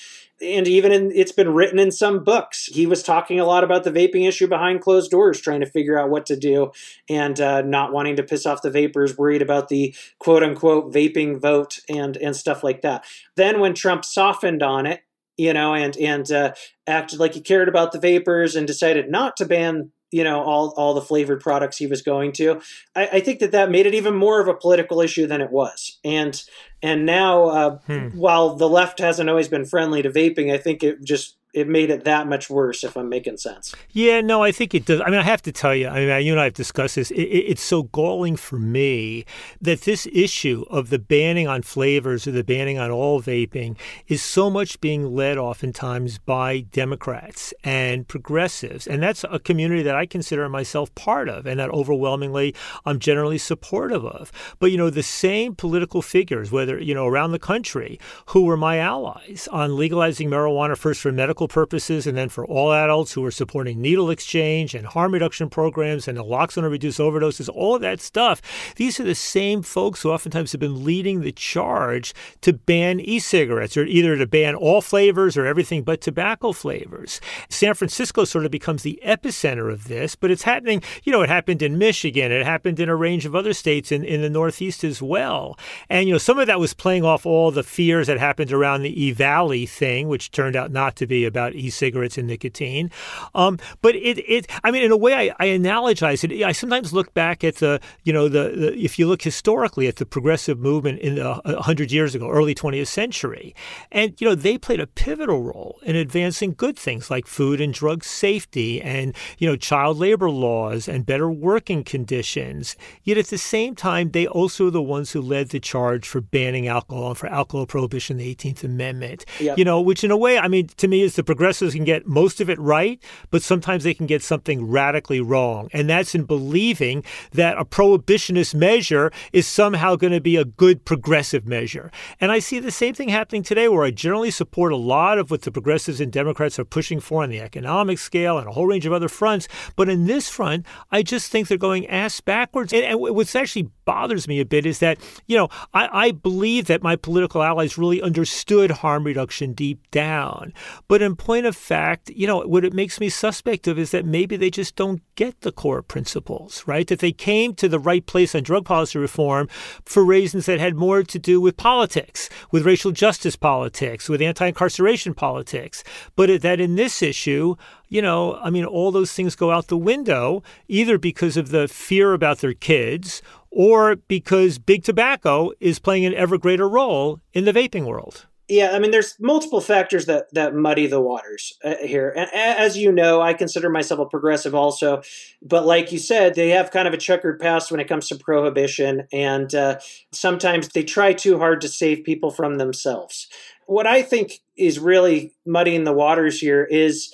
and 0.42 0.66
even 0.66 0.92
in, 0.92 1.12
it's 1.14 1.32
been 1.32 1.54
written 1.54 1.78
in 1.78 1.90
some 1.90 2.24
books. 2.24 2.66
He 2.66 2.86
was 2.86 3.02
talking 3.02 3.38
a 3.38 3.44
lot 3.44 3.64
about 3.64 3.84
the 3.84 3.92
vaping 3.92 4.26
issue 4.26 4.48
behind 4.48 4.80
closed 4.80 5.10
doors, 5.10 5.40
trying 5.40 5.60
to 5.60 5.66
figure 5.66 5.98
out 5.98 6.10
what 6.10 6.26
to 6.26 6.36
do, 6.36 6.72
and 7.08 7.40
uh, 7.40 7.62
not 7.62 7.92
wanting 7.92 8.16
to 8.16 8.22
piss 8.22 8.44
off 8.44 8.62
the 8.62 8.70
vapers, 8.70 9.16
worried 9.16 9.42
about 9.42 9.68
the 9.68 9.94
quote 10.18 10.42
unquote 10.42 10.92
vaping 10.92 11.40
vote 11.40 11.78
and 11.88 12.16
and 12.16 12.34
stuff 12.34 12.64
like 12.64 12.82
that. 12.82 13.04
Then 13.36 13.60
when 13.60 13.74
Trump 13.74 14.04
softened 14.04 14.62
on 14.62 14.86
it, 14.86 15.02
you 15.36 15.52
know, 15.52 15.74
and 15.74 15.96
and 15.96 16.30
uh, 16.30 16.54
acted 16.86 17.20
like 17.20 17.34
he 17.34 17.40
cared 17.40 17.68
about 17.68 17.92
the 17.92 18.00
vapers 18.00 18.56
and 18.56 18.66
decided 18.66 19.10
not 19.10 19.36
to 19.36 19.46
ban 19.46 19.92
you 20.12 20.22
know 20.22 20.42
all 20.42 20.72
all 20.76 20.94
the 20.94 21.02
flavored 21.02 21.40
products 21.40 21.76
he 21.76 21.86
was 21.86 22.02
going 22.02 22.32
to. 22.32 22.60
I, 22.94 23.08
I 23.14 23.20
think 23.20 23.40
that 23.40 23.52
that 23.52 23.70
made 23.70 23.86
it 23.86 23.94
even 23.94 24.14
more 24.14 24.40
of 24.40 24.46
a 24.46 24.54
political 24.54 25.00
issue 25.00 25.26
than 25.26 25.40
it 25.40 25.50
was. 25.50 25.98
And 26.04 26.40
and 26.82 27.06
now, 27.06 27.44
uh, 27.44 27.78
hmm. 27.86 28.08
while 28.08 28.56
the 28.56 28.68
left 28.68 28.98
hasn't 28.98 29.28
always 29.28 29.48
been 29.48 29.64
friendly 29.64 30.02
to 30.02 30.10
vaping, 30.10 30.52
I 30.52 30.58
think 30.58 30.82
it 30.82 31.02
just 31.02 31.36
it 31.52 31.68
made 31.68 31.90
it 31.90 32.04
that 32.04 32.26
much 32.26 32.48
worse 32.48 32.82
if 32.82 32.96
I'm 32.96 33.10
making 33.10 33.36
sense. 33.36 33.74
Yeah, 33.90 34.22
no, 34.22 34.42
I 34.42 34.52
think 34.52 34.74
it 34.74 34.86
does. 34.86 35.02
I 35.02 35.10
mean, 35.10 35.20
I 35.20 35.22
have 35.22 35.42
to 35.42 35.52
tell 35.52 35.74
you, 35.74 35.88
I 35.88 36.06
mean, 36.06 36.26
you 36.26 36.32
and 36.32 36.40
I 36.40 36.44
have 36.44 36.54
discussed 36.54 36.96
this. 36.96 37.10
It, 37.10 37.20
it, 37.20 37.44
it's 37.50 37.62
so 37.62 37.82
galling 37.84 38.36
for 38.36 38.58
me 38.58 39.26
that 39.60 39.82
this 39.82 40.08
issue 40.12 40.64
of 40.70 40.88
the 40.88 40.98
banning 40.98 41.48
on 41.48 41.60
flavors 41.60 42.26
or 42.26 42.30
the 42.30 42.44
banning 42.44 42.78
on 42.78 42.90
all 42.90 43.20
vaping 43.20 43.76
is 44.08 44.22
so 44.22 44.48
much 44.48 44.80
being 44.80 45.14
led 45.14 45.36
oftentimes 45.36 46.18
by 46.18 46.60
Democrats 46.60 47.52
and 47.62 48.08
progressives. 48.08 48.86
And 48.86 49.02
that's 49.02 49.24
a 49.30 49.38
community 49.38 49.82
that 49.82 49.94
I 49.94 50.06
consider 50.06 50.48
myself 50.48 50.94
part 50.94 51.28
of 51.28 51.46
and 51.46 51.60
that 51.60 51.70
overwhelmingly 51.70 52.54
I'm 52.86 52.98
generally 52.98 53.38
supportive 53.38 54.06
of. 54.06 54.32
But, 54.58 54.70
you 54.70 54.78
know, 54.78 54.88
the 54.88 55.02
same 55.02 55.54
political 55.54 56.00
figures, 56.00 56.50
whether, 56.50 56.78
you 56.78 56.94
know, 56.94 57.06
around 57.06 57.32
the 57.32 57.38
country, 57.38 58.00
who 58.26 58.44
were 58.44 58.56
my 58.56 58.78
allies 58.78 59.48
on 59.52 59.76
legalizing 59.76 60.30
marijuana 60.30 60.78
first 60.78 61.02
for 61.02 61.12
medical 61.12 61.41
medical 61.42 61.62
purposes, 61.62 62.06
and 62.06 62.16
then 62.16 62.28
for 62.28 62.46
all 62.46 62.72
adults 62.72 63.12
who 63.12 63.24
are 63.24 63.30
supporting 63.30 63.80
needle 63.80 64.10
exchange 64.10 64.74
and 64.74 64.86
harm 64.86 65.12
reduction 65.12 65.50
programs 65.50 66.06
and 66.06 66.16
naloxone 66.16 66.62
to 66.62 66.68
reduce 66.68 66.98
overdoses, 66.98 67.48
all 67.52 67.74
of 67.74 67.80
that 67.80 68.00
stuff. 68.00 68.40
These 68.76 69.00
are 69.00 69.04
the 69.04 69.14
same 69.14 69.62
folks 69.62 70.02
who 70.02 70.10
oftentimes 70.10 70.52
have 70.52 70.60
been 70.60 70.84
leading 70.84 71.20
the 71.20 71.32
charge 71.32 72.14
to 72.42 72.52
ban 72.52 73.00
e-cigarettes, 73.00 73.76
or 73.76 73.84
either 73.84 74.16
to 74.16 74.26
ban 74.26 74.54
all 74.54 74.80
flavors 74.80 75.36
or 75.36 75.46
everything 75.46 75.82
but 75.82 76.00
tobacco 76.00 76.52
flavors. 76.52 77.20
San 77.48 77.74
Francisco 77.74 78.24
sort 78.24 78.44
of 78.44 78.50
becomes 78.50 78.82
the 78.82 79.00
epicenter 79.04 79.72
of 79.72 79.88
this, 79.88 80.14
but 80.14 80.30
it's 80.30 80.42
happening. 80.44 80.82
You 81.02 81.12
know, 81.12 81.22
it 81.22 81.28
happened 81.28 81.62
in 81.62 81.78
Michigan, 81.78 82.30
it 82.30 82.44
happened 82.46 82.78
in 82.78 82.88
a 82.88 82.96
range 82.96 83.26
of 83.26 83.34
other 83.34 83.52
states 83.52 83.90
in, 83.90 84.04
in 84.04 84.22
the 84.22 84.30
Northeast 84.30 84.84
as 84.84 85.02
well. 85.02 85.58
And 85.88 86.06
you 86.06 86.14
know, 86.14 86.18
some 86.18 86.38
of 86.38 86.46
that 86.46 86.60
was 86.60 86.74
playing 86.74 87.04
off 87.04 87.26
all 87.26 87.50
the 87.50 87.64
fears 87.64 88.06
that 88.06 88.18
happened 88.18 88.52
around 88.52 88.82
the 88.82 89.04
E 89.04 89.10
Valley 89.10 89.66
thing, 89.66 90.08
which 90.08 90.30
turned 90.30 90.54
out 90.54 90.70
not 90.70 90.94
to 90.96 91.06
be 91.06 91.24
about 91.32 91.54
e-cigarettes 91.54 92.18
and 92.18 92.28
nicotine. 92.28 92.90
Um, 93.34 93.58
but 93.80 93.94
it, 93.94 94.18
it, 94.18 94.46
I 94.62 94.70
mean, 94.70 94.82
in 94.82 94.92
a 94.92 94.96
way, 94.96 95.14
I, 95.14 95.34
I 95.38 95.46
analogize 95.48 96.22
it. 96.24 96.44
I 96.44 96.52
sometimes 96.52 96.92
look 96.92 97.14
back 97.14 97.42
at 97.42 97.56
the, 97.56 97.80
you 98.04 98.12
know, 98.12 98.28
the, 98.28 98.50
the 98.50 98.78
if 98.78 98.98
you 98.98 99.08
look 99.08 99.22
historically 99.22 99.86
at 99.88 99.96
the 99.96 100.04
progressive 100.04 100.58
movement 100.58 100.98
in 101.00 101.14
the 101.14 101.34
hundred 101.62 101.90
years 101.90 102.14
ago, 102.14 102.28
early 102.28 102.54
20th 102.54 102.88
century, 102.88 103.54
and 103.90 104.20
you 104.20 104.28
know, 104.28 104.34
they 104.34 104.58
played 104.58 104.80
a 104.80 104.86
pivotal 104.86 105.42
role 105.42 105.78
in 105.82 105.96
advancing 105.96 106.52
good 106.52 106.78
things 106.78 107.10
like 107.10 107.26
food 107.26 107.60
and 107.60 107.72
drug 107.72 108.04
safety, 108.04 108.82
and 108.82 109.14
you 109.38 109.48
know, 109.48 109.56
child 109.56 109.96
labor 109.96 110.28
laws 110.28 110.88
and 110.88 111.06
better 111.06 111.30
working 111.30 111.84
conditions. 111.84 112.76
Yet 113.02 113.16
at 113.16 113.28
the 113.28 113.38
same 113.38 113.74
time, 113.74 114.10
they 114.10 114.26
also 114.26 114.68
are 114.68 114.70
the 114.70 114.82
ones 114.82 115.12
who 115.12 115.22
led 115.22 115.48
the 115.48 115.60
charge 115.60 116.06
for 116.06 116.20
banning 116.20 116.68
alcohol 116.68 117.08
and 117.08 117.18
for 117.18 117.28
alcohol 117.28 117.66
prohibition, 117.66 118.16
the 118.16 118.34
18th 118.34 118.64
Amendment. 118.64 119.24
Yep. 119.40 119.58
You 119.58 119.64
know, 119.64 119.80
which 119.80 120.04
in 120.04 120.10
a 120.10 120.16
way, 120.16 120.38
I 120.38 120.48
mean, 120.48 120.68
to 120.68 120.88
me, 120.88 121.02
is 121.02 121.16
the 121.16 121.21
progressives 121.24 121.74
can 121.74 121.84
get 121.84 122.06
most 122.06 122.40
of 122.40 122.50
it 122.50 122.58
right, 122.58 123.02
but 123.30 123.42
sometimes 123.42 123.84
they 123.84 123.94
can 123.94 124.06
get 124.06 124.22
something 124.22 124.68
radically 124.68 125.20
wrong. 125.20 125.68
And 125.72 125.88
that's 125.88 126.14
in 126.14 126.24
believing 126.24 127.04
that 127.32 127.58
a 127.58 127.64
prohibitionist 127.64 128.54
measure 128.54 129.10
is 129.32 129.46
somehow 129.46 129.96
going 129.96 130.12
to 130.12 130.20
be 130.20 130.36
a 130.36 130.44
good 130.44 130.84
progressive 130.84 131.46
measure. 131.46 131.90
And 132.20 132.32
I 132.32 132.38
see 132.38 132.58
the 132.58 132.70
same 132.70 132.94
thing 132.94 133.08
happening 133.08 133.42
today, 133.42 133.68
where 133.68 133.84
I 133.84 133.90
generally 133.90 134.30
support 134.30 134.72
a 134.72 134.76
lot 134.76 135.18
of 135.18 135.30
what 135.30 135.42
the 135.42 135.52
progressives 135.52 136.00
and 136.00 136.12
Democrats 136.12 136.58
are 136.58 136.64
pushing 136.64 137.00
for 137.00 137.22
on 137.22 137.30
the 137.30 137.40
economic 137.40 137.98
scale 137.98 138.38
and 138.38 138.48
a 138.48 138.52
whole 138.52 138.66
range 138.66 138.86
of 138.86 138.92
other 138.92 139.08
fronts. 139.08 139.48
But 139.76 139.88
in 139.88 140.06
this 140.06 140.28
front, 140.28 140.66
I 140.90 141.02
just 141.02 141.30
think 141.30 141.48
they're 141.48 141.58
going 141.58 141.86
ass 141.88 142.20
backwards. 142.20 142.72
And, 142.72 142.84
and 142.84 143.00
what's 143.00 143.34
actually 143.34 143.70
bothers 143.84 144.28
me 144.28 144.40
a 144.40 144.44
bit 144.44 144.66
is 144.66 144.78
that, 144.78 144.98
you 145.26 145.36
know, 145.36 145.48
I, 145.74 145.88
I 145.92 146.10
believe 146.12 146.66
that 146.66 146.82
my 146.82 146.96
political 146.96 147.42
allies 147.42 147.78
really 147.78 148.00
understood 148.00 148.70
harm 148.70 149.04
reduction 149.04 149.52
deep 149.52 149.90
down. 149.90 150.52
But 150.88 151.02
in 151.02 151.11
point 151.16 151.46
of 151.46 151.56
fact, 151.56 152.10
you 152.10 152.26
know, 152.26 152.40
what 152.40 152.64
it 152.64 152.72
makes 152.72 153.00
me 153.00 153.08
suspect 153.08 153.66
of 153.66 153.78
is 153.78 153.90
that 153.90 154.04
maybe 154.04 154.36
they 154.36 154.50
just 154.50 154.76
don't 154.76 155.02
get 155.14 155.40
the 155.40 155.52
core 155.52 155.82
principles, 155.82 156.62
right? 156.66 156.86
That 156.86 156.98
they 157.00 157.12
came 157.12 157.54
to 157.54 157.68
the 157.68 157.78
right 157.78 158.04
place 158.04 158.34
on 158.34 158.42
drug 158.42 158.64
policy 158.64 158.98
reform 158.98 159.48
for 159.84 160.04
reasons 160.04 160.46
that 160.46 160.60
had 160.60 160.76
more 160.76 161.02
to 161.02 161.18
do 161.18 161.40
with 161.40 161.56
politics, 161.56 162.28
with 162.50 162.66
racial 162.66 162.92
justice 162.92 163.36
politics, 163.36 164.08
with 164.08 164.22
anti 164.22 164.46
incarceration 164.46 165.14
politics. 165.14 165.84
But 166.16 166.42
that 166.42 166.60
in 166.60 166.76
this 166.76 167.02
issue, 167.02 167.56
you 167.88 168.02
know, 168.02 168.36
I 168.36 168.50
mean, 168.50 168.64
all 168.64 168.90
those 168.90 169.12
things 169.12 169.36
go 169.36 169.50
out 169.50 169.66
the 169.66 169.76
window, 169.76 170.42
either 170.68 170.98
because 170.98 171.36
of 171.36 171.50
the 171.50 171.68
fear 171.68 172.14
about 172.14 172.38
their 172.38 172.54
kids 172.54 173.22
or 173.50 173.96
because 173.96 174.58
big 174.58 174.82
tobacco 174.82 175.52
is 175.60 175.78
playing 175.78 176.06
an 176.06 176.14
ever 176.14 176.38
greater 176.38 176.68
role 176.68 177.20
in 177.34 177.44
the 177.44 177.52
vaping 177.52 177.84
world. 177.84 178.26
Yeah, 178.48 178.72
I 178.72 178.80
mean, 178.80 178.90
there's 178.90 179.14
multiple 179.20 179.60
factors 179.60 180.06
that 180.06 180.26
that 180.34 180.54
muddy 180.54 180.86
the 180.86 181.00
waters 181.00 181.54
uh, 181.64 181.76
here. 181.80 182.12
And 182.14 182.28
as 182.34 182.76
you 182.76 182.92
know, 182.92 183.22
I 183.22 183.34
consider 183.34 183.70
myself 183.70 184.00
a 184.00 184.06
progressive 184.06 184.54
also, 184.54 185.00
but 185.40 185.64
like 185.64 185.92
you 185.92 185.98
said, 185.98 186.34
they 186.34 186.50
have 186.50 186.70
kind 186.70 186.86
of 186.86 186.92
a 186.92 186.98
checkered 186.98 187.40
past 187.40 187.70
when 187.70 187.80
it 187.80 187.88
comes 187.88 188.08
to 188.08 188.16
prohibition, 188.16 189.06
and 189.12 189.54
uh, 189.54 189.78
sometimes 190.12 190.68
they 190.68 190.82
try 190.82 191.12
too 191.12 191.38
hard 191.38 191.60
to 191.62 191.68
save 191.68 192.04
people 192.04 192.30
from 192.30 192.56
themselves. 192.56 193.28
What 193.66 193.86
I 193.86 194.02
think 194.02 194.40
is 194.56 194.78
really 194.78 195.32
muddying 195.46 195.84
the 195.84 195.92
waters 195.92 196.40
here 196.40 196.64
is 196.64 197.12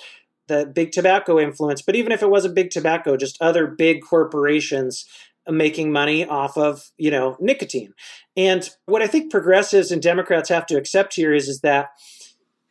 the 0.49 0.65
big 0.67 0.93
tobacco 0.93 1.39
influence. 1.39 1.83
But 1.83 1.95
even 1.95 2.11
if 2.11 2.23
it 2.23 2.31
wasn't 2.31 2.55
big 2.55 2.71
tobacco, 2.71 3.17
just 3.19 3.41
other 3.41 3.67
big 3.67 4.01
corporations 4.03 5.05
making 5.51 5.91
money 5.93 6.27
off 6.27 6.59
of 6.59 6.91
you 6.99 7.11
know 7.11 7.37
nicotine 7.41 7.95
and 8.39 8.71
what 8.87 9.03
i 9.03 9.07
think 9.07 9.31
progressives 9.31 9.91
and 9.91 10.01
democrats 10.01 10.49
have 10.49 10.65
to 10.65 10.77
accept 10.77 11.15
here 11.15 11.35
is 11.35 11.49
is 11.49 11.61
that 11.61 11.89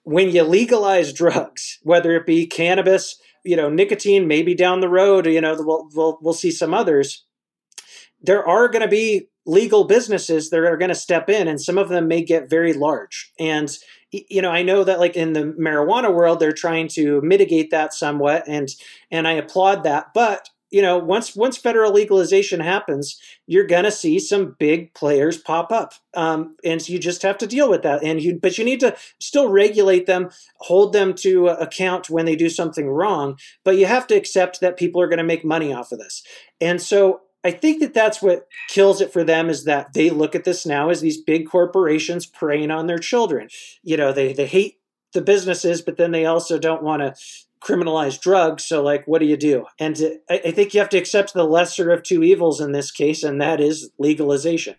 when 0.03 0.30
you 0.32 0.43
legalize 0.43 1.13
drugs 1.13 1.78
whether 1.84 2.15
it 2.15 2.26
be 2.26 2.47
cannabis 2.47 3.20
you 3.43 3.55
know 3.55 3.70
nicotine 3.70 4.28
maybe 4.28 4.55
down 4.55 4.80
the 4.80 4.89
road 4.89 5.28
you 5.28 5.41
know 5.41 5.55
we'll 5.59 5.88
we'll, 5.93 6.18
we'll 6.22 6.34
see 6.34 6.51
some 6.51 6.74
others 6.74 7.26
there 8.22 8.47
are 8.47 8.68
going 8.68 8.82
to 8.82 8.88
be 8.88 9.28
legal 9.45 9.86
businesses 9.86 10.49
that 10.49 10.59
are 10.59 10.76
going 10.76 10.89
to 10.89 10.95
step 10.95 11.30
in 11.30 11.47
and 11.47 11.61
some 11.61 11.78
of 11.78 11.88
them 11.88 12.07
may 12.07 12.22
get 12.22 12.49
very 12.49 12.74
large. 12.74 13.32
And 13.39 13.70
you 14.11 14.41
know 14.41 14.51
i 14.51 14.63
know 14.63 14.84
that 14.84 14.99
like 14.99 15.15
in 15.15 15.34
the 15.34 15.53
marijuana 15.59 16.13
world 16.13 16.39
they're 16.39 16.51
trying 16.51 16.88
to 16.88 17.22
mitigate 17.22 17.72
that 17.72 17.93
somewhat 17.93 18.43
and 18.47 18.70
and 19.11 19.28
i 19.28 19.34
applaud 19.34 19.84
that 19.84 20.07
but 20.13 20.49
you 20.70 20.82
know, 20.82 20.97
once 20.97 21.36
once 21.36 21.57
federal 21.57 21.91
legalization 21.91 22.59
happens, 22.59 23.20
you're 23.45 23.68
gonna 23.68 23.91
see 23.91 24.20
some 24.20 24.55
big 24.59 24.93
players 24.93 25.38
pop 25.38 25.72
up, 25.72 25.93
um, 26.13 26.55
and 26.63 26.82
so 26.82 26.93
you 26.93 26.99
just 26.99 27.22
have 27.22 27.38
to 27.39 27.47
deal 27.47 27.70
with 27.70 27.84
that. 27.84 28.03
And 28.03 28.22
you, 28.22 28.39
but 28.41 28.57
you 28.57 28.65
need 28.65 28.80
to 28.82 28.95
still 29.20 29.49
regulate 29.49 30.05
them, 30.05 30.30
hold 30.59 30.93
them 30.93 31.13
to 31.15 31.47
account 31.47 32.09
when 32.09 32.26
they 32.26 32.36
do 32.36 32.49
something 32.49 32.89
wrong. 32.89 33.38
But 33.63 33.78
you 33.78 33.86
have 33.86 34.07
to 34.07 34.15
accept 34.15 34.61
that 34.61 34.78
people 34.78 35.01
are 35.01 35.09
to 35.09 35.24
make 35.24 35.45
money 35.45 35.74
off 35.74 35.91
of 35.91 35.99
this. 35.99 36.24
And 36.61 36.82
so 36.82 37.22
I 37.43 37.51
think 37.51 37.80
that 37.80 37.93
that's 37.93 38.22
what 38.22 38.47
kills 38.68 38.99
it 38.99 39.13
for 39.13 39.24
them 39.24 39.49
is 39.49 39.63
that 39.63 39.93
they 39.93 40.09
look 40.09 40.36
at 40.36 40.43
this 40.43 40.65
now 40.65 40.89
as 40.89 41.01
these 41.01 41.22
big 41.22 41.47
corporations 41.47 42.26
preying 42.26 42.72
on 42.72 42.88
their 42.88 42.97
children. 42.97 43.47
You 43.84 43.97
know, 43.97 44.11
they 44.11 44.34
they 44.34 44.47
hate 44.47 44.80
the 45.13 45.22
businesses, 45.22 45.82
but 45.82 45.97
then 45.97 46.11
they 46.11 46.26
also 46.26 46.59
don't 46.59 46.84
want 46.84 47.01
to 47.01 47.15
criminalize 47.62 48.20
drugs. 48.20 48.66
So, 48.66 48.84
like, 48.84 49.05
what 49.08 49.20
do 49.20 49.26
you 49.26 49.38
do? 49.38 49.66
And 49.80 49.97
I, 50.30 50.41
I 50.45 50.51
think 50.51 50.74
you 50.74 50.80
have 50.80 50.89
to 50.89 50.97
accept 50.97 51.34
the 51.34 51.43
lesser 51.43 51.91
of 51.91 52.03
two 52.03 52.24
evils 52.24 52.62
in 52.62 52.72
this 52.72 52.91
case, 52.91 53.24
and 53.24 53.41
that 53.41 53.60
is 53.60 53.89
legalization. 53.97 54.76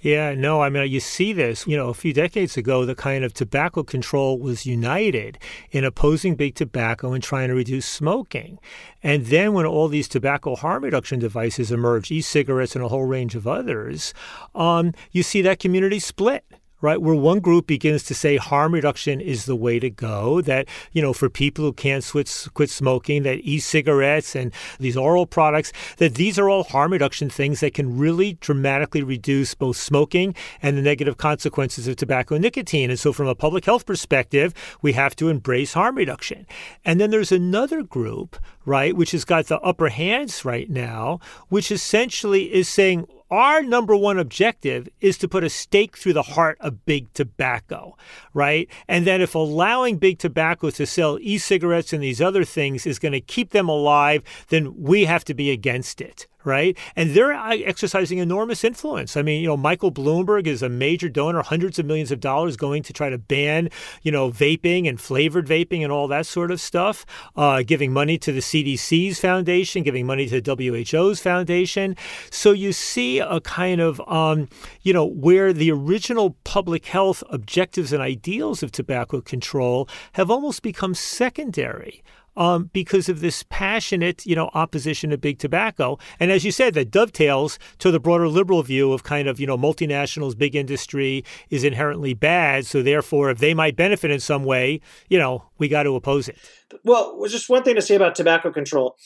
Yeah, 0.00 0.34
no, 0.34 0.60
I 0.60 0.68
mean, 0.68 0.88
you 0.88 1.00
see 1.00 1.32
this, 1.32 1.66
you 1.66 1.76
know, 1.76 1.88
a 1.88 1.94
few 1.94 2.12
decades 2.12 2.56
ago, 2.56 2.84
the 2.84 2.94
kind 2.94 3.24
of 3.24 3.34
tobacco 3.34 3.82
control 3.82 4.38
was 4.38 4.64
united 4.64 5.38
in 5.72 5.82
opposing 5.82 6.36
big 6.36 6.54
tobacco 6.54 7.12
and 7.12 7.22
trying 7.22 7.48
to 7.48 7.54
reduce 7.54 7.86
smoking. 7.86 8.60
And 9.02 9.26
then 9.26 9.54
when 9.54 9.66
all 9.66 9.88
these 9.88 10.06
tobacco 10.06 10.54
harm 10.54 10.84
reduction 10.84 11.18
devices 11.18 11.72
emerged, 11.72 12.12
e 12.12 12.20
cigarettes 12.20 12.76
and 12.76 12.84
a 12.84 12.88
whole 12.88 13.06
range 13.06 13.34
of 13.34 13.48
others, 13.48 14.14
um, 14.54 14.92
you 15.10 15.24
see 15.24 15.42
that 15.42 15.58
community 15.58 15.98
split 15.98 16.44
right? 16.80 17.00
Where 17.00 17.14
one 17.14 17.40
group 17.40 17.66
begins 17.66 18.02
to 18.04 18.14
say 18.14 18.36
harm 18.36 18.72
reduction 18.72 19.20
is 19.20 19.44
the 19.44 19.56
way 19.56 19.78
to 19.78 19.90
go, 19.90 20.40
that, 20.42 20.68
you 20.92 21.02
know, 21.02 21.12
for 21.12 21.28
people 21.28 21.64
who 21.64 21.72
can't 21.72 22.04
switch, 22.04 22.48
quit 22.54 22.70
smoking, 22.70 23.22
that 23.24 23.40
e 23.40 23.58
cigarettes 23.58 24.36
and 24.36 24.52
these 24.78 24.96
oral 24.96 25.26
products, 25.26 25.72
that 25.96 26.14
these 26.14 26.38
are 26.38 26.48
all 26.48 26.64
harm 26.64 26.92
reduction 26.92 27.28
things 27.28 27.60
that 27.60 27.74
can 27.74 27.98
really 27.98 28.34
dramatically 28.34 29.02
reduce 29.02 29.54
both 29.54 29.76
smoking 29.76 30.34
and 30.62 30.76
the 30.76 30.82
negative 30.82 31.16
consequences 31.16 31.88
of 31.88 31.96
tobacco 31.96 32.34
and 32.34 32.42
nicotine. 32.42 32.90
And 32.90 32.98
so, 32.98 33.12
from 33.12 33.26
a 33.26 33.34
public 33.34 33.64
health 33.64 33.86
perspective, 33.86 34.54
we 34.82 34.92
have 34.92 35.16
to 35.16 35.28
embrace 35.28 35.72
harm 35.72 35.96
reduction. 35.96 36.46
And 36.84 37.00
then 37.00 37.10
there's 37.10 37.32
another 37.32 37.82
group, 37.82 38.36
right, 38.64 38.96
which 38.96 39.12
has 39.12 39.24
got 39.24 39.46
the 39.46 39.60
upper 39.60 39.88
hands 39.88 40.44
right 40.44 40.70
now, 40.70 41.20
which 41.48 41.72
essentially 41.72 42.52
is 42.52 42.68
saying, 42.68 43.06
our 43.30 43.62
number 43.62 43.94
one 43.94 44.18
objective 44.18 44.88
is 45.00 45.18
to 45.18 45.28
put 45.28 45.44
a 45.44 45.50
stake 45.50 45.96
through 45.96 46.14
the 46.14 46.22
heart 46.22 46.56
of 46.60 46.84
big 46.86 47.12
tobacco, 47.12 47.96
right? 48.32 48.68
And 48.88 49.06
then 49.06 49.20
if 49.20 49.34
allowing 49.34 49.98
big 49.98 50.18
tobacco 50.18 50.70
to 50.70 50.86
sell 50.86 51.18
e 51.20 51.38
cigarettes 51.38 51.92
and 51.92 52.02
these 52.02 52.20
other 52.20 52.44
things 52.44 52.86
is 52.86 52.98
going 52.98 53.12
to 53.12 53.20
keep 53.20 53.50
them 53.50 53.68
alive, 53.68 54.22
then 54.48 54.74
we 54.82 55.04
have 55.04 55.24
to 55.24 55.34
be 55.34 55.50
against 55.50 56.00
it 56.00 56.26
right? 56.44 56.76
And 56.96 57.10
they're 57.10 57.32
uh, 57.32 57.56
exercising 57.56 58.18
enormous 58.18 58.64
influence. 58.64 59.16
I 59.16 59.22
mean, 59.22 59.40
you 59.42 59.48
know, 59.48 59.56
Michael 59.56 59.92
Bloomberg 59.92 60.46
is 60.46 60.62
a 60.62 60.68
major 60.68 61.08
donor, 61.08 61.42
hundreds 61.42 61.78
of 61.78 61.86
millions 61.86 62.10
of 62.10 62.20
dollars 62.20 62.56
going 62.56 62.82
to 62.84 62.92
try 62.92 63.10
to 63.10 63.18
ban, 63.18 63.70
you 64.02 64.12
know, 64.12 64.30
vaping 64.30 64.88
and 64.88 65.00
flavored 65.00 65.46
vaping 65.46 65.82
and 65.82 65.92
all 65.92 66.08
that 66.08 66.26
sort 66.26 66.50
of 66.50 66.60
stuff, 66.60 67.04
uh, 67.36 67.62
giving 67.62 67.92
money 67.92 68.18
to 68.18 68.32
the 68.32 68.40
CDC's 68.40 69.20
foundation, 69.20 69.82
giving 69.82 70.06
money 70.06 70.28
to 70.28 70.40
the 70.40 70.84
WHO's 70.84 71.20
foundation. 71.20 71.96
So 72.30 72.52
you 72.52 72.72
see 72.72 73.18
a 73.18 73.40
kind 73.40 73.80
of, 73.80 74.00
um, 74.08 74.48
you 74.82 74.92
know, 74.92 75.04
where 75.04 75.52
the 75.52 75.70
original 75.72 76.36
public 76.44 76.86
health 76.86 77.22
objectives 77.30 77.92
and 77.92 78.02
ideals 78.02 78.62
of 78.62 78.72
tobacco 78.72 79.20
control 79.20 79.88
have 80.12 80.30
almost 80.30 80.62
become 80.62 80.94
secondary 80.94 82.02
um, 82.38 82.70
because 82.72 83.10
of 83.10 83.20
this 83.20 83.44
passionate, 83.50 84.24
you 84.24 84.34
know, 84.34 84.48
opposition 84.54 85.10
to 85.10 85.18
big 85.18 85.38
tobacco. 85.38 85.98
And 86.18 86.30
as 86.30 86.44
you 86.44 86.52
said, 86.52 86.72
that 86.74 86.90
dovetails 86.90 87.58
to 87.78 87.90
the 87.90 88.00
broader 88.00 88.28
liberal 88.28 88.62
view 88.62 88.92
of 88.92 89.02
kind 89.02 89.28
of, 89.28 89.38
you 89.38 89.46
know, 89.46 89.58
multinationals, 89.58 90.38
big 90.38 90.56
industry 90.56 91.24
is 91.50 91.64
inherently 91.64 92.14
bad. 92.14 92.64
So 92.64 92.82
therefore, 92.82 93.30
if 93.30 93.38
they 93.38 93.52
might 93.52 93.76
benefit 93.76 94.10
in 94.10 94.20
some 94.20 94.44
way, 94.44 94.80
you 95.08 95.18
know, 95.18 95.44
we 95.58 95.68
got 95.68 95.82
to 95.82 95.94
oppose 95.96 96.28
it. 96.28 96.38
Well, 96.84 97.20
just 97.26 97.50
one 97.50 97.64
thing 97.64 97.74
to 97.74 97.82
say 97.82 97.96
about 97.96 98.14
tobacco 98.14 98.52
control 98.52 98.96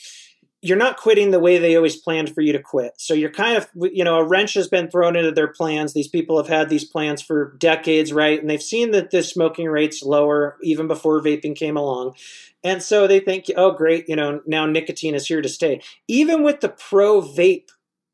you're 0.65 0.79
not 0.79 0.97
quitting 0.97 1.33
the 1.33 1.41
way 1.41 1.59
they 1.59 1.75
always 1.75 1.97
planned 1.97 2.33
for 2.33 2.41
you 2.41 2.53
to 2.53 2.63
quit. 2.63 2.93
So 2.97 3.15
you're 3.15 3.33
kind 3.33 3.57
of, 3.57 3.69
you 3.75 4.05
know, 4.05 4.19
a 4.19 4.25
wrench 4.25 4.55
has 4.55 4.69
been 4.69 4.89
thrown 4.89 5.17
into 5.17 5.33
their 5.33 5.49
plans. 5.49 5.93
These 5.93 6.07
people 6.07 6.37
have 6.37 6.47
had 6.47 6.69
these 6.69 6.85
plans 6.85 7.21
for 7.21 7.57
decades, 7.59 8.13
right? 8.13 8.41
And 8.41 8.49
they've 8.49 8.63
seen 8.63 8.93
that 8.93 9.11
the 9.11 9.25
smoking 9.25 9.67
rates 9.67 10.05
lower 10.05 10.57
even 10.63 10.87
before 10.87 11.21
vaping 11.21 11.57
came 11.57 11.77
along. 11.77 12.15
And 12.63 12.81
so 12.81 13.09
they 13.09 13.19
think, 13.19 13.47
oh, 13.57 13.73
great, 13.73 14.09
you 14.09 14.15
know, 14.15 14.41
now 14.47 14.65
nicotine 14.67 15.17
is 15.17 15.27
here 15.27 15.43
to 15.43 15.49
stay. 15.49 15.83
Even 16.07 16.45
with 16.45 16.61
the 16.61 16.69
pro 16.69 17.21
vape 17.21 17.71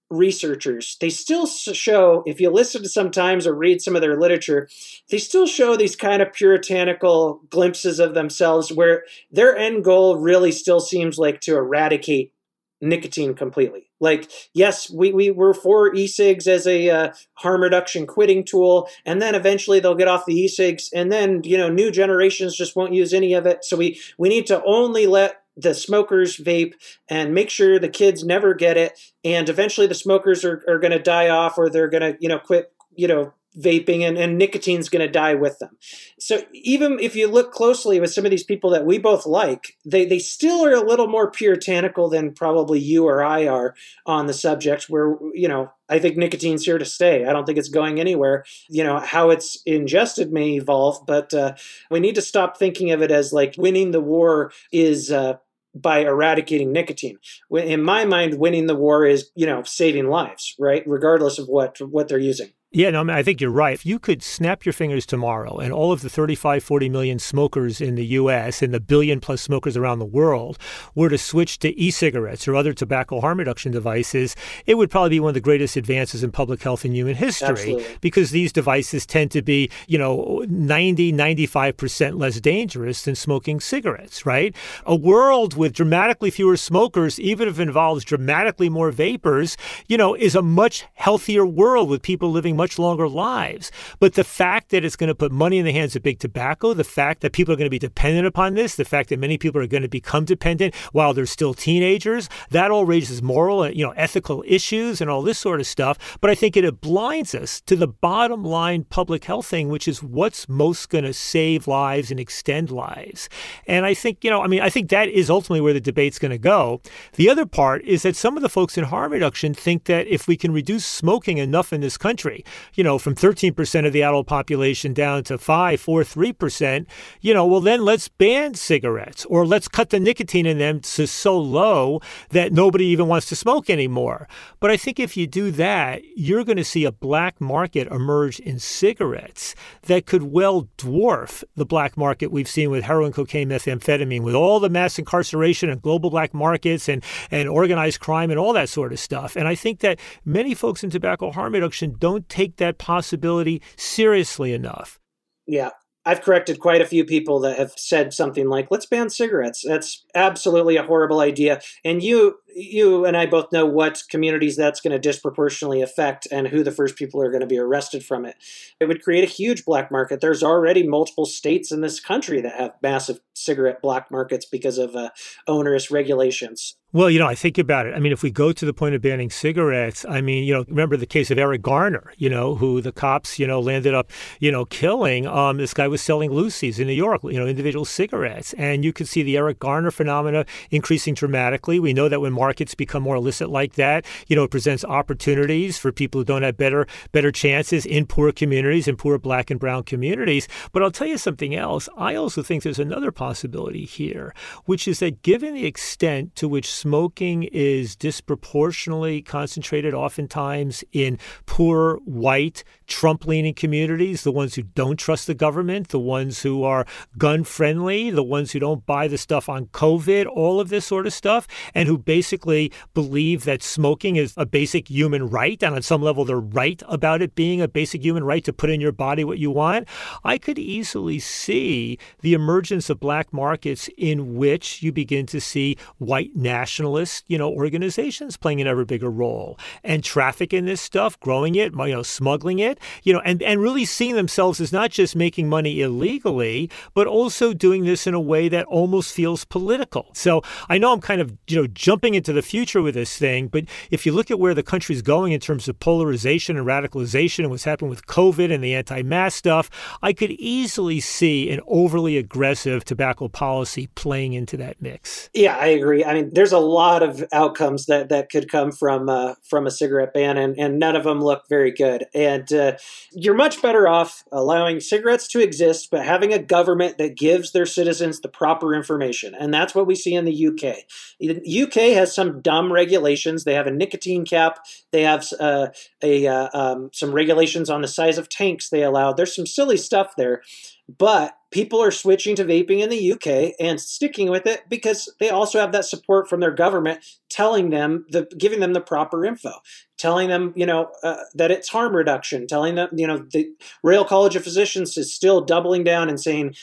researchers, 0.08 0.96
they 1.02 1.10
still 1.10 1.46
show, 1.46 2.22
if 2.26 2.40
you 2.40 2.48
listen 2.48 2.82
to 2.82 2.88
sometimes 2.88 3.46
or 3.46 3.54
read 3.54 3.82
some 3.82 3.94
of 3.94 4.00
their 4.00 4.18
literature, 4.18 4.70
they 5.10 5.18
still 5.18 5.46
show 5.46 5.76
these 5.76 5.96
kind 5.96 6.22
of 6.22 6.32
puritanical 6.32 7.42
glimpses 7.50 8.00
of 8.00 8.14
themselves 8.14 8.72
where 8.72 9.04
their 9.30 9.54
end 9.54 9.84
goal 9.84 10.16
really 10.16 10.50
still 10.50 10.80
seems 10.80 11.18
like 11.18 11.42
to 11.42 11.54
eradicate 11.54 12.32
nicotine 12.80 13.34
completely. 13.34 13.90
Like, 14.00 14.30
yes, 14.54 14.90
we, 14.90 15.12
we 15.12 15.30
were 15.30 15.54
for 15.54 15.94
e-cigs 15.94 16.46
as 16.46 16.66
a 16.66 16.90
uh, 16.90 17.12
harm 17.34 17.62
reduction 17.62 18.06
quitting 18.06 18.44
tool, 18.44 18.88
and 19.04 19.20
then 19.20 19.34
eventually 19.34 19.80
they'll 19.80 19.94
get 19.94 20.08
off 20.08 20.26
the 20.26 20.34
e-cigs, 20.34 20.88
and 20.94 21.10
then, 21.10 21.40
you 21.44 21.58
know, 21.58 21.68
new 21.68 21.90
generations 21.90 22.56
just 22.56 22.76
won't 22.76 22.94
use 22.94 23.12
any 23.12 23.34
of 23.34 23.46
it. 23.46 23.64
So 23.64 23.76
we, 23.76 24.00
we 24.18 24.28
need 24.28 24.46
to 24.46 24.62
only 24.64 25.06
let 25.06 25.42
the 25.56 25.74
smokers 25.74 26.36
vape 26.36 26.74
and 27.08 27.34
make 27.34 27.50
sure 27.50 27.78
the 27.78 27.88
kids 27.88 28.24
never 28.24 28.54
get 28.54 28.76
it. 28.76 28.98
And 29.24 29.48
eventually 29.48 29.88
the 29.88 29.94
smokers 29.94 30.44
are, 30.44 30.62
are 30.68 30.78
going 30.78 30.92
to 30.92 31.00
die 31.00 31.28
off 31.28 31.58
or 31.58 31.68
they're 31.68 31.90
going 31.90 32.12
to, 32.12 32.16
you 32.20 32.28
know, 32.28 32.38
quit, 32.38 32.72
you 32.94 33.08
know, 33.08 33.34
vaping 33.56 34.02
and, 34.02 34.18
and 34.18 34.38
nicotine's 34.38 34.88
going 34.88 35.04
to 35.04 35.10
die 35.10 35.34
with 35.34 35.58
them. 35.58 35.76
So 36.18 36.42
even 36.52 36.98
if 37.00 37.16
you 37.16 37.28
look 37.28 37.52
closely 37.52 37.98
with 38.00 38.12
some 38.12 38.24
of 38.24 38.30
these 38.30 38.44
people 38.44 38.70
that 38.70 38.86
we 38.86 38.98
both 38.98 39.26
like, 39.26 39.76
they, 39.84 40.04
they 40.04 40.18
still 40.18 40.64
are 40.64 40.74
a 40.74 40.86
little 40.86 41.08
more 41.08 41.30
puritanical 41.30 42.08
than 42.08 42.34
probably 42.34 42.78
you 42.78 43.06
or 43.06 43.22
I 43.22 43.46
are 43.46 43.74
on 44.06 44.26
the 44.26 44.34
subject 44.34 44.84
where, 44.88 45.16
you 45.32 45.48
know, 45.48 45.72
I 45.88 45.98
think 45.98 46.16
nicotine's 46.16 46.64
here 46.64 46.78
to 46.78 46.84
stay. 46.84 47.24
I 47.24 47.32
don't 47.32 47.46
think 47.46 47.58
it's 47.58 47.70
going 47.70 47.98
anywhere. 47.98 48.44
You 48.68 48.84
know, 48.84 49.00
how 49.00 49.30
it's 49.30 49.60
ingested 49.64 50.32
may 50.32 50.56
evolve, 50.56 51.06
but 51.06 51.32
uh, 51.32 51.54
we 51.90 52.00
need 52.00 52.14
to 52.16 52.22
stop 52.22 52.58
thinking 52.58 52.90
of 52.90 53.02
it 53.02 53.10
as 53.10 53.32
like 53.32 53.54
winning 53.56 53.90
the 53.90 54.00
war 54.00 54.52
is 54.70 55.10
uh, 55.10 55.38
by 55.74 56.00
eradicating 56.00 56.72
nicotine. 56.72 57.18
In 57.50 57.82
my 57.82 58.04
mind, 58.04 58.38
winning 58.38 58.66
the 58.66 58.74
war 58.74 59.06
is, 59.06 59.30
you 59.34 59.46
know, 59.46 59.62
saving 59.62 60.08
lives, 60.08 60.54
right? 60.58 60.82
Regardless 60.86 61.38
of 61.38 61.48
what 61.48 61.80
what 61.80 62.08
they're 62.08 62.18
using. 62.18 62.52
Yeah, 62.70 62.90
no, 62.90 63.00
I, 63.00 63.02
mean, 63.02 63.16
I 63.16 63.22
think 63.22 63.40
you're 63.40 63.50
right. 63.50 63.72
If 63.72 63.86
you 63.86 63.98
could 63.98 64.22
snap 64.22 64.66
your 64.66 64.74
fingers 64.74 65.06
tomorrow 65.06 65.56
and 65.56 65.72
all 65.72 65.90
of 65.90 66.02
the 66.02 66.10
35, 66.10 66.62
40 66.62 66.90
million 66.90 67.18
smokers 67.18 67.80
in 67.80 67.94
the 67.94 68.04
U.S. 68.04 68.60
and 68.60 68.74
the 68.74 68.80
billion 68.80 69.20
plus 69.20 69.40
smokers 69.40 69.74
around 69.74 70.00
the 70.00 70.04
world 70.04 70.58
were 70.94 71.08
to 71.08 71.16
switch 71.16 71.58
to 71.60 71.74
e 71.80 71.90
cigarettes 71.90 72.46
or 72.46 72.54
other 72.54 72.74
tobacco 72.74 73.22
harm 73.22 73.38
reduction 73.38 73.72
devices, 73.72 74.36
it 74.66 74.74
would 74.74 74.90
probably 74.90 75.08
be 75.08 75.20
one 75.20 75.30
of 75.30 75.34
the 75.34 75.40
greatest 75.40 75.78
advances 75.78 76.22
in 76.22 76.30
public 76.30 76.62
health 76.62 76.84
in 76.84 76.94
human 76.94 77.14
history 77.14 77.48
Absolutely. 77.48 77.96
because 78.02 78.32
these 78.32 78.52
devices 78.52 79.06
tend 79.06 79.30
to 79.30 79.40
be, 79.40 79.70
you 79.86 79.96
know, 79.96 80.44
90, 80.46 81.14
95% 81.14 82.20
less 82.20 82.38
dangerous 82.38 83.00
than 83.00 83.14
smoking 83.14 83.60
cigarettes, 83.60 84.26
right? 84.26 84.54
A 84.84 84.94
world 84.94 85.56
with 85.56 85.72
dramatically 85.72 86.30
fewer 86.30 86.58
smokers, 86.58 87.18
even 87.18 87.48
if 87.48 87.58
it 87.58 87.62
involves 87.62 88.04
dramatically 88.04 88.68
more 88.68 88.90
vapers, 88.90 89.56
you 89.86 89.96
know, 89.96 90.14
is 90.14 90.34
a 90.34 90.42
much 90.42 90.84
healthier 90.92 91.46
world 91.46 91.88
with 91.88 92.02
people 92.02 92.30
living 92.30 92.57
much 92.58 92.78
longer 92.78 93.08
lives. 93.08 93.70
But 94.00 94.14
the 94.14 94.24
fact 94.24 94.68
that 94.70 94.84
it's 94.84 94.96
going 94.96 95.08
to 95.08 95.14
put 95.14 95.32
money 95.32 95.58
in 95.58 95.64
the 95.64 95.72
hands 95.72 95.96
of 95.96 96.02
big 96.02 96.18
tobacco, 96.18 96.74
the 96.74 96.84
fact 96.84 97.22
that 97.22 97.32
people 97.32 97.54
are 97.54 97.56
going 97.56 97.66
to 97.66 97.70
be 97.70 97.78
dependent 97.78 98.26
upon 98.26 98.54
this, 98.54 98.74
the 98.74 98.84
fact 98.84 99.08
that 99.08 99.18
many 99.18 99.38
people 99.38 99.62
are 99.62 99.66
going 99.66 99.84
to 99.84 99.88
become 99.88 100.24
dependent 100.24 100.74
while 100.92 101.14
they're 101.14 101.24
still 101.24 101.54
teenagers, 101.54 102.28
that 102.50 102.70
all 102.70 102.84
raises 102.84 103.22
moral 103.22 103.62
and 103.62 103.76
you 103.76 103.86
know 103.86 103.92
ethical 103.92 104.44
issues 104.46 105.00
and 105.00 105.08
all 105.08 105.22
this 105.22 105.38
sort 105.38 105.60
of 105.60 105.66
stuff. 105.66 106.18
But 106.20 106.30
I 106.30 106.34
think 106.34 106.56
it 106.56 106.80
blinds 106.80 107.34
us 107.34 107.60
to 107.62 107.76
the 107.76 107.88
bottom 107.88 108.42
line 108.44 108.84
public 108.84 109.24
health 109.24 109.46
thing, 109.46 109.68
which 109.68 109.86
is 109.86 110.02
what's 110.02 110.48
most 110.48 110.90
going 110.90 111.04
to 111.04 111.12
save 111.12 111.68
lives 111.68 112.10
and 112.10 112.18
extend 112.18 112.70
lives. 112.70 113.28
And 113.66 113.86
I 113.86 113.94
think, 113.94 114.24
you 114.24 114.30
know, 114.30 114.42
I 114.42 114.48
mean, 114.48 114.60
I 114.60 114.70
think 114.70 114.90
that 114.90 115.08
is 115.08 115.30
ultimately 115.30 115.60
where 115.60 115.72
the 115.72 115.80
debate's 115.80 116.18
going 116.18 116.32
to 116.32 116.38
go. 116.38 116.80
The 117.14 117.30
other 117.30 117.46
part 117.46 117.84
is 117.84 118.02
that 118.02 118.16
some 118.16 118.36
of 118.36 118.42
the 118.42 118.48
folks 118.48 118.76
in 118.76 118.84
harm 118.84 119.12
reduction 119.12 119.54
think 119.54 119.84
that 119.84 120.06
if 120.08 120.26
we 120.26 120.36
can 120.36 120.52
reduce 120.52 120.84
smoking 120.84 121.38
enough 121.38 121.72
in 121.72 121.80
this 121.80 121.96
country, 121.96 122.44
you 122.74 122.84
know, 122.84 122.98
from 122.98 123.14
13% 123.14 123.86
of 123.86 123.92
the 123.92 124.02
adult 124.02 124.26
population 124.26 124.92
down 124.92 125.24
to 125.24 125.38
5, 125.38 125.80
4, 125.80 126.02
3%, 126.02 126.86
you 127.20 127.34
know, 127.34 127.46
well, 127.46 127.60
then 127.60 127.84
let's 127.84 128.08
ban 128.08 128.54
cigarettes 128.54 129.24
or 129.26 129.46
let's 129.46 129.68
cut 129.68 129.90
the 129.90 130.00
nicotine 130.00 130.46
in 130.46 130.58
them 130.58 130.80
to 130.80 131.06
so 131.06 131.38
low 131.38 132.00
that 132.30 132.52
nobody 132.52 132.86
even 132.86 133.08
wants 133.08 133.28
to 133.28 133.36
smoke 133.36 133.70
anymore. 133.70 134.28
But 134.60 134.70
I 134.70 134.76
think 134.76 134.98
if 135.00 135.16
you 135.16 135.26
do 135.26 135.50
that, 135.52 136.02
you're 136.16 136.44
going 136.44 136.56
to 136.56 136.64
see 136.64 136.84
a 136.84 136.92
black 136.92 137.40
market 137.40 137.88
emerge 137.88 138.40
in 138.40 138.58
cigarettes 138.58 139.54
that 139.82 140.06
could 140.06 140.24
well 140.24 140.68
dwarf 140.78 141.42
the 141.56 141.66
black 141.66 141.96
market 141.96 142.30
we've 142.30 142.48
seen 142.48 142.70
with 142.70 142.84
heroin, 142.84 143.12
cocaine, 143.12 143.48
methamphetamine, 143.48 144.22
with 144.22 144.34
all 144.34 144.60
the 144.60 144.68
mass 144.68 144.98
incarceration 144.98 145.70
and 145.70 145.82
global 145.82 146.10
black 146.10 146.34
markets 146.34 146.88
and, 146.88 147.02
and 147.30 147.48
organized 147.48 148.00
crime 148.00 148.30
and 148.30 148.38
all 148.38 148.52
that 148.52 148.68
sort 148.68 148.92
of 148.92 148.98
stuff. 148.98 149.36
And 149.36 149.48
I 149.48 149.54
think 149.54 149.80
that 149.80 149.98
many 150.24 150.54
folks 150.54 150.84
in 150.84 150.90
tobacco 150.90 151.30
harm 151.30 151.54
reduction 151.54 151.96
don't 151.98 152.28
take 152.38 152.56
that 152.56 152.78
possibility 152.78 153.60
seriously 153.76 154.52
enough. 154.52 155.00
Yeah. 155.46 155.70
I've 156.06 156.22
corrected 156.22 156.60
quite 156.60 156.80
a 156.80 156.86
few 156.86 157.04
people 157.04 157.40
that 157.40 157.58
have 157.58 157.72
said 157.76 158.14
something 158.14 158.48
like, 158.48 158.68
let's 158.70 158.86
ban 158.86 159.10
cigarettes. 159.10 159.62
That's 159.66 160.06
absolutely 160.14 160.76
a 160.76 160.82
horrible 160.82 161.20
idea. 161.20 161.60
And 161.84 162.02
you 162.02 162.36
you 162.58 163.04
and 163.04 163.16
I 163.16 163.26
both 163.26 163.52
know 163.52 163.64
what 163.64 164.02
communities 164.08 164.56
that's 164.56 164.80
going 164.80 164.92
to 164.92 164.98
disproportionately 164.98 165.80
affect 165.80 166.26
and 166.30 166.48
who 166.48 166.62
the 166.62 166.72
first 166.72 166.96
people 166.96 167.22
are 167.22 167.30
going 167.30 167.40
to 167.40 167.46
be 167.46 167.58
arrested 167.58 168.04
from 168.04 168.24
it. 168.24 168.36
It 168.80 168.86
would 168.86 169.02
create 169.02 169.24
a 169.24 169.32
huge 169.32 169.64
black 169.64 169.90
market. 169.90 170.20
There's 170.20 170.42
already 170.42 170.86
multiple 170.86 171.26
states 171.26 171.70
in 171.70 171.80
this 171.80 172.00
country 172.00 172.40
that 172.40 172.58
have 172.58 172.74
massive 172.82 173.20
cigarette 173.34 173.80
black 173.80 174.10
markets 174.10 174.44
because 174.44 174.78
of 174.78 174.96
uh, 174.96 175.10
onerous 175.46 175.90
regulations. 175.90 176.76
Well, 176.90 177.10
you 177.10 177.18
know, 177.18 177.26
I 177.26 177.34
think 177.34 177.58
about 177.58 177.84
it. 177.84 177.94
I 177.94 177.98
mean, 177.98 178.12
if 178.12 178.22
we 178.22 178.30
go 178.30 178.50
to 178.50 178.64
the 178.64 178.72
point 178.72 178.94
of 178.94 179.02
banning 179.02 179.28
cigarettes, 179.28 180.06
I 180.08 180.22
mean, 180.22 180.44
you 180.44 180.54
know, 180.54 180.64
remember 180.68 180.96
the 180.96 181.04
case 181.04 181.30
of 181.30 181.36
Eric 181.36 181.60
Garner, 181.60 182.14
you 182.16 182.30
know, 182.30 182.54
who 182.54 182.80
the 182.80 182.92
cops, 182.92 183.38
you 183.38 183.46
know, 183.46 183.60
landed 183.60 183.92
up, 183.92 184.10
you 184.40 184.50
know, 184.50 184.64
killing. 184.64 185.26
Um, 185.26 185.58
this 185.58 185.74
guy 185.74 185.86
was 185.86 186.00
selling 186.00 186.30
loosies 186.30 186.78
in 186.78 186.86
New 186.86 186.94
York, 186.94 187.20
you 187.24 187.38
know, 187.38 187.46
individual 187.46 187.84
cigarettes. 187.84 188.54
And 188.54 188.86
you 188.86 188.94
could 188.94 189.06
see 189.06 189.22
the 189.22 189.36
Eric 189.36 189.58
Garner 189.58 189.90
phenomena 189.90 190.46
increasing 190.70 191.12
dramatically. 191.12 191.78
We 191.78 191.92
know 191.92 192.08
that 192.08 192.22
when 192.22 192.32
markets 192.48 192.74
become 192.74 193.02
more 193.02 193.16
illicit 193.16 193.50
like 193.50 193.74
that, 193.74 194.06
you 194.26 194.34
know, 194.34 194.44
it 194.44 194.50
presents 194.50 194.82
opportunities 194.82 195.76
for 195.76 195.92
people 195.92 196.18
who 196.18 196.24
don't 196.24 196.42
have 196.42 196.56
better 196.56 196.86
better 197.12 197.30
chances 197.30 197.84
in 197.84 198.06
poor 198.06 198.32
communities, 198.32 198.88
in 198.88 198.96
poor 198.96 199.18
black 199.18 199.50
and 199.50 199.60
brown 199.60 199.82
communities. 199.82 200.48
But 200.72 200.82
I'll 200.82 200.90
tell 200.90 201.06
you 201.06 201.18
something 201.18 201.54
else. 201.54 201.90
I 201.98 202.14
also 202.14 202.42
think 202.42 202.62
there's 202.62 202.78
another 202.78 203.12
possibility 203.12 203.84
here, 203.84 204.34
which 204.64 204.88
is 204.88 205.00
that 205.00 205.22
given 205.22 205.52
the 205.52 205.66
extent 205.66 206.34
to 206.36 206.48
which 206.48 206.72
smoking 206.72 207.42
is 207.42 207.94
disproportionately 207.94 209.20
concentrated 209.20 209.92
oftentimes 209.92 210.82
in 210.92 211.18
poor 211.44 211.96
white 212.06 212.64
Trump 212.88 213.26
leaning 213.26 213.54
communities, 213.54 214.22
the 214.24 214.32
ones 214.32 214.54
who 214.56 214.62
don't 214.62 214.98
trust 214.98 215.26
the 215.26 215.34
government, 215.34 215.88
the 215.88 215.98
ones 215.98 216.42
who 216.42 216.64
are 216.64 216.86
gun 217.16 217.44
friendly, 217.44 218.10
the 218.10 218.22
ones 218.22 218.52
who 218.52 218.58
don't 218.58 218.84
buy 218.86 219.06
the 219.06 219.18
stuff 219.18 219.48
on 219.48 219.66
COVID, 219.66 220.26
all 220.26 220.60
of 220.60 220.68
this 220.68 220.86
sort 220.86 221.06
of 221.06 221.12
stuff, 221.12 221.46
and 221.74 221.86
who 221.86 221.98
basically 221.98 222.72
believe 222.94 223.44
that 223.44 223.62
smoking 223.62 224.16
is 224.16 224.34
a 224.36 224.46
basic 224.46 224.88
human 224.88 225.26
right. 225.26 225.62
And 225.62 225.74
on 225.74 225.82
some 225.82 226.02
level, 226.02 226.24
they're 226.24 226.40
right 226.40 226.82
about 226.88 227.22
it 227.22 227.34
being 227.34 227.60
a 227.60 227.68
basic 227.68 228.02
human 228.02 228.24
right 228.24 228.44
to 228.44 228.52
put 228.52 228.70
in 228.70 228.80
your 228.80 228.92
body 228.92 229.22
what 229.22 229.38
you 229.38 229.50
want. 229.50 229.86
I 230.24 230.38
could 230.38 230.58
easily 230.58 231.18
see 231.18 231.98
the 232.20 232.34
emergence 232.34 232.90
of 232.90 232.98
black 233.00 233.32
markets 233.32 233.88
in 233.96 234.34
which 234.36 234.82
you 234.82 234.92
begin 234.92 235.26
to 235.26 235.40
see 235.40 235.76
white 235.98 236.34
nationalist, 236.34 237.24
you 237.28 237.38
know, 237.38 237.50
organizations 237.50 238.36
playing 238.36 238.60
an 238.60 238.66
ever 238.66 238.84
bigger 238.84 239.10
role 239.10 239.58
and 239.84 240.02
traffic 240.02 240.52
in 240.52 240.64
this 240.64 240.80
stuff, 240.80 241.18
growing 241.20 241.54
it, 241.54 241.72
you 241.72 241.86
know, 241.88 242.02
smuggling 242.02 242.58
it, 242.58 242.77
you 243.02 243.12
know, 243.12 243.20
and, 243.24 243.42
and 243.42 243.60
really 243.60 243.84
seeing 243.84 244.14
themselves 244.14 244.60
as 244.60 244.72
not 244.72 244.90
just 244.90 245.16
making 245.16 245.48
money 245.48 245.80
illegally, 245.80 246.70
but 246.94 247.06
also 247.06 247.52
doing 247.52 247.84
this 247.84 248.06
in 248.06 248.14
a 248.14 248.20
way 248.20 248.48
that 248.48 248.66
almost 248.66 249.12
feels 249.12 249.44
political. 249.44 250.06
So 250.12 250.42
I 250.68 250.78
know 250.78 250.92
I'm 250.92 251.00
kind 251.00 251.20
of, 251.20 251.36
you 251.46 251.60
know, 251.60 251.66
jumping 251.66 252.14
into 252.14 252.32
the 252.32 252.42
future 252.42 252.82
with 252.82 252.94
this 252.94 253.16
thing, 253.16 253.48
but 253.48 253.64
if 253.90 254.06
you 254.06 254.12
look 254.12 254.30
at 254.30 254.38
where 254.38 254.54
the 254.54 254.62
country's 254.62 255.02
going 255.02 255.32
in 255.32 255.40
terms 255.40 255.68
of 255.68 255.78
polarization 255.80 256.56
and 256.56 256.66
radicalization 256.66 257.40
and 257.40 257.50
what's 257.50 257.64
happened 257.64 257.90
with 257.90 258.06
COVID 258.06 258.52
and 258.52 258.62
the 258.62 258.74
anti-mask 258.74 259.36
stuff, 259.36 259.70
I 260.02 260.12
could 260.12 260.32
easily 260.32 261.00
see 261.00 261.50
an 261.50 261.60
overly 261.66 262.16
aggressive 262.16 262.84
tobacco 262.84 263.28
policy 263.28 263.88
playing 263.94 264.32
into 264.32 264.56
that 264.58 264.80
mix. 264.80 265.30
Yeah, 265.34 265.56
I 265.56 265.66
agree. 265.66 266.04
I 266.04 266.14
mean, 266.14 266.30
there's 266.32 266.52
a 266.52 266.58
lot 266.58 267.02
of 267.02 267.24
outcomes 267.32 267.86
that 267.86 268.08
that 268.08 268.30
could 268.30 268.50
come 268.50 268.72
from 268.72 269.08
uh, 269.08 269.34
from 269.42 269.66
a 269.66 269.70
cigarette 269.70 270.12
ban, 270.14 270.36
and, 270.36 270.58
and 270.58 270.78
none 270.78 270.96
of 270.96 271.04
them 271.04 271.22
look 271.22 271.42
very 271.48 271.70
good. 271.70 272.06
And 272.14 272.52
uh, 272.52 272.67
you're 273.12 273.34
much 273.34 273.62
better 273.62 273.88
off 273.88 274.24
allowing 274.32 274.80
cigarettes 274.80 275.28
to 275.28 275.40
exist, 275.40 275.88
but 275.90 276.04
having 276.04 276.32
a 276.32 276.38
government 276.38 276.98
that 276.98 277.16
gives 277.16 277.52
their 277.52 277.66
citizens 277.66 278.20
the 278.20 278.28
proper 278.28 278.74
information. 278.74 279.34
And 279.34 279.52
that's 279.52 279.74
what 279.74 279.86
we 279.86 279.94
see 279.94 280.14
in 280.14 280.24
the 280.24 280.46
UK. 280.48 280.78
The 281.20 281.62
UK 281.62 281.94
has 281.96 282.14
some 282.14 282.40
dumb 282.40 282.72
regulations. 282.72 283.44
They 283.44 283.54
have 283.54 283.66
a 283.66 283.72
nicotine 283.72 284.24
cap. 284.24 284.58
They 284.92 285.02
have 285.02 285.26
uh, 285.38 285.68
a 286.02 286.26
uh, 286.26 286.48
um, 286.52 286.90
some 286.92 287.12
regulations 287.12 287.70
on 287.70 287.82
the 287.82 287.88
size 287.88 288.18
of 288.18 288.28
tanks 288.28 288.68
they 288.68 288.82
allow. 288.82 289.12
There's 289.12 289.34
some 289.34 289.46
silly 289.46 289.76
stuff 289.76 290.14
there. 290.16 290.42
But 290.88 291.37
people 291.50 291.82
are 291.82 291.90
switching 291.90 292.36
to 292.36 292.44
vaping 292.44 292.80
in 292.80 292.90
the 292.90 293.12
UK 293.12 293.54
and 293.58 293.80
sticking 293.80 294.30
with 294.30 294.46
it 294.46 294.62
because 294.68 295.12
they 295.18 295.30
also 295.30 295.58
have 295.58 295.72
that 295.72 295.84
support 295.84 296.28
from 296.28 296.40
their 296.40 296.50
government 296.50 297.04
telling 297.30 297.70
them 297.70 298.04
the 298.10 298.28
giving 298.36 298.60
them 298.60 298.72
the 298.72 298.80
proper 298.80 299.24
info 299.24 299.52
telling 299.96 300.28
them 300.28 300.52
you 300.56 300.66
know 300.66 300.90
uh, 301.02 301.16
that 301.34 301.50
it's 301.50 301.68
harm 301.68 301.94
reduction 301.94 302.46
telling 302.46 302.74
them 302.74 302.88
you 302.92 303.06
know 303.06 303.24
the 303.32 303.48
Royal 303.82 304.04
College 304.04 304.36
of 304.36 304.44
Physicians 304.44 304.96
is 304.96 305.14
still 305.14 305.40
doubling 305.40 305.84
down 305.84 306.08
and 306.08 306.20
saying 306.20 306.54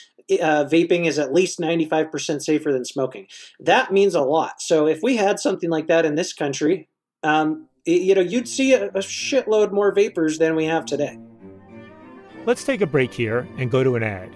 uh, 0.41 0.65
vaping 0.65 1.05
is 1.05 1.19
at 1.19 1.33
least 1.33 1.59
95% 1.59 2.41
safer 2.41 2.73
than 2.73 2.83
smoking. 2.83 3.27
That 3.59 3.93
means 3.93 4.15
a 4.15 4.21
lot. 4.21 4.59
So 4.59 4.87
if 4.87 5.03
we 5.03 5.17
had 5.17 5.39
something 5.39 5.69
like 5.69 5.85
that 5.87 6.03
in 6.05 6.15
this 6.15 6.33
country 6.33 6.89
um, 7.23 7.67
you 7.85 8.15
know 8.15 8.21
you'd 8.21 8.47
see 8.47 8.73
a, 8.73 8.87
a 8.87 8.99
shitload 8.99 9.71
more 9.71 9.93
vapers 9.93 10.37
than 10.39 10.55
we 10.55 10.65
have 10.65 10.85
today. 10.85 11.17
Let's 12.45 12.63
take 12.63 12.81
a 12.81 12.87
break 12.87 13.11
here 13.11 13.47
and 13.57 13.71
go 13.71 13.83
to 13.83 13.95
an 13.95 14.03
ad. 14.03 14.35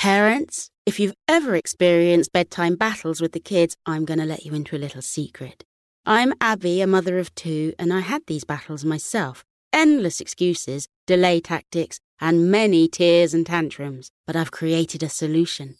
Parents, 0.00 0.70
if 0.86 0.98
you've 0.98 1.12
ever 1.28 1.54
experienced 1.54 2.32
bedtime 2.32 2.74
battles 2.74 3.20
with 3.20 3.32
the 3.32 3.38
kids, 3.38 3.76
I'm 3.84 4.06
going 4.06 4.18
to 4.18 4.24
let 4.24 4.46
you 4.46 4.54
into 4.54 4.74
a 4.74 4.78
little 4.78 5.02
secret. 5.02 5.62
I'm 6.06 6.32
Abby, 6.40 6.80
a 6.80 6.86
mother 6.86 7.18
of 7.18 7.34
two, 7.34 7.74
and 7.78 7.92
I 7.92 8.00
had 8.00 8.22
these 8.26 8.44
battles 8.44 8.82
myself. 8.82 9.44
Endless 9.74 10.18
excuses, 10.18 10.88
delay 11.06 11.38
tactics, 11.38 12.00
and 12.18 12.50
many 12.50 12.88
tears 12.88 13.34
and 13.34 13.44
tantrums. 13.44 14.10
But 14.26 14.36
I've 14.36 14.50
created 14.50 15.02
a 15.02 15.10
solution 15.10 15.76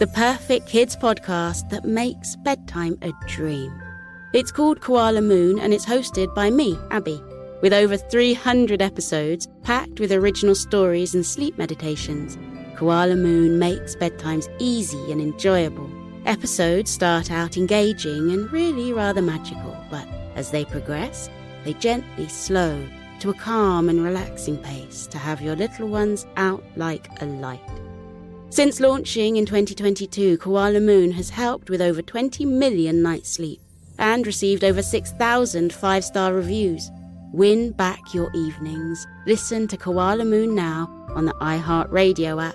the 0.00 0.08
perfect 0.08 0.66
kids 0.66 0.96
podcast 0.96 1.70
that 1.70 1.84
makes 1.84 2.34
bedtime 2.42 2.98
a 3.02 3.12
dream. 3.28 3.72
It's 4.32 4.50
called 4.50 4.80
Koala 4.80 5.20
Moon 5.20 5.60
and 5.60 5.72
it's 5.72 5.86
hosted 5.86 6.34
by 6.34 6.50
me, 6.50 6.76
Abby, 6.90 7.22
with 7.62 7.72
over 7.72 7.96
300 7.96 8.82
episodes 8.82 9.46
packed 9.62 10.00
with 10.00 10.10
original 10.10 10.56
stories 10.56 11.14
and 11.14 11.24
sleep 11.24 11.56
meditations. 11.56 12.36
Koala 12.78 13.16
Moon 13.16 13.58
makes 13.58 13.96
bedtimes 13.96 14.48
easy 14.60 15.10
and 15.10 15.20
enjoyable. 15.20 15.90
Episodes 16.26 16.92
start 16.92 17.28
out 17.28 17.56
engaging 17.56 18.30
and 18.30 18.52
really 18.52 18.92
rather 18.92 19.20
magical, 19.20 19.76
but 19.90 20.06
as 20.36 20.52
they 20.52 20.64
progress, 20.64 21.28
they 21.64 21.72
gently 21.72 22.28
slow 22.28 22.80
to 23.18 23.30
a 23.30 23.34
calm 23.34 23.88
and 23.88 24.04
relaxing 24.04 24.56
pace 24.58 25.08
to 25.08 25.18
have 25.18 25.42
your 25.42 25.56
little 25.56 25.88
ones 25.88 26.24
out 26.36 26.62
like 26.76 27.08
a 27.20 27.26
light. 27.26 27.68
Since 28.50 28.78
launching 28.78 29.38
in 29.38 29.44
2022, 29.44 30.38
Koala 30.38 30.78
Moon 30.78 31.10
has 31.10 31.30
helped 31.30 31.70
with 31.70 31.82
over 31.82 32.00
20 32.00 32.44
million 32.44 33.02
nights 33.02 33.30
sleep 33.30 33.60
and 33.98 34.24
received 34.24 34.62
over 34.62 34.82
6,000 34.82 35.72
five 35.72 36.04
star 36.04 36.32
reviews. 36.32 36.92
Win 37.32 37.72
back 37.72 38.14
your 38.14 38.30
evenings. 38.36 39.04
Listen 39.26 39.66
to 39.66 39.76
Koala 39.76 40.24
Moon 40.24 40.54
now 40.54 40.88
on 41.16 41.24
the 41.24 41.34
iHeartRadio 41.34 42.42
app, 42.42 42.54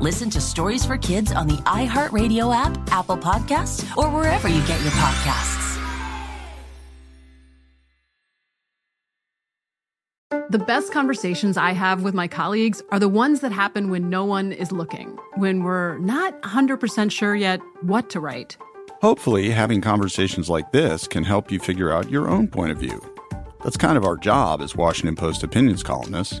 Listen 0.00 0.30
to 0.30 0.40
Stories 0.40 0.84
for 0.84 0.96
Kids 0.96 1.32
on 1.32 1.48
the 1.48 1.56
iHeartRadio 1.64 2.54
app, 2.54 2.78
Apple 2.92 3.18
Podcasts, 3.18 3.84
or 3.96 4.08
wherever 4.10 4.46
you 4.46 4.64
get 4.64 4.80
your 4.82 4.92
podcasts. 4.92 5.58
The 10.50 10.60
best 10.60 10.92
conversations 10.92 11.56
I 11.56 11.72
have 11.72 12.04
with 12.04 12.14
my 12.14 12.28
colleagues 12.28 12.80
are 12.92 13.00
the 13.00 13.08
ones 13.08 13.40
that 13.40 13.50
happen 13.50 13.90
when 13.90 14.08
no 14.08 14.24
one 14.24 14.52
is 14.52 14.70
looking, 14.70 15.18
when 15.34 15.64
we're 15.64 15.98
not 15.98 16.40
100% 16.42 17.10
sure 17.10 17.34
yet 17.34 17.60
what 17.82 18.08
to 18.10 18.20
write. 18.20 18.56
Hopefully, 19.02 19.50
having 19.50 19.80
conversations 19.80 20.48
like 20.48 20.70
this 20.70 21.08
can 21.08 21.24
help 21.24 21.50
you 21.50 21.58
figure 21.58 21.90
out 21.90 22.08
your 22.08 22.28
own 22.28 22.46
point 22.46 22.70
of 22.70 22.78
view. 22.78 23.02
That's 23.64 23.76
kind 23.76 23.98
of 23.98 24.04
our 24.04 24.16
job 24.16 24.62
as 24.62 24.76
Washington 24.76 25.16
Post 25.16 25.42
opinions 25.42 25.82
columnists. 25.82 26.40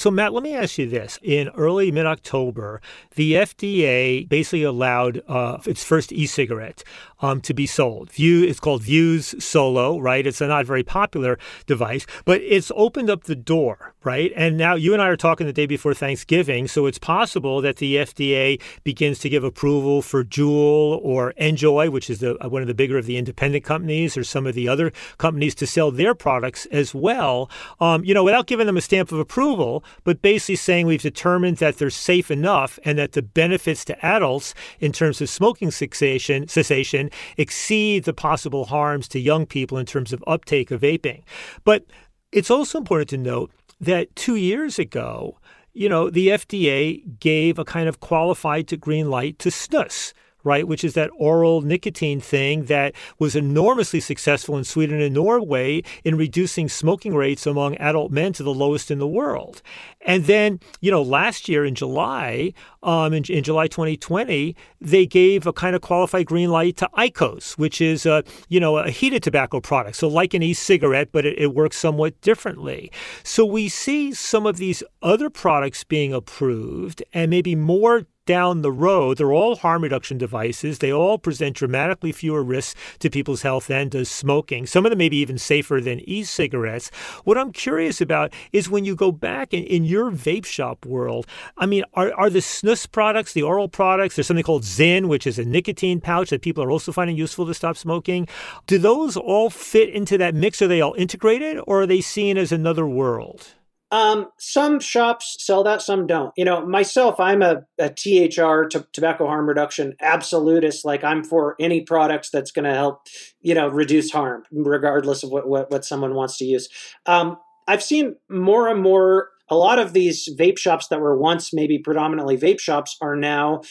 So, 0.00 0.10
Matt, 0.10 0.32
let 0.32 0.42
me 0.42 0.54
ask 0.54 0.78
you 0.78 0.88
this. 0.88 1.18
In 1.22 1.50
early 1.50 1.92
mid 1.92 2.06
October, 2.06 2.80
the 3.16 3.34
FDA 3.34 4.26
basically 4.26 4.62
allowed 4.62 5.20
uh, 5.28 5.58
its 5.66 5.84
first 5.84 6.10
e 6.10 6.24
cigarette 6.24 6.82
um, 7.20 7.42
to 7.42 7.52
be 7.52 7.66
sold. 7.66 8.10
View, 8.10 8.42
it's 8.42 8.60
called 8.60 8.82
Vuse 8.82 9.34
Solo, 9.42 9.98
right? 9.98 10.26
It's 10.26 10.40
a 10.40 10.46
not 10.46 10.64
very 10.64 10.82
popular 10.82 11.38
device, 11.66 12.06
but 12.24 12.40
it's 12.40 12.72
opened 12.74 13.10
up 13.10 13.24
the 13.24 13.36
door, 13.36 13.92
right? 14.02 14.32
And 14.34 14.56
now 14.56 14.74
you 14.74 14.92
and 14.92 15.02
I 15.02 15.08
are 15.08 15.16
talking 15.16 15.46
the 15.46 15.52
day 15.52 15.66
before 15.66 15.92
Thanksgiving, 15.92 16.68
so 16.68 16.86
it's 16.86 16.98
possible 16.98 17.60
that 17.60 17.76
the 17.76 17.96
FDA 17.96 18.60
begins 18.82 19.18
to 19.20 19.28
give 19.28 19.44
approval 19.44 20.02
for 20.02 20.24
Juul 20.24 21.00
or 21.02 21.34
NJOY, 21.40 21.90
which 21.90 22.08
is 22.08 22.20
the, 22.20 22.36
one 22.48 22.62
of 22.62 22.68
the 22.68 22.74
bigger 22.74 22.96
of 22.96 23.06
the 23.06 23.16
independent 23.16 23.64
companies, 23.64 24.16
or 24.16 24.24
some 24.24 24.46
of 24.46 24.54
the 24.54 24.68
other 24.68 24.92
companies 25.18 25.54
to 25.56 25.66
sell 25.66 25.90
their 25.90 26.14
products 26.14 26.66
as 26.66 26.94
well. 26.94 27.50
Um, 27.80 28.04
you 28.04 28.14
know, 28.14 28.24
without 28.24 28.46
giving 28.46 28.66
them 28.66 28.76
a 28.76 28.80
stamp 28.80 29.12
of 29.12 29.18
approval, 29.18 29.84
but 30.04 30.22
basically 30.22 30.56
saying 30.56 30.86
we've 30.86 31.02
determined 31.02 31.58
that 31.58 31.78
they're 31.78 31.90
safe 31.90 32.30
enough 32.30 32.78
and 32.84 32.98
that 32.98 33.12
the 33.12 33.22
benefits 33.22 33.84
to 33.86 34.06
adults 34.06 34.54
in 34.78 34.92
terms 34.92 35.20
of 35.20 35.28
smoking 35.28 35.70
cessation, 35.70 36.48
cessation 36.48 37.10
exceed 37.36 38.04
the 38.04 38.14
possible 38.14 38.64
harms 38.66 39.08
to 39.08 39.20
young 39.20 39.46
people 39.46 39.76
in 39.78 39.86
terms 39.86 40.12
of 40.12 40.24
uptake 40.26 40.70
of 40.70 40.80
vaping. 40.80 41.22
But 41.64 41.84
it's 42.32 42.50
also 42.50 42.78
important 42.78 43.10
to 43.10 43.18
note 43.18 43.50
that 43.80 44.14
two 44.14 44.36
years 44.36 44.78
ago, 44.78 45.38
you 45.72 45.88
know, 45.88 46.10
the 46.10 46.28
FDA 46.28 47.18
gave 47.18 47.58
a 47.58 47.64
kind 47.64 47.88
of 47.88 48.00
qualified 48.00 48.68
to 48.68 48.76
green 48.76 49.10
light 49.10 49.38
to 49.40 49.48
snus 49.48 50.12
right, 50.44 50.66
which 50.66 50.84
is 50.84 50.94
that 50.94 51.10
oral 51.16 51.60
nicotine 51.60 52.20
thing 52.20 52.64
that 52.64 52.94
was 53.18 53.36
enormously 53.36 54.00
successful 54.00 54.56
in 54.56 54.64
Sweden 54.64 55.00
and 55.00 55.14
Norway 55.14 55.82
in 56.04 56.16
reducing 56.16 56.68
smoking 56.68 57.14
rates 57.14 57.46
among 57.46 57.76
adult 57.76 58.10
men 58.10 58.32
to 58.34 58.42
the 58.42 58.54
lowest 58.54 58.90
in 58.90 58.98
the 58.98 59.06
world. 59.06 59.62
And 60.02 60.24
then, 60.24 60.60
you 60.80 60.90
know, 60.90 61.02
last 61.02 61.48
year 61.48 61.64
in 61.64 61.74
July, 61.74 62.54
um, 62.82 63.12
in, 63.12 63.24
in, 63.24 63.44
July 63.44 63.66
2020, 63.66 64.56
they 64.80 65.06
gave 65.06 65.46
a 65.46 65.52
kind 65.52 65.76
of 65.76 65.82
qualified 65.82 66.26
green 66.26 66.50
light 66.50 66.78
to 66.78 66.88
IQOS, 66.96 67.58
which 67.58 67.80
is, 67.80 68.06
a, 68.06 68.24
you 68.48 68.60
know, 68.60 68.78
a 68.78 68.90
heated 68.90 69.22
tobacco 69.22 69.60
product. 69.60 69.96
So 69.96 70.08
like 70.08 70.32
an 70.32 70.42
e-cigarette, 70.42 71.10
but 71.12 71.26
it, 71.26 71.38
it 71.38 71.54
works 71.54 71.76
somewhat 71.76 72.18
differently. 72.22 72.90
So 73.22 73.44
we 73.44 73.68
see 73.68 74.12
some 74.14 74.46
of 74.46 74.56
these 74.56 74.82
other 75.02 75.28
products 75.28 75.84
being 75.84 76.14
approved 76.14 77.02
and 77.12 77.30
maybe 77.30 77.54
more 77.54 78.06
down 78.30 78.62
the 78.62 78.70
road, 78.70 79.18
they're 79.18 79.32
all 79.32 79.56
harm 79.56 79.82
reduction 79.82 80.16
devices. 80.16 80.78
They 80.78 80.92
all 80.92 81.18
present 81.18 81.56
dramatically 81.56 82.12
fewer 82.12 82.44
risks 82.44 82.78
to 83.00 83.10
people's 83.10 83.42
health 83.42 83.66
than 83.66 83.88
does 83.88 84.08
smoking. 84.08 84.66
Some 84.66 84.86
of 84.86 84.90
them 84.90 84.98
may 84.98 85.08
be 85.08 85.16
even 85.16 85.36
safer 85.36 85.80
than 85.80 85.98
e 86.08 86.22
cigarettes. 86.22 86.92
What 87.24 87.36
I'm 87.36 87.50
curious 87.52 88.00
about 88.00 88.32
is 88.52 88.70
when 88.70 88.84
you 88.84 88.94
go 88.94 89.10
back 89.10 89.52
in, 89.52 89.64
in 89.64 89.84
your 89.84 90.12
vape 90.12 90.46
shop 90.46 90.86
world, 90.86 91.26
I 91.58 91.66
mean, 91.66 91.82
are, 91.94 92.14
are 92.14 92.30
the 92.30 92.38
snus 92.38 92.88
products, 92.88 93.32
the 93.32 93.42
oral 93.42 93.68
products, 93.68 94.14
there's 94.14 94.28
something 94.28 94.44
called 94.44 94.62
Zyn, 94.62 95.08
which 95.08 95.26
is 95.26 95.36
a 95.36 95.44
nicotine 95.44 96.00
pouch 96.00 96.30
that 96.30 96.40
people 96.40 96.62
are 96.62 96.70
also 96.70 96.92
finding 96.92 97.16
useful 97.16 97.46
to 97.46 97.54
stop 97.54 97.76
smoking. 97.76 98.28
Do 98.68 98.78
those 98.78 99.16
all 99.16 99.50
fit 99.50 99.88
into 99.88 100.16
that 100.18 100.36
mix? 100.36 100.62
Are 100.62 100.68
they 100.68 100.80
all 100.80 100.94
integrated 100.94 101.60
or 101.66 101.82
are 101.82 101.86
they 101.86 102.00
seen 102.00 102.38
as 102.38 102.52
another 102.52 102.86
world? 102.86 103.56
Um, 103.90 104.28
some 104.38 104.78
shops 104.78 105.36
sell 105.40 105.64
that, 105.64 105.82
some 105.82 106.06
don't. 106.06 106.32
You 106.36 106.44
know, 106.44 106.64
myself, 106.64 107.18
I'm 107.18 107.42
a, 107.42 107.62
a 107.78 107.88
THR, 107.88 108.68
t- 108.68 108.86
tobacco 108.92 109.26
harm 109.26 109.48
reduction 109.48 109.94
absolutist. 110.00 110.84
Like 110.84 111.02
I'm 111.02 111.24
for 111.24 111.56
any 111.58 111.80
products 111.80 112.30
that's 112.30 112.52
going 112.52 112.66
to 112.66 112.74
help, 112.74 113.06
you 113.40 113.54
know, 113.54 113.68
reduce 113.68 114.10
harm, 114.10 114.44
regardless 114.52 115.22
of 115.22 115.30
what, 115.30 115.48
what, 115.48 115.70
what 115.70 115.84
someone 115.84 116.14
wants 116.14 116.36
to 116.38 116.44
use. 116.44 116.68
Um, 117.06 117.36
I've 117.66 117.82
seen 117.82 118.16
more 118.28 118.68
and 118.68 118.82
more, 118.82 119.30
a 119.48 119.56
lot 119.56 119.80
of 119.80 119.92
these 119.92 120.28
vape 120.38 120.58
shops 120.58 120.86
that 120.88 121.00
were 121.00 121.16
once 121.16 121.52
maybe 121.52 121.78
predominantly 121.78 122.38
vape 122.38 122.60
shops 122.60 122.96
are 123.00 123.16
now 123.16 123.62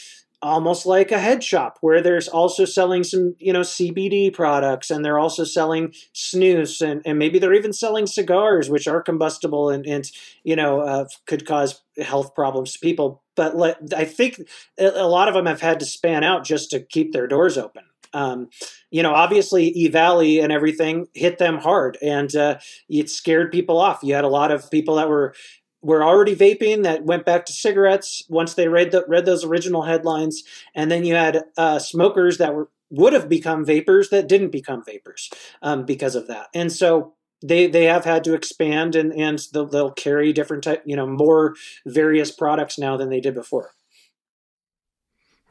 almost 0.42 0.86
like 0.86 1.12
a 1.12 1.18
head 1.18 1.44
shop 1.44 1.76
where 1.82 2.00
there's 2.00 2.26
also 2.26 2.64
selling 2.64 3.04
some 3.04 3.34
you 3.38 3.52
know 3.52 3.60
cbd 3.60 4.32
products 4.32 4.90
and 4.90 5.04
they're 5.04 5.18
also 5.18 5.44
selling 5.44 5.92
snus 6.14 6.80
and, 6.80 7.02
and 7.04 7.18
maybe 7.18 7.38
they're 7.38 7.54
even 7.54 7.72
selling 7.72 8.06
cigars 8.06 8.70
which 8.70 8.88
are 8.88 9.02
combustible 9.02 9.68
and, 9.68 9.86
and 9.86 10.10
you 10.42 10.56
know 10.56 10.80
uh, 10.80 11.04
could 11.26 11.46
cause 11.46 11.82
health 12.02 12.34
problems 12.34 12.72
to 12.72 12.78
people 12.78 13.22
but 13.36 13.54
let, 13.56 13.78
i 13.94 14.04
think 14.04 14.40
a 14.78 15.06
lot 15.06 15.28
of 15.28 15.34
them 15.34 15.46
have 15.46 15.60
had 15.60 15.78
to 15.78 15.86
span 15.86 16.24
out 16.24 16.42
just 16.42 16.70
to 16.70 16.80
keep 16.80 17.12
their 17.12 17.26
doors 17.26 17.58
open 17.58 17.82
um, 18.12 18.48
you 18.90 19.02
know, 19.02 19.14
obviously, 19.14 19.68
E 19.68 19.88
Valley 19.88 20.40
and 20.40 20.52
everything 20.52 21.06
hit 21.14 21.38
them 21.38 21.58
hard, 21.58 21.96
and 22.02 22.34
uh, 22.34 22.58
it 22.88 23.08
scared 23.08 23.52
people 23.52 23.78
off. 23.78 24.00
You 24.02 24.14
had 24.14 24.24
a 24.24 24.28
lot 24.28 24.50
of 24.50 24.70
people 24.70 24.96
that 24.96 25.08
were 25.08 25.34
were 25.82 26.04
already 26.04 26.36
vaping 26.36 26.82
that 26.82 27.04
went 27.04 27.24
back 27.24 27.46
to 27.46 27.52
cigarettes 27.52 28.22
once 28.28 28.54
they 28.54 28.68
read 28.68 28.90
the, 28.90 29.04
read 29.08 29.24
those 29.24 29.44
original 29.44 29.82
headlines, 29.82 30.42
and 30.74 30.90
then 30.90 31.04
you 31.04 31.14
had 31.14 31.44
uh, 31.56 31.78
smokers 31.78 32.38
that 32.38 32.54
were 32.54 32.68
would 32.92 33.12
have 33.12 33.28
become 33.28 33.64
vapers 33.64 34.10
that 34.10 34.26
didn't 34.26 34.50
become 34.50 34.84
vapers 34.84 35.30
um, 35.62 35.84
because 35.84 36.16
of 36.16 36.26
that, 36.26 36.48
and 36.54 36.72
so 36.72 37.14
they 37.42 37.66
they 37.66 37.84
have 37.84 38.04
had 38.04 38.24
to 38.24 38.34
expand 38.34 38.94
and 38.94 39.12
and 39.14 39.46
they'll, 39.52 39.66
they'll 39.66 39.92
carry 39.92 40.32
different 40.32 40.64
type 40.64 40.82
you 40.84 40.96
know 40.96 41.06
more 41.06 41.54
various 41.86 42.30
products 42.30 42.78
now 42.78 42.96
than 42.96 43.08
they 43.08 43.20
did 43.20 43.34
before. 43.34 43.72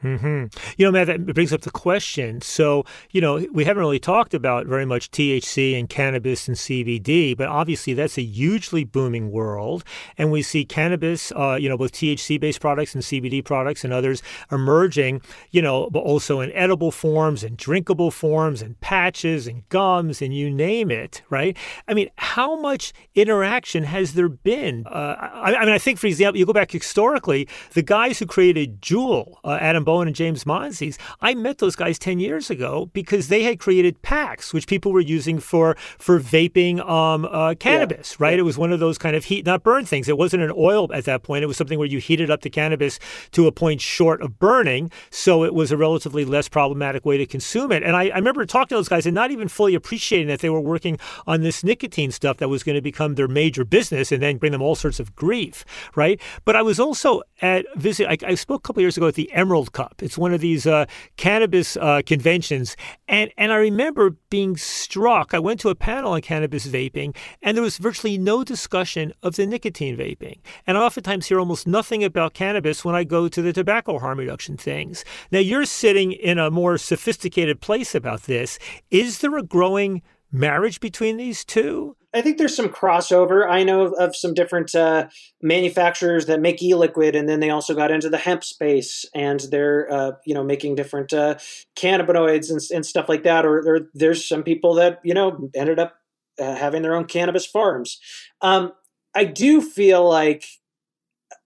Hmm. 0.02 0.45
You 0.78 0.86
know, 0.86 0.91
Matt, 0.91 1.08
that 1.08 1.26
brings 1.34 1.52
up 1.52 1.62
the 1.62 1.72
question. 1.72 2.39
So, 2.39 2.86
you 3.12 3.20
know, 3.20 3.45
we 3.52 3.66
haven't 3.66 3.82
really 3.82 4.00
talked 4.00 4.34
about 4.34 4.66
very 4.66 4.86
much 4.86 5.12
THC 5.12 5.78
and 5.78 5.89
cannabis 5.89 6.47
and 6.47 6.56
CBD, 6.56 7.36
but 7.36 7.50
obviously 7.50 7.93
that's 7.93 8.18
a 8.18 8.24
hugely 8.24 8.86
booming 8.86 9.30
world, 9.30 9.84
and 10.18 10.32
we 10.32 10.41
see 10.41 10.64
cannabis, 10.64 11.34
uh, 11.34 11.58
you 11.60 11.68
know, 11.68 11.78
both 11.78 11.91
THC-based 11.91 12.62
products 12.62 12.95
and 12.95 13.04
CBD 13.04 13.43
products 13.43 13.84
and 13.84 13.91
others 13.91 14.24
emerging, 14.52 15.22
you 15.52 15.62
know, 15.62 15.89
but 15.89 16.00
also 16.00 16.39
in 16.39 16.52
edible 16.54 16.91
forms 16.91 17.43
and 17.43 17.58
drinkable 17.58 18.10
forms 18.10 18.62
and 18.62 18.80
patches 18.80 19.47
and 19.47 19.68
gums 19.68 20.22
and 20.22 20.34
you 20.34 20.50
name 20.50 20.91
it, 20.91 21.22
right? 21.30 21.58
I 21.89 21.93
mean, 21.93 22.10
how 22.18 22.60
much 22.62 22.93
interaction 23.16 23.84
has 23.84 24.14
there 24.14 24.30
been? 24.30 24.86
Uh, 24.88 25.16
I, 25.20 25.56
I, 25.56 25.66
mean, 25.66 25.74
I 25.74 25.78
think, 25.78 26.00
for 26.00 26.08
example, 26.08 26.39
you 26.39 26.45
go 26.45 26.54
back 26.54 26.72
historically, 26.72 27.50
the 27.74 27.82
guys 27.82 28.20
who 28.20 28.26
created 28.26 28.82
Juul, 28.82 29.36
uh, 29.43 29.58
Adam 29.60 29.84
Bowen 29.90 30.08
and 30.08 30.16
James 30.16 30.44
Monsees, 30.44 31.00
I 31.20 31.34
met 31.34 31.58
those 31.58 31.76
guys 31.76 31.98
10 31.98 32.20
years 32.20 32.52
ago 32.52 32.92
because 32.94 33.28
they 33.28 33.42
had 33.42 33.58
created 33.58 34.00
Pax, 34.04 34.54
which 34.54 34.68
people 34.68 34.92
were 34.92 35.00
using 35.00 35.40
for 35.40 35.76
for 35.98 36.20
vaping 36.20 36.80
um, 36.88 37.26
uh, 37.26 37.56
cannabis, 37.56 38.12
yeah. 38.12 38.24
right? 38.24 38.34
Yeah. 38.34 38.42
It 38.42 38.44
was 38.44 38.56
one 38.56 38.72
of 38.72 38.80
those 38.80 39.00
kind 39.00 39.16
of 39.16 39.26
heat, 39.26 39.48
not 39.48 39.64
burn 39.64 39.86
things. 39.86 40.08
It 40.08 40.16
wasn't 40.16 40.44
an 40.44 40.54
oil 40.56 40.94
at 40.94 41.06
that 41.06 41.24
point. 41.24 41.44
It 41.44 41.48
was 41.48 41.58
something 41.58 41.80
where 41.80 41.88
you 41.88 41.98
heated 41.98 42.30
up 42.30 42.42
the 42.42 42.52
cannabis 42.52 43.00
to 43.32 43.48
a 43.48 43.52
point 43.52 43.82
short 43.82 44.22
of 44.22 44.38
burning. 44.38 44.92
So 45.10 45.44
it 45.44 45.56
was 45.56 45.72
a 45.72 45.78
relatively 45.78 46.24
less 46.24 46.48
problematic 46.48 47.04
way 47.04 47.18
to 47.18 47.26
consume 47.26 47.72
it. 47.72 47.82
And 47.82 47.96
I, 47.96 48.10
I 48.10 48.18
remember 48.18 48.46
talking 48.46 48.68
to 48.68 48.76
those 48.76 48.90
guys 48.90 49.08
and 49.08 49.16
not 49.16 49.32
even 49.32 49.48
fully 49.48 49.74
appreciating 49.74 50.28
that 50.28 50.42
they 50.42 50.52
were 50.52 50.62
working 50.62 51.00
on 51.26 51.42
this 51.42 51.64
nicotine 51.64 52.12
stuff 52.12 52.38
that 52.38 52.50
was 52.50 52.62
going 52.62 52.76
to 52.76 52.82
become 52.84 53.16
their 53.16 53.28
major 53.28 53.66
business 53.66 54.12
and 54.12 54.22
then 54.22 54.38
bring 54.38 54.52
them 54.52 54.62
all 54.62 54.76
sorts 54.76 55.00
of 55.00 55.16
grief, 55.16 55.66
right? 55.96 56.22
But 56.46 56.56
I 56.56 56.62
was 56.62 56.80
also 56.80 57.24
at 57.42 57.66
visit. 57.76 58.08
I, 58.08 58.18
I 58.24 58.36
spoke 58.36 58.60
a 58.60 58.68
couple 58.68 58.82
years 58.82 58.96
ago 58.96 59.08
at 59.08 59.16
the 59.16 59.32
Emerald 59.34 59.74
Cup. 59.80 60.04
It's 60.04 60.18
one 60.18 60.34
of 60.34 60.42
these 60.42 60.68
uh, 60.68 60.86
cannabis 61.16 61.78
uh, 61.78 62.02
conventions, 62.06 62.76
and 63.08 63.32
and 63.38 63.54
I 63.54 63.56
remember 63.56 64.18
being 64.30 64.58
struck. 64.58 65.34
I 65.34 65.40
went 65.40 65.62
to 65.62 65.70
a 65.70 65.76
panel 65.76 66.12
on 66.12 66.22
cannabis 66.22 66.68
vaping, 66.68 67.16
and 67.42 67.56
there 67.56 67.64
was 67.64 67.78
virtually 67.78 68.18
no 68.18 68.44
discussion 68.44 69.14
of 69.24 69.38
the 69.38 69.46
nicotine 69.48 69.96
vaping. 69.96 70.40
And 70.68 70.78
I 70.78 70.82
oftentimes 70.82 71.28
hear 71.28 71.40
almost 71.40 71.66
nothing 71.66 72.04
about 72.04 72.34
cannabis 72.34 72.84
when 72.84 72.94
I 72.94 73.06
go 73.06 73.30
to 73.30 73.42
the 73.42 73.54
tobacco 73.54 74.00
harm 74.00 74.20
reduction 74.20 74.58
things. 74.58 75.06
Now 75.32 75.40
you're 75.40 75.64
sitting 75.64 76.12
in 76.12 76.38
a 76.38 76.52
more 76.52 76.78
sophisticated 76.78 77.62
place 77.62 77.96
about 77.96 78.24
this. 78.24 78.60
Is 78.92 79.20
there 79.20 79.38
a 79.38 79.44
growing 79.44 80.02
marriage 80.32 80.80
between 80.80 81.18
these 81.18 81.44
two? 81.44 81.96
I 82.14 82.22
think 82.22 82.38
there's 82.38 82.56
some 82.56 82.70
crossover. 82.70 83.48
I 83.48 83.64
know 83.64 83.84
of, 83.84 83.94
of 83.94 84.16
some 84.16 84.34
different 84.34 84.74
uh, 84.74 85.08
manufacturers 85.42 86.26
that 86.26 86.42
make 86.42 86.62
e-liquid, 86.62 87.16
and 87.16 87.30
then 87.30 87.40
they 87.40 87.52
also 87.52 87.76
got 87.76 87.92
into 87.92 88.10
the 88.10 88.18
hemp 88.18 88.44
space, 88.44 89.06
and 89.14 89.40
they're 89.52 89.92
uh, 89.92 90.12
you 90.26 90.34
know 90.34 90.44
making 90.44 90.76
different 90.76 91.14
uh, 91.14 91.36
cannabinoids 91.76 92.50
and, 92.50 92.60
and, 92.74 92.86
stuff 92.86 93.10
like 93.10 93.24
that. 93.24 93.46
Or, 93.46 93.58
or, 93.58 93.80
there's 93.94 94.28
some 94.28 94.42
people 94.42 94.74
that 94.76 95.00
you 95.04 95.14
know 95.14 95.50
ended 95.56 95.78
up 95.78 95.98
uh, 96.40 96.56
having 96.56 96.82
their 96.82 96.96
own 96.96 97.06
cannabis 97.06 97.46
farms. 97.46 98.00
Um, 98.42 98.74
I 99.14 99.26
do 99.26 99.62
feel 99.62 100.08
like 100.08 100.46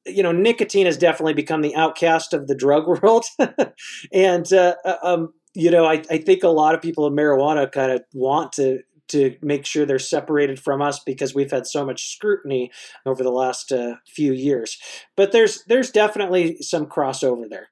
you 0.05 0.23
know 0.23 0.31
nicotine 0.31 0.85
has 0.85 0.97
definitely 0.97 1.33
become 1.33 1.61
the 1.61 1.75
outcast 1.75 2.33
of 2.33 2.47
the 2.47 2.55
drug 2.55 2.87
world, 3.03 3.25
and 4.13 4.51
uh, 4.53 4.75
uh, 4.85 4.95
um, 5.03 5.33
you 5.53 5.71
know 5.71 5.85
I, 5.85 6.03
I 6.09 6.17
think 6.17 6.43
a 6.43 6.49
lot 6.49 6.75
of 6.75 6.81
people 6.81 7.07
in 7.07 7.13
marijuana 7.13 7.71
kind 7.71 7.91
of 7.91 8.03
want 8.13 8.53
to 8.53 8.83
to 9.09 9.35
make 9.41 9.65
sure 9.65 9.85
they're 9.85 9.99
separated 9.99 10.59
from 10.59 10.81
us 10.81 10.99
because 10.99 11.35
we've 11.35 11.51
had 11.51 11.67
so 11.67 11.85
much 11.85 12.11
scrutiny 12.13 12.71
over 13.05 13.23
the 13.23 13.31
last 13.31 13.71
uh, 13.71 13.95
few 14.07 14.33
years. 14.33 14.77
But 15.15 15.31
there's 15.31 15.63
there's 15.65 15.91
definitely 15.91 16.57
some 16.61 16.85
crossover 16.85 17.49
there. 17.49 17.69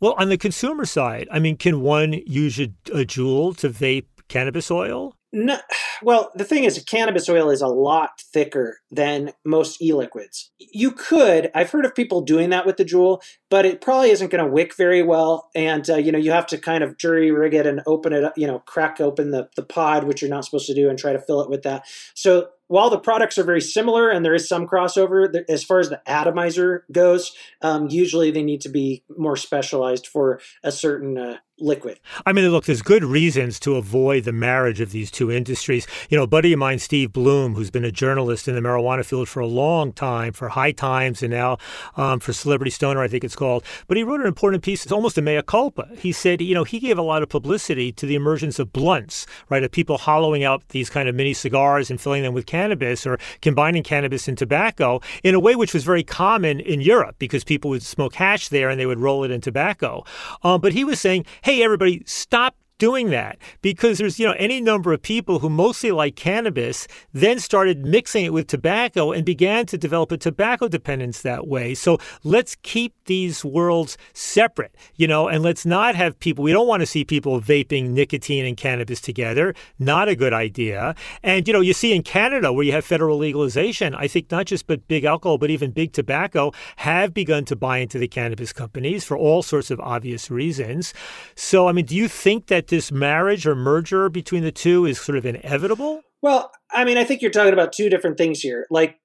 Well, 0.00 0.14
on 0.18 0.28
the 0.28 0.38
consumer 0.38 0.84
side, 0.84 1.28
I 1.30 1.38
mean, 1.38 1.56
can 1.56 1.80
one 1.80 2.12
use 2.26 2.58
a, 2.58 2.72
a 2.92 3.04
Juul 3.04 3.56
to 3.58 3.68
vape 3.68 4.06
cannabis 4.28 4.70
oil? 4.70 5.16
No, 5.34 5.58
well, 6.02 6.30
the 6.34 6.44
thing 6.44 6.64
is, 6.64 6.82
cannabis 6.86 7.26
oil 7.26 7.48
is 7.48 7.62
a 7.62 7.66
lot 7.66 8.20
thicker 8.20 8.80
than 8.90 9.32
most 9.46 9.80
e-liquids. 9.80 10.50
You 10.58 10.90
could, 10.90 11.50
I've 11.54 11.70
heard 11.70 11.86
of 11.86 11.94
people 11.94 12.20
doing 12.20 12.50
that 12.50 12.66
with 12.66 12.76
the 12.76 12.84
Juul, 12.84 13.22
but 13.48 13.64
it 13.64 13.80
probably 13.80 14.10
isn't 14.10 14.30
going 14.30 14.44
to 14.44 14.50
wick 14.50 14.76
very 14.76 15.02
well. 15.02 15.48
And 15.54 15.88
uh, 15.88 15.96
you 15.96 16.12
know, 16.12 16.18
you 16.18 16.32
have 16.32 16.46
to 16.48 16.58
kind 16.58 16.84
of 16.84 16.98
jury 16.98 17.30
rig 17.30 17.54
it 17.54 17.66
and 17.66 17.80
open 17.86 18.12
it 18.12 18.24
up. 18.24 18.36
You 18.36 18.46
know, 18.46 18.58
crack 18.58 19.00
open 19.00 19.30
the 19.30 19.48
the 19.56 19.62
pod, 19.62 20.04
which 20.04 20.20
you're 20.20 20.30
not 20.30 20.44
supposed 20.44 20.66
to 20.66 20.74
do, 20.74 20.90
and 20.90 20.98
try 20.98 21.14
to 21.14 21.18
fill 21.18 21.40
it 21.40 21.48
with 21.48 21.62
that. 21.62 21.86
So 22.14 22.48
while 22.72 22.88
the 22.88 22.98
products 22.98 23.36
are 23.36 23.44
very 23.44 23.60
similar 23.60 24.08
and 24.08 24.24
there 24.24 24.32
is 24.32 24.48
some 24.48 24.66
crossover, 24.66 25.44
as 25.46 25.62
far 25.62 25.78
as 25.78 25.90
the 25.90 26.00
atomizer 26.06 26.86
goes, 26.90 27.32
um, 27.60 27.88
usually 27.90 28.30
they 28.30 28.42
need 28.42 28.62
to 28.62 28.70
be 28.70 29.04
more 29.18 29.36
specialized 29.36 30.06
for 30.06 30.40
a 30.64 30.72
certain 30.72 31.18
uh, 31.18 31.36
liquid. 31.58 32.00
I 32.26 32.32
mean, 32.32 32.48
look, 32.48 32.64
there's 32.64 32.82
good 32.82 33.04
reasons 33.04 33.60
to 33.60 33.76
avoid 33.76 34.24
the 34.24 34.32
marriage 34.32 34.80
of 34.80 34.90
these 34.90 35.10
two 35.10 35.30
industries. 35.30 35.86
You 36.08 36.18
know, 36.18 36.26
buddy 36.26 36.52
of 36.52 36.58
mine, 36.58 36.78
Steve 36.78 37.12
Bloom, 37.12 37.54
who's 37.54 37.70
been 37.70 37.84
a 37.84 37.92
journalist 37.92 38.48
in 38.48 38.54
the 38.54 38.60
marijuana 38.60 39.04
field 39.04 39.28
for 39.28 39.40
a 39.40 39.46
long 39.46 39.92
time, 39.92 40.32
for 40.32 40.48
High 40.48 40.72
Times 40.72 41.22
and 41.22 41.32
now 41.32 41.58
um, 41.96 42.20
for 42.20 42.32
Celebrity 42.32 42.70
Stoner, 42.70 43.02
I 43.02 43.08
think 43.08 43.24
it's 43.24 43.36
called. 43.36 43.64
But 43.86 43.96
he 43.96 44.02
wrote 44.02 44.20
an 44.20 44.26
important 44.26 44.62
piece. 44.62 44.82
It's 44.82 44.92
almost 44.92 45.18
a 45.18 45.22
mea 45.22 45.42
culpa. 45.42 45.88
He 45.96 46.12
said, 46.12 46.40
you 46.40 46.54
know, 46.54 46.64
he 46.64 46.78
gave 46.80 46.98
a 46.98 47.02
lot 47.02 47.22
of 47.22 47.28
publicity 47.28 47.92
to 47.92 48.06
the 48.06 48.14
emergence 48.14 48.58
of 48.58 48.72
blunts, 48.72 49.26
right, 49.48 49.62
of 49.62 49.70
people 49.70 49.98
hollowing 49.98 50.44
out 50.44 50.68
these 50.70 50.90
kind 50.90 51.08
of 51.08 51.14
mini 51.14 51.34
cigars 51.34 51.90
and 51.90 52.00
filling 52.00 52.22
them 52.22 52.34
with 52.34 52.46
cannabis 52.46 52.61
or 53.06 53.18
combining 53.40 53.82
cannabis 53.82 54.28
and 54.28 54.38
tobacco 54.38 55.00
in 55.22 55.34
a 55.34 55.40
way 55.40 55.56
which 55.56 55.74
was 55.74 55.84
very 55.84 56.04
common 56.04 56.60
in 56.60 56.80
Europe 56.80 57.16
because 57.18 57.44
people 57.44 57.70
would 57.70 57.82
smoke 57.82 58.14
hash 58.14 58.48
there 58.48 58.68
and 58.68 58.78
they 58.78 58.86
would 58.86 59.00
roll 59.00 59.24
it 59.24 59.30
in 59.30 59.40
tobacco. 59.40 60.04
Um, 60.42 60.60
but 60.60 60.72
he 60.72 60.84
was 60.84 61.00
saying, 61.00 61.26
hey, 61.42 61.62
everybody, 61.62 62.02
stop 62.06 62.54
doing 62.82 63.10
that 63.10 63.38
because 63.60 63.98
there's 63.98 64.18
you 64.18 64.26
know 64.26 64.34
any 64.40 64.60
number 64.60 64.92
of 64.92 65.00
people 65.00 65.38
who 65.38 65.48
mostly 65.48 65.92
like 65.92 66.16
cannabis 66.16 66.88
then 67.12 67.38
started 67.38 67.86
mixing 67.86 68.24
it 68.24 68.32
with 68.32 68.48
tobacco 68.48 69.12
and 69.12 69.24
began 69.24 69.64
to 69.64 69.78
develop 69.78 70.10
a 70.10 70.16
tobacco 70.16 70.66
dependence 70.66 71.22
that 71.22 71.46
way. 71.46 71.74
So 71.74 71.98
let's 72.24 72.56
keep 72.62 72.92
these 73.04 73.44
worlds 73.44 73.96
separate 74.14 74.74
you 74.96 75.06
know 75.06 75.28
and 75.28 75.44
let's 75.44 75.64
not 75.64 75.94
have 75.94 76.18
people 76.18 76.42
we 76.42 76.50
don't 76.50 76.66
want 76.66 76.80
to 76.80 76.86
see 76.86 77.04
people 77.04 77.40
vaping 77.40 77.90
nicotine 77.90 78.44
and 78.44 78.56
cannabis 78.56 79.00
together. 79.00 79.54
Not 79.78 80.08
a 80.08 80.16
good 80.16 80.32
idea. 80.32 80.96
And 81.22 81.46
you 81.46 81.54
know 81.54 81.60
you 81.60 81.74
see 81.74 81.94
in 81.94 82.02
Canada 82.02 82.52
where 82.52 82.64
you 82.64 82.72
have 82.72 82.84
federal 82.84 83.16
legalization 83.16 83.94
I 83.94 84.08
think 84.08 84.28
not 84.32 84.46
just 84.46 84.66
but 84.66 84.88
big 84.88 85.04
alcohol 85.04 85.38
but 85.38 85.50
even 85.50 85.70
big 85.70 85.92
tobacco 85.92 86.50
have 86.78 87.14
begun 87.14 87.44
to 87.44 87.54
buy 87.54 87.78
into 87.78 87.98
the 88.00 88.08
cannabis 88.08 88.52
companies 88.52 89.04
for 89.04 89.16
all 89.16 89.40
sorts 89.40 89.70
of 89.70 89.78
obvious 89.78 90.32
reasons. 90.32 90.92
So 91.36 91.68
I 91.68 91.72
mean 91.72 91.84
do 91.84 91.94
you 91.94 92.08
think 92.08 92.48
that 92.48 92.71
this 92.72 92.90
marriage 92.90 93.46
or 93.46 93.54
merger 93.54 94.08
between 94.08 94.42
the 94.42 94.50
two 94.50 94.86
is 94.86 94.98
sort 94.98 95.18
of 95.18 95.26
inevitable? 95.26 96.00
Well, 96.22 96.50
I 96.70 96.86
mean, 96.86 96.96
I 96.96 97.04
think 97.04 97.20
you're 97.20 97.30
talking 97.30 97.52
about 97.52 97.74
two 97.74 97.90
different 97.90 98.16
things 98.16 98.40
here. 98.40 98.66
Like, 98.70 98.98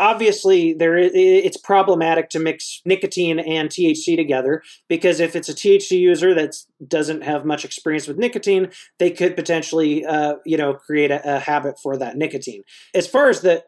obviously, 0.00 0.72
there 0.72 0.96
is, 0.98 1.12
it's 1.14 1.56
problematic 1.56 2.30
to 2.30 2.40
mix 2.40 2.82
nicotine 2.84 3.38
and 3.38 3.68
THC 3.68 4.16
together 4.16 4.60
because 4.88 5.20
if 5.20 5.36
it's 5.36 5.48
a 5.48 5.54
THC 5.54 6.00
user 6.00 6.34
that 6.34 6.56
doesn't 6.88 7.22
have 7.22 7.44
much 7.44 7.64
experience 7.64 8.08
with 8.08 8.18
nicotine, 8.18 8.70
they 8.98 9.12
could 9.12 9.36
potentially, 9.36 10.04
uh, 10.04 10.34
you 10.44 10.56
know, 10.56 10.74
create 10.74 11.12
a, 11.12 11.36
a 11.36 11.38
habit 11.38 11.78
for 11.80 11.96
that 11.96 12.16
nicotine. 12.16 12.64
As 12.92 13.06
far 13.06 13.28
as 13.28 13.42
the 13.42 13.62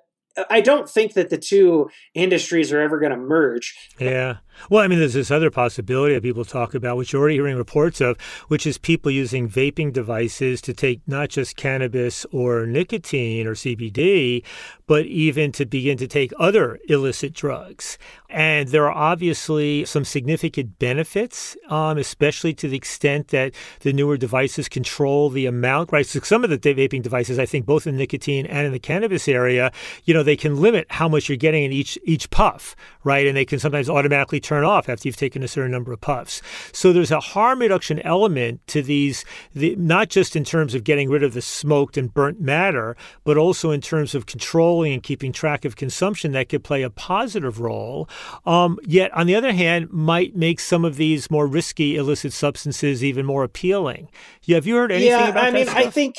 I 0.51 0.63
don't 0.63 0.91
think 0.91 1.13
that 1.13 1.31
the 1.31 1.39
two 1.39 1.91
industries 2.13 2.73
are 2.73 2.81
ever 2.81 2.99
going 2.99 3.13
to 3.13 3.17
merge. 3.17 3.73
Yeah. 4.01 4.39
Well, 4.71 4.83
I 4.83 4.89
mean, 4.89 4.99
there's 4.99 5.15
this 5.15 5.31
other 5.31 5.51
possibility 5.51 6.15
that 6.15 6.23
people 6.23 6.45
talk 6.45 6.75
about, 6.75 6.97
which 6.97 7.13
you're 7.13 7.21
already 7.21 7.37
hearing 7.37 7.57
reports 7.57 8.01
of, 8.01 8.21
which 8.49 8.67
is 8.67 8.79
people 8.79 9.11
using 9.11 9.49
vaping 9.49 9.93
devices 9.93 10.61
to 10.63 10.73
take 10.73 11.01
not 11.07 11.29
just 11.29 11.57
cannabis 11.57 12.25
or 12.33 12.67
nicotine 12.67 13.47
or 13.47 13.55
CBD, 13.55 14.43
but 14.87 15.07
even 15.07 15.53
to 15.53 15.65
begin 15.65 15.97
to 15.99 16.07
take 16.07 16.33
other 16.39 16.79
illicit 16.89 17.33
drugs. 17.33 17.99
And 18.29 18.69
there 18.69 18.85
are 18.91 18.93
obviously 18.93 19.85
some 19.85 20.05
significant 20.05 20.79
benefits, 20.79 21.57
um, 21.69 21.99
especially 21.99 22.53
to 22.55 22.69
the 22.69 22.77
extent 22.77 23.29
that 23.29 23.55
the 23.81 23.93
newer 23.93 24.17
devices 24.17 24.69
control 24.69 25.31
the 25.31 25.47
amount, 25.47 25.93
right? 25.93 26.05
So 26.05 26.21
some 26.21 26.43
of 26.43 26.51
the 26.51 26.59
vaping 26.59 27.03
devices, 27.03 27.39
I 27.39 27.47
think, 27.47 27.65
both 27.65 27.87
in 27.87 27.97
nicotine 27.97 28.47
and 28.47 28.67
in 28.67 28.73
the 28.73 28.79
cannabis 28.79 29.29
area, 29.29 29.71
you 30.05 30.13
know, 30.13 30.23
they 30.23 30.37
can 30.37 30.61
limit 30.61 30.87
how 30.91 31.09
much 31.09 31.29
you're 31.29 31.37
getting 31.37 31.65
in 31.65 31.73
each 31.73 31.99
each 32.05 32.29
puff, 32.31 32.75
right? 33.05 33.27
And 33.27 33.37
they 33.37 33.45
can 33.45 33.59
sometimes 33.59 33.89
automatically 33.89 34.41
turn 34.45 34.65
off 34.65 34.89
after 34.89 35.09
you've 35.09 35.17
taken 35.17 35.43
a 35.43 35.49
certain 35.49 35.73
number 35.73 35.93
of 35.93 36.01
puffs. 36.01 36.43
So 36.73 36.93
there's 36.93 37.11
a 37.11 37.21
harm 37.21 37.61
reduction 37.61 38.01
element 38.01 38.65
to 38.69 38.83
these, 38.83 39.25
the, 39.55 39.75
not 39.77 40.09
just 40.09 40.37
in 40.37 40.45
terms 40.45 40.75
of 40.75 40.85
getting 40.85 41.11
rid 41.11 41.23
of 41.23 41.35
the 41.35 41.43
smoked 41.43 41.97
and 41.97 42.13
burnt 42.13 42.41
matter, 42.41 42.97
but 43.25 43.37
also 43.37 43.71
in 43.71 43.81
terms 43.81 44.15
of 44.15 44.27
controlling 44.27 44.93
and 44.93 45.03
keeping 45.03 45.33
track 45.33 45.65
of 45.65 45.77
consumption 45.77 46.33
that 46.33 46.49
could 46.49 46.63
play 46.63 46.83
a 46.83 46.91
positive 46.91 47.61
role. 47.61 48.09
Um, 48.47 48.79
yet, 48.85 49.13
on 49.15 49.27
the 49.27 49.35
other 49.35 49.53
hand, 49.53 49.91
might 49.91 50.37
make 50.37 50.61
some 50.61 50.85
of 50.85 50.97
these 50.97 51.31
more 51.31 51.47
risky 51.47 51.97
illicit 51.97 52.33
substances 52.33 53.03
even 53.03 53.27
more 53.27 53.45
appealing. 53.45 54.09
Yeah, 54.43 54.57
have 54.57 54.67
you 54.67 54.77
heard 54.77 54.93
anything 54.93 55.11
yeah, 55.11 55.29
about 55.29 55.45
I 55.45 55.51
mean, 55.51 55.67
stuff? 55.67 55.79
I 55.79 55.91
think 55.91 56.17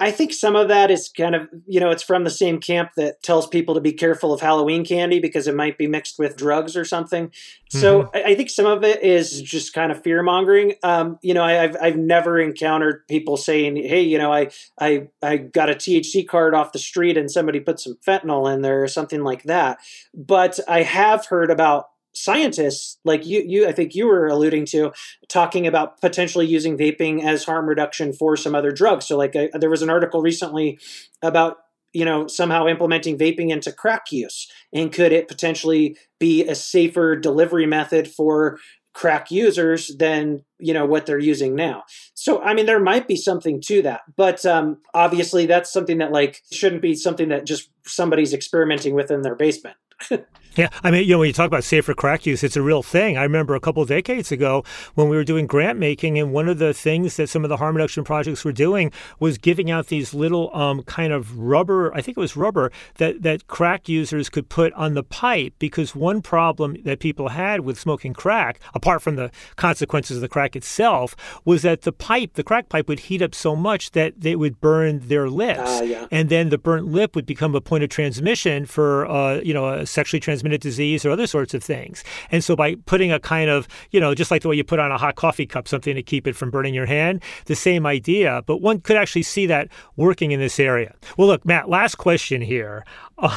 I 0.00 0.10
think 0.10 0.32
some 0.32 0.56
of 0.56 0.68
that 0.68 0.90
is 0.90 1.08
kind 1.08 1.34
of, 1.34 1.48
you 1.66 1.78
know, 1.78 1.90
it's 1.90 2.02
from 2.02 2.24
the 2.24 2.30
same 2.30 2.58
camp 2.58 2.90
that 2.96 3.22
tells 3.22 3.46
people 3.46 3.74
to 3.74 3.80
be 3.80 3.92
careful 3.92 4.32
of 4.32 4.40
Halloween 4.40 4.84
candy 4.84 5.20
because 5.20 5.46
it 5.46 5.54
might 5.54 5.78
be 5.78 5.86
mixed 5.86 6.18
with 6.18 6.36
drugs 6.36 6.76
or 6.76 6.84
something. 6.84 7.30
So 7.68 8.00
Mm-hmm. 8.00 8.16
I, 8.16 8.22
I 8.32 8.34
think 8.34 8.50
some 8.50 8.66
of 8.66 8.84
it 8.84 9.02
is 9.02 9.40
just 9.42 9.72
kind 9.72 9.92
of 9.92 10.02
fear 10.02 10.22
mongering. 10.22 10.74
Um, 10.82 11.18
you 11.22 11.34
know, 11.34 11.42
I, 11.42 11.62
I've 11.62 11.76
I've 11.80 11.96
never 11.96 12.38
encountered 12.38 13.06
people 13.08 13.36
saying, 13.36 13.76
"Hey, 13.76 14.02
you 14.02 14.18
know, 14.18 14.32
I 14.32 14.50
I 14.78 15.08
I 15.22 15.36
got 15.36 15.70
a 15.70 15.74
THC 15.74 16.26
card 16.26 16.54
off 16.54 16.72
the 16.72 16.78
street 16.78 17.16
and 17.16 17.30
somebody 17.30 17.60
put 17.60 17.80
some 17.80 17.96
fentanyl 18.06 18.52
in 18.52 18.62
there 18.62 18.82
or 18.82 18.88
something 18.88 19.22
like 19.22 19.44
that." 19.44 19.78
But 20.14 20.58
I 20.68 20.82
have 20.82 21.26
heard 21.26 21.50
about 21.50 21.90
scientists 22.12 22.98
like 23.04 23.24
you 23.26 23.42
you 23.46 23.68
I 23.68 23.72
think 23.72 23.94
you 23.94 24.06
were 24.06 24.26
alluding 24.26 24.66
to 24.66 24.92
talking 25.28 25.66
about 25.66 26.00
potentially 26.00 26.46
using 26.46 26.76
vaping 26.76 27.24
as 27.24 27.44
harm 27.44 27.68
reduction 27.68 28.12
for 28.12 28.36
some 28.36 28.54
other 28.54 28.72
drugs. 28.72 29.06
So 29.06 29.16
like 29.16 29.36
uh, 29.36 29.48
there 29.58 29.70
was 29.70 29.82
an 29.82 29.90
article 29.90 30.20
recently 30.20 30.78
about 31.22 31.58
you 31.92 32.04
know 32.04 32.26
somehow 32.26 32.66
implementing 32.66 33.18
vaping 33.18 33.50
into 33.50 33.72
crack 33.72 34.10
use. 34.10 34.50
And 34.72 34.92
could 34.92 35.12
it 35.12 35.28
potentially 35.28 35.96
be 36.18 36.46
a 36.46 36.54
safer 36.54 37.16
delivery 37.16 37.66
method 37.66 38.08
for 38.08 38.58
crack 38.92 39.30
users 39.30 39.96
than 39.98 40.44
you 40.58 40.74
know 40.74 40.84
what 40.84 41.06
they're 41.06 41.18
using 41.18 41.54
now? 41.54 41.84
So 42.14 42.42
i 42.42 42.54
mean 42.54 42.66
there 42.66 42.80
might 42.80 43.06
be 43.06 43.16
something 43.16 43.60
to 43.66 43.82
that. 43.82 44.00
But 44.16 44.44
um, 44.44 44.78
obviously 44.94 45.46
that's 45.46 45.72
something 45.72 45.98
that 45.98 46.12
like 46.12 46.42
shouldn't 46.52 46.82
be 46.82 46.94
something 46.94 47.28
that 47.28 47.46
just 47.46 47.70
somebody's 47.86 48.34
experimenting 48.34 48.94
with 48.94 49.10
in 49.10 49.22
their 49.22 49.36
basement 49.36 49.76
Yeah, 50.56 50.68
I 50.82 50.90
mean, 50.90 51.04
you 51.04 51.10
know, 51.10 51.20
when 51.20 51.28
you 51.28 51.32
talk 51.32 51.46
about 51.46 51.62
safer 51.62 51.94
crack 51.94 52.26
use, 52.26 52.42
it's 52.42 52.56
a 52.56 52.62
real 52.62 52.82
thing. 52.82 53.16
I 53.16 53.22
remember 53.22 53.54
a 53.54 53.60
couple 53.60 53.82
of 53.82 53.88
decades 53.88 54.32
ago 54.32 54.64
when 54.94 55.08
we 55.08 55.16
were 55.16 55.22
doing 55.22 55.46
grant 55.46 55.78
making, 55.78 56.18
and 56.18 56.32
one 56.32 56.48
of 56.48 56.58
the 56.58 56.74
things 56.74 57.16
that 57.16 57.28
some 57.28 57.44
of 57.44 57.48
the 57.48 57.58
harm 57.58 57.76
reduction 57.76 58.02
projects 58.02 58.44
were 58.44 58.52
doing 58.52 58.90
was 59.20 59.38
giving 59.38 59.70
out 59.70 59.86
these 59.86 60.12
little 60.12 60.54
um, 60.54 60.82
kind 60.82 61.12
of 61.12 61.38
rubber, 61.38 61.94
I 61.94 62.02
think 62.02 62.16
it 62.16 62.20
was 62.20 62.36
rubber, 62.36 62.72
that, 62.96 63.22
that 63.22 63.46
crack 63.46 63.88
users 63.88 64.28
could 64.28 64.48
put 64.48 64.72
on 64.72 64.94
the 64.94 65.04
pipe 65.04 65.54
because 65.60 65.94
one 65.94 66.20
problem 66.20 66.76
that 66.82 66.98
people 66.98 67.28
had 67.28 67.60
with 67.60 67.78
smoking 67.78 68.12
crack, 68.12 68.58
apart 68.74 69.02
from 69.02 69.14
the 69.14 69.30
consequences 69.54 70.16
of 70.16 70.20
the 70.20 70.28
crack 70.28 70.56
itself, 70.56 71.14
was 71.44 71.62
that 71.62 71.82
the 71.82 71.92
pipe, 71.92 72.34
the 72.34 72.42
crack 72.42 72.68
pipe, 72.68 72.88
would 72.88 73.00
heat 73.00 73.22
up 73.22 73.36
so 73.36 73.54
much 73.54 73.92
that 73.92 74.20
they 74.20 74.34
would 74.34 74.60
burn 74.60 74.98
their 75.04 75.30
lips. 75.30 75.60
Ah, 75.64 75.82
yeah. 75.82 76.06
And 76.10 76.28
then 76.28 76.48
the 76.48 76.58
burnt 76.58 76.88
lip 76.88 77.14
would 77.14 77.26
become 77.26 77.54
a 77.54 77.60
point 77.60 77.84
of 77.84 77.90
transmission 77.90 78.66
for, 78.66 79.06
uh, 79.08 79.40
you 79.42 79.54
know, 79.54 79.68
a 79.68 79.86
sexually 79.86 80.18
transmitted 80.18 80.39
disease 80.48 81.04
or 81.04 81.10
other 81.10 81.26
sorts 81.26 81.54
of 81.54 81.62
things. 81.62 82.04
And 82.30 82.42
so 82.42 82.56
by 82.56 82.74
putting 82.86 83.12
a 83.12 83.20
kind 83.20 83.50
of, 83.50 83.68
you 83.90 84.00
know, 84.00 84.14
just 84.14 84.30
like 84.30 84.42
the 84.42 84.48
way 84.48 84.56
you 84.56 84.64
put 84.64 84.78
on 84.78 84.90
a 84.92 84.98
hot 84.98 85.16
coffee 85.16 85.46
cup, 85.46 85.68
something 85.68 85.94
to 85.94 86.02
keep 86.02 86.26
it 86.26 86.36
from 86.36 86.50
burning 86.50 86.74
your 86.74 86.86
hand, 86.86 87.22
the 87.46 87.54
same 87.54 87.86
idea. 87.86 88.42
But 88.46 88.58
one 88.58 88.80
could 88.80 88.96
actually 88.96 89.22
see 89.22 89.46
that 89.46 89.68
working 89.96 90.32
in 90.32 90.40
this 90.40 90.58
area. 90.58 90.94
Well, 91.16 91.28
look, 91.28 91.44
Matt, 91.44 91.68
last 91.68 91.96
question 91.96 92.40
here. 92.40 92.84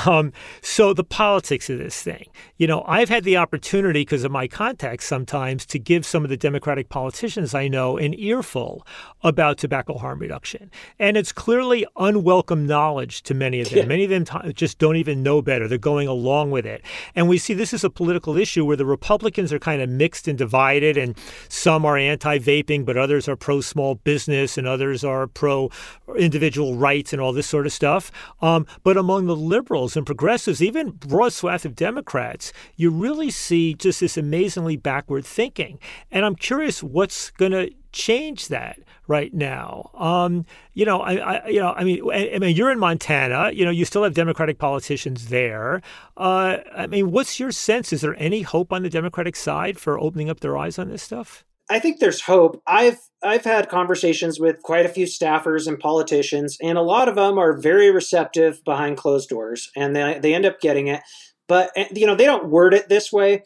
Um, 0.06 0.32
so 0.62 0.94
the 0.94 1.04
politics 1.04 1.70
of 1.70 1.78
this 1.78 2.02
thing. 2.02 2.28
You 2.58 2.68
know, 2.68 2.84
I've 2.88 3.10
had 3.10 3.24
the 3.24 3.38
opportunity 3.38 4.02
because 4.02 4.24
of 4.24 4.32
my 4.32 4.48
contacts 4.48 5.06
sometimes 5.06 5.66
to 5.68 5.80
give 5.80 6.06
some 6.06 6.24
of 6.24 6.30
the 6.30 6.38
Democratic 6.38 6.90
politicians 6.90 7.54
I 7.54 7.68
know 7.68 7.98
an 7.98 8.14
earful 8.14 8.86
about 9.24 9.58
tobacco 9.58 9.98
harm 9.98 10.20
reduction. 10.20 10.72
And 11.00 11.18
it's 11.18 11.32
clearly 11.32 11.86
unwelcome 11.98 12.66
knowledge 12.66 13.24
to 13.24 13.34
many 13.34 13.62
of 13.62 13.70
them. 13.70 13.80
Yeah. 13.80 13.86
Many 13.86 14.04
of 14.06 14.10
them 14.10 14.26
t- 14.26 14.54
just 14.54 14.78
don't 14.78 14.96
even 14.96 15.24
know 15.24 15.42
better. 15.42 15.68
They're 15.68 15.78
going 15.78 16.08
along 16.08 16.52
with 16.52 16.66
it. 16.66 16.82
And 17.16 17.28
we 17.28 17.38
see 17.38 17.54
this 17.54 17.74
is 17.74 17.84
a 17.84 17.90
political 17.90 18.38
issue 18.38 18.66
where 18.66 18.78
the 18.78 18.86
Republicans 18.86 19.52
are 19.54 19.60
kind 19.60 19.82
of 19.82 19.90
mixed 19.90 20.28
and 20.28 20.38
divided, 20.38 20.98
and 20.98 21.18
some 21.50 21.86
are 21.86 21.98
anti 21.98 22.40
vaping, 22.40 22.86
but 22.86 22.98
others 22.98 23.28
are 23.28 23.36
pro 23.36 23.62
small 23.62 23.96
business, 23.96 24.58
and 24.58 24.68
others 24.68 25.04
are 25.04 25.28
pro 25.28 25.70
individual 26.18 26.76
rights 26.76 27.14
and 27.14 27.22
all 27.22 27.34
this 27.34 27.48
sort 27.48 27.66
of 27.66 27.74
stuff. 27.74 28.12
Um, 28.42 28.66
but 28.84 28.98
among 28.98 29.28
the 29.28 29.36
liberals, 29.36 29.72
liberals 29.74 29.97
and 29.97 30.05
progressives, 30.05 30.61
even 30.61 30.91
broad 30.91 31.34
swath 31.34 31.65
of 31.65 31.76
Democrats, 31.76 32.53
you 32.76 32.91
really 32.91 33.32
see 33.32 33.74
just 33.74 34.01
this 34.01 34.17
amazingly 34.17 34.78
backward 34.78 35.26
thinking. 35.26 35.80
And 36.11 36.24
I'm 36.24 36.36
curious 36.36 36.84
what's 36.84 37.32
going 37.32 37.53
to 37.53 37.71
change 37.91 38.49
that 38.49 38.78
right 39.07 39.34
now. 39.34 39.89
Um, 39.95 40.45
you 40.76 40.86
know, 40.86 41.01
I, 41.01 41.13
I, 41.15 41.47
you 41.47 41.59
know, 41.59 41.74
I 41.74 41.84
mean, 41.84 42.03
I, 42.11 42.36
I, 42.36 42.38
mean, 42.38 42.55
you're 42.55 42.71
in 42.71 42.78
Montana. 42.78 43.49
You 43.51 43.65
know, 43.65 43.71
you 43.71 43.84
still 43.84 44.03
have 44.03 44.13
Democratic 44.13 44.59
politicians 44.59 45.30
there. 45.30 45.82
Uh, 46.17 46.57
I 46.78 46.86
mean, 46.86 47.09
what's 47.09 47.39
your 47.39 47.51
sense? 47.51 47.91
Is 47.91 48.01
there 48.01 48.15
any 48.19 48.43
hope 48.43 48.71
on 48.71 48.84
the 48.84 48.91
Democratic 48.91 49.36
side 49.36 49.80
for 49.80 49.99
opening 49.99 50.30
up 50.30 50.41
their 50.41 50.55
eyes 50.55 50.78
on 50.78 50.89
this 50.89 51.01
stuff? 51.01 51.43
I 51.70 51.80
think 51.80 51.99
there's 51.99 52.22
hope. 52.22 52.61
I've 52.68 52.99
I've 53.24 53.45
had 53.45 53.70
conversations 53.70 54.39
with 54.39 54.61
quite 54.64 54.86
a 54.86 54.89
few 54.89 55.05
staffers 55.05 55.68
and 55.68 55.80
politicians, 55.80 56.57
and 56.61 56.78
a 56.78 56.82
lot 56.82 57.07
of 57.07 57.16
them 57.16 57.38
are 57.38 57.57
very 57.57 57.89
receptive 57.91 58.64
behind 58.64 58.97
closed 58.97 59.30
doors, 59.30 59.72
and 59.76 59.95
they 59.95 60.20
they 60.20 60.34
end 60.34 60.45
up 60.45 60.59
getting 60.59 60.88
it. 60.88 61.01
But 61.47 61.72
eh, 61.76 61.88
you 61.93 62.05
know, 62.05 62.16
they 62.16 62.26
don't 62.26 62.49
word 62.49 62.74
it 62.74 62.89
this 62.89 63.11
way. 63.11 63.43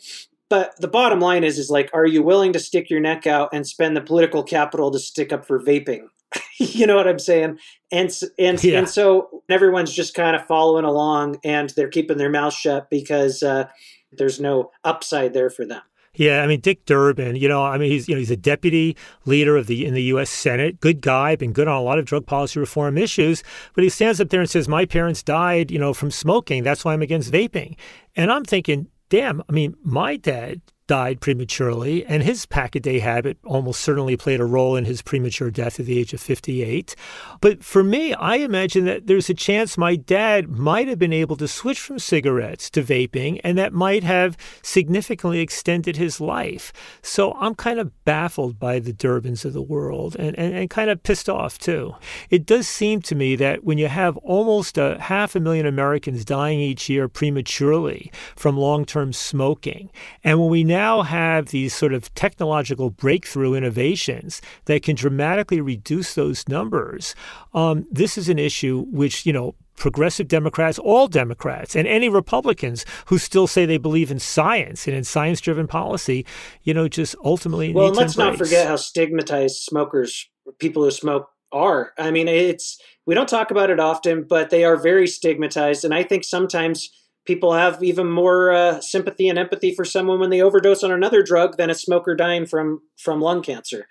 But 0.50 0.80
the 0.80 0.88
bottom 0.88 1.20
line 1.20 1.44
is, 1.44 1.58
is 1.58 1.70
like, 1.70 1.90
are 1.94 2.06
you 2.06 2.24
willing 2.24 2.54
to 2.54 2.60
stick 2.60 2.90
your 2.90 3.02
neck 3.02 3.28
out 3.28 3.50
and 3.52 3.68
spend 3.68 3.98
the 3.98 4.02
political 4.02 4.44
capital 4.44 4.92
to 4.92 5.00
stick 5.00 5.34
up 5.34 5.46
for 5.46 5.62
vaping? 5.62 6.08
you 6.58 6.88
know 6.88 6.96
what 6.96 7.08
I'm 7.08 7.20
saying? 7.20 7.60
And 7.92 8.12
and 8.40 8.64
yeah. 8.64 8.80
and 8.80 8.90
so 8.90 9.44
everyone's 9.50 9.94
just 9.94 10.14
kind 10.14 10.36
of 10.36 10.46
following 10.46 10.86
along, 10.86 11.40
and 11.44 11.70
they're 11.72 11.90
keeping 11.90 12.18
their 12.18 12.30
mouth 12.30 12.54
shut 12.54 12.90
because 12.90 13.44
uh, 13.44 13.68
there's 14.12 14.40
no 14.40 14.72
upside 14.84 15.34
there 15.34 15.50
for 15.50 15.66
them. 15.66 15.82
Yeah, 16.18 16.42
I 16.42 16.48
mean 16.48 16.62
Dick 16.62 16.84
Durbin, 16.86 17.36
you 17.36 17.48
know, 17.48 17.64
I 17.64 17.78
mean 17.78 17.92
he's 17.92 18.10
you 18.10 18.16
know 18.16 18.20
he's 18.20 18.32
a 18.32 18.36
deputy 18.36 18.98
leader 19.26 19.56
of 19.56 19.68
the 19.68 19.86
in 19.86 19.94
the 19.94 20.04
U.S. 20.04 20.32
Senate, 20.32 20.80
good 20.80 21.00
guy, 21.00 21.36
been 21.36 21.54
good 21.54 21.68
on 21.68 21.78
a 21.78 21.82
lot 21.82 22.00
of 22.00 22.06
drug 22.06 22.26
policy 22.26 22.60
reform 22.60 22.98
issues, 22.98 23.44
but 23.76 23.84
he 23.84 23.90
stands 23.90 24.20
up 24.20 24.30
there 24.30 24.42
and 24.42 24.50
says, 24.50 24.68
"My 24.68 24.86
parents 24.86 25.22
died, 25.22 25.70
you 25.70 25.78
know, 25.78 25.94
from 25.94 26.10
smoking. 26.10 26.64
That's 26.64 26.84
why 26.84 26.94
I'm 26.94 27.04
against 27.04 27.32
vaping." 27.32 27.78
And 28.16 28.32
I'm 28.32 28.44
thinking, 28.44 28.88
damn, 29.10 29.44
I 29.48 29.52
mean, 29.52 29.76
my 29.84 30.16
dad 30.16 30.62
died 30.88 31.20
prematurely, 31.20 32.06
and 32.06 32.24
his 32.24 32.46
pack 32.46 32.76
a 32.76 32.80
day 32.80 33.00
habit 33.00 33.38
almost 33.44 33.82
certainly 33.82 34.16
played 34.16 34.40
a 34.40 34.46
role 34.46 34.76
in 34.76 34.86
his 34.86 35.02
premature 35.02 35.52
death 35.52 35.80
at 35.80 35.86
the 35.86 36.00
age 36.00 36.14
of 36.14 36.22
58. 36.22 36.96
But 37.42 37.64
for 37.64 37.84
me, 37.84 38.14
I 38.14 38.38
imagine 38.38 38.86
that 38.86 39.08
there's 39.08 39.30
a 39.30 39.34
chance 39.34 39.78
my 39.78 39.96
dad 39.96 40.50
might 40.50 40.88
have 40.88 40.98
been 40.98 41.14
able 41.14 41.36
to 41.38 41.48
switch 41.48 41.80
from 41.80 42.00
cigarettes 42.00 42.70
to 42.72 42.82
vaping, 42.82 43.40
and 43.44 43.58
that 43.58 43.74
might 43.74 44.04
have 44.04 44.38
significantly 44.62 45.40
extended 45.40 45.98
his 45.98 46.22
life. 46.22 46.72
So 47.02 47.34
I'm 47.34 47.56
kind 47.56 47.80
of 47.80 47.92
baffled 48.06 48.58
by 48.58 48.80
the 48.80 48.94
Durbins 48.94 49.44
of 49.44 49.54
the 49.54 49.62
world 49.62 50.16
and, 50.18 50.38
and, 50.40 50.54
and 50.54 50.70
kind 50.70 50.90
of 50.90 51.04
pissed 51.04 51.28
off 51.28 51.60
too. 51.60 51.96
It 52.30 52.46
does 52.46 52.68
seem 52.68 53.02
to 53.04 53.16
me 53.16 53.36
that 53.36 53.64
when 53.64 53.78
you 53.78 53.88
have 53.88 54.16
almost 54.18 54.78
a 54.78 54.98
half 55.00 55.36
a 55.36 55.40
million 55.40 55.66
Americans 55.66 56.24
dying 56.24 56.60
each 56.60 56.88
year 56.88 57.10
prematurely 57.10 58.12
from 58.36 58.58
long 58.58 58.86
term 58.86 59.12
smoking, 59.12 59.92
and 60.24 60.40
when 60.40 60.50
we 60.50 60.64
now 60.64 60.77
now 60.78 61.02
have 61.02 61.48
these 61.48 61.74
sort 61.74 61.94
of 61.94 62.14
technological 62.14 62.90
breakthrough 62.90 63.54
innovations 63.56 64.42
that 64.66 64.84
can 64.84 64.96
dramatically 64.96 65.62
reduce 65.62 66.14
those 66.14 66.48
numbers. 66.48 67.16
Um, 67.54 67.86
this 67.92 68.18
is 68.18 68.30
an 68.30 68.40
issue 68.40 68.86
which, 68.92 69.26
you 69.26 69.34
know, 69.34 69.56
progressive 69.76 70.28
Democrats, 70.28 70.80
all 70.80 71.08
Democrats, 71.08 71.76
and 71.76 71.88
any 71.88 72.10
Republicans 72.10 72.86
who 73.08 73.18
still 73.18 73.48
say 73.48 73.66
they 73.66 73.78
believe 73.78 74.12
in 74.12 74.20
science 74.20 74.88
and 74.88 74.96
in 74.96 75.04
science 75.04 75.40
driven 75.40 75.68
policy, 75.68 76.26
you 76.64 76.74
know, 76.74 76.88
just 76.88 77.16
ultimately. 77.24 77.68
Need 77.68 77.74
to 77.74 77.80
Well, 77.80 77.92
let's 77.92 78.18
not 78.18 78.38
forget 78.38 78.68
how 78.68 78.76
stigmatized 78.76 79.58
smokers, 79.58 80.30
people 80.60 80.84
who 80.84 80.92
smoke, 80.92 81.30
are. 81.52 81.94
I 81.98 82.12
mean, 82.12 82.28
it's, 82.28 82.78
we 83.06 83.16
don't 83.16 83.30
talk 83.30 83.52
about 83.52 83.70
it 83.70 83.80
often, 83.80 84.26
but 84.28 84.50
they 84.50 84.66
are 84.66 84.76
very 84.76 85.08
stigmatized. 85.08 85.86
And 85.86 85.94
I 85.94 86.04
think 86.04 86.26
sometimes 86.26 86.90
people 87.28 87.54
have 87.54 87.84
even 87.84 88.10
more 88.10 88.52
uh, 88.52 88.82
sympathy 88.82 89.28
and 89.28 89.38
empathy 89.38 89.76
for 89.76 89.86
someone 89.86 90.20
when 90.20 90.30
they 90.30 90.42
overdose 90.42 90.84
on 90.84 90.92
another 90.92 91.22
drug 91.22 91.58
than 91.58 91.70
a 91.70 91.76
smoker 91.76 92.16
dying 92.16 92.46
from 92.48 92.82
from 92.98 93.22
lung 93.22 93.44
cancer 93.44 93.88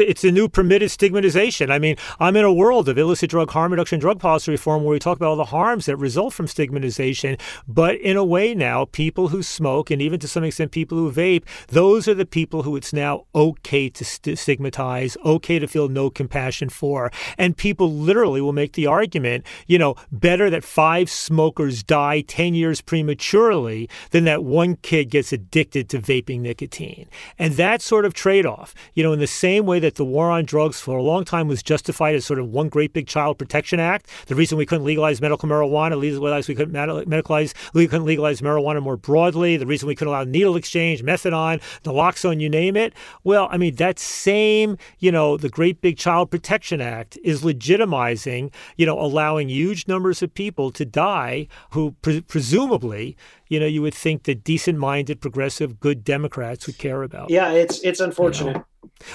it's 0.00 0.24
a 0.24 0.30
new 0.30 0.48
permitted 0.48 0.90
stigmatization. 0.90 1.70
I 1.70 1.78
mean, 1.78 1.96
I'm 2.18 2.36
in 2.36 2.44
a 2.44 2.52
world 2.52 2.88
of 2.88 2.98
illicit 2.98 3.30
drug 3.30 3.50
harm 3.50 3.72
reduction, 3.72 4.00
drug 4.00 4.18
policy 4.18 4.50
reform, 4.50 4.84
where 4.84 4.92
we 4.92 4.98
talk 4.98 5.16
about 5.16 5.30
all 5.30 5.36
the 5.36 5.44
harms 5.44 5.86
that 5.86 5.96
result 5.96 6.32
from 6.32 6.46
stigmatization. 6.46 7.36
But 7.68 7.96
in 7.96 8.16
a 8.16 8.24
way, 8.24 8.54
now 8.54 8.86
people 8.86 9.28
who 9.28 9.42
smoke, 9.42 9.90
and 9.90 10.00
even 10.02 10.20
to 10.20 10.28
some 10.28 10.44
extent 10.44 10.72
people 10.72 10.98
who 10.98 11.12
vape, 11.12 11.44
those 11.68 12.08
are 12.08 12.14
the 12.14 12.26
people 12.26 12.62
who 12.62 12.76
it's 12.76 12.92
now 12.92 13.26
okay 13.34 13.88
to 13.90 14.04
st- 14.04 14.38
stigmatize, 14.38 15.16
okay 15.24 15.58
to 15.58 15.66
feel 15.66 15.88
no 15.88 16.10
compassion 16.10 16.68
for. 16.68 17.10
And 17.38 17.56
people 17.56 17.92
literally 17.92 18.40
will 18.40 18.52
make 18.52 18.72
the 18.72 18.86
argument, 18.86 19.46
you 19.66 19.78
know, 19.78 19.94
better 20.10 20.50
that 20.50 20.64
five 20.64 21.10
smokers 21.10 21.82
die 21.82 22.22
10 22.22 22.54
years 22.54 22.80
prematurely 22.80 23.88
than 24.10 24.24
that 24.24 24.44
one 24.44 24.76
kid 24.76 25.10
gets 25.10 25.32
addicted 25.32 25.88
to 25.90 25.98
vaping 25.98 26.40
nicotine. 26.40 27.08
And 27.38 27.54
that 27.54 27.82
sort 27.82 28.04
of 28.04 28.14
trade 28.14 28.46
off, 28.46 28.74
you 28.94 29.02
know, 29.02 29.12
in 29.12 29.18
the 29.18 29.26
same 29.26 29.66
way 29.66 29.78
that 29.80 29.89
that 29.90 29.96
the 29.96 30.04
war 30.04 30.30
on 30.30 30.44
drugs 30.44 30.78
for 30.78 30.96
a 30.96 31.02
long 31.02 31.24
time 31.24 31.48
was 31.48 31.64
justified 31.64 32.14
as 32.14 32.24
sort 32.24 32.38
of 32.38 32.48
one 32.48 32.68
great 32.68 32.92
big 32.92 33.08
child 33.08 33.36
protection 33.38 33.80
act. 33.80 34.08
The 34.26 34.36
reason 34.36 34.56
we 34.56 34.64
couldn't 34.64 34.84
legalize 34.84 35.20
medical 35.20 35.48
marijuana, 35.48 35.98
legalize 35.98 36.46
we 36.46 36.54
couldn't 36.54 36.74
medicalize, 36.74 37.54
we 37.74 37.88
couldn't 37.88 38.06
legalize 38.06 38.40
marijuana 38.40 38.80
more 38.80 38.96
broadly. 38.96 39.56
The 39.56 39.66
reason 39.66 39.88
we 39.88 39.96
couldn't 39.96 40.14
allow 40.14 40.22
needle 40.22 40.54
exchange, 40.54 41.02
methadone, 41.02 41.60
naloxone, 41.82 42.40
you 42.40 42.48
name 42.48 42.76
it. 42.76 42.94
Well, 43.24 43.48
I 43.50 43.56
mean 43.56 43.74
that 43.76 43.98
same, 43.98 44.78
you 45.00 45.10
know, 45.10 45.36
the 45.36 45.48
great 45.48 45.80
big 45.80 45.96
child 45.98 46.30
protection 46.30 46.80
act 46.80 47.18
is 47.24 47.42
legitimizing, 47.42 48.52
you 48.76 48.86
know, 48.86 48.96
allowing 48.96 49.48
huge 49.48 49.88
numbers 49.88 50.22
of 50.22 50.32
people 50.32 50.70
to 50.70 50.84
die 50.84 51.48
who 51.70 51.96
pre- 52.00 52.20
presumably 52.20 53.16
you 53.50 53.58
know, 53.58 53.66
you 53.66 53.82
would 53.82 53.94
think 53.94 54.22
that 54.22 54.44
decent-minded, 54.44 55.20
progressive, 55.20 55.80
good 55.80 56.04
Democrats 56.04 56.68
would 56.68 56.78
care 56.78 57.02
about. 57.02 57.30
Yeah, 57.30 57.50
it's 57.50 57.80
it's 57.80 57.98
unfortunate. 57.98 58.54
You 58.54 58.60
know? 58.60 58.64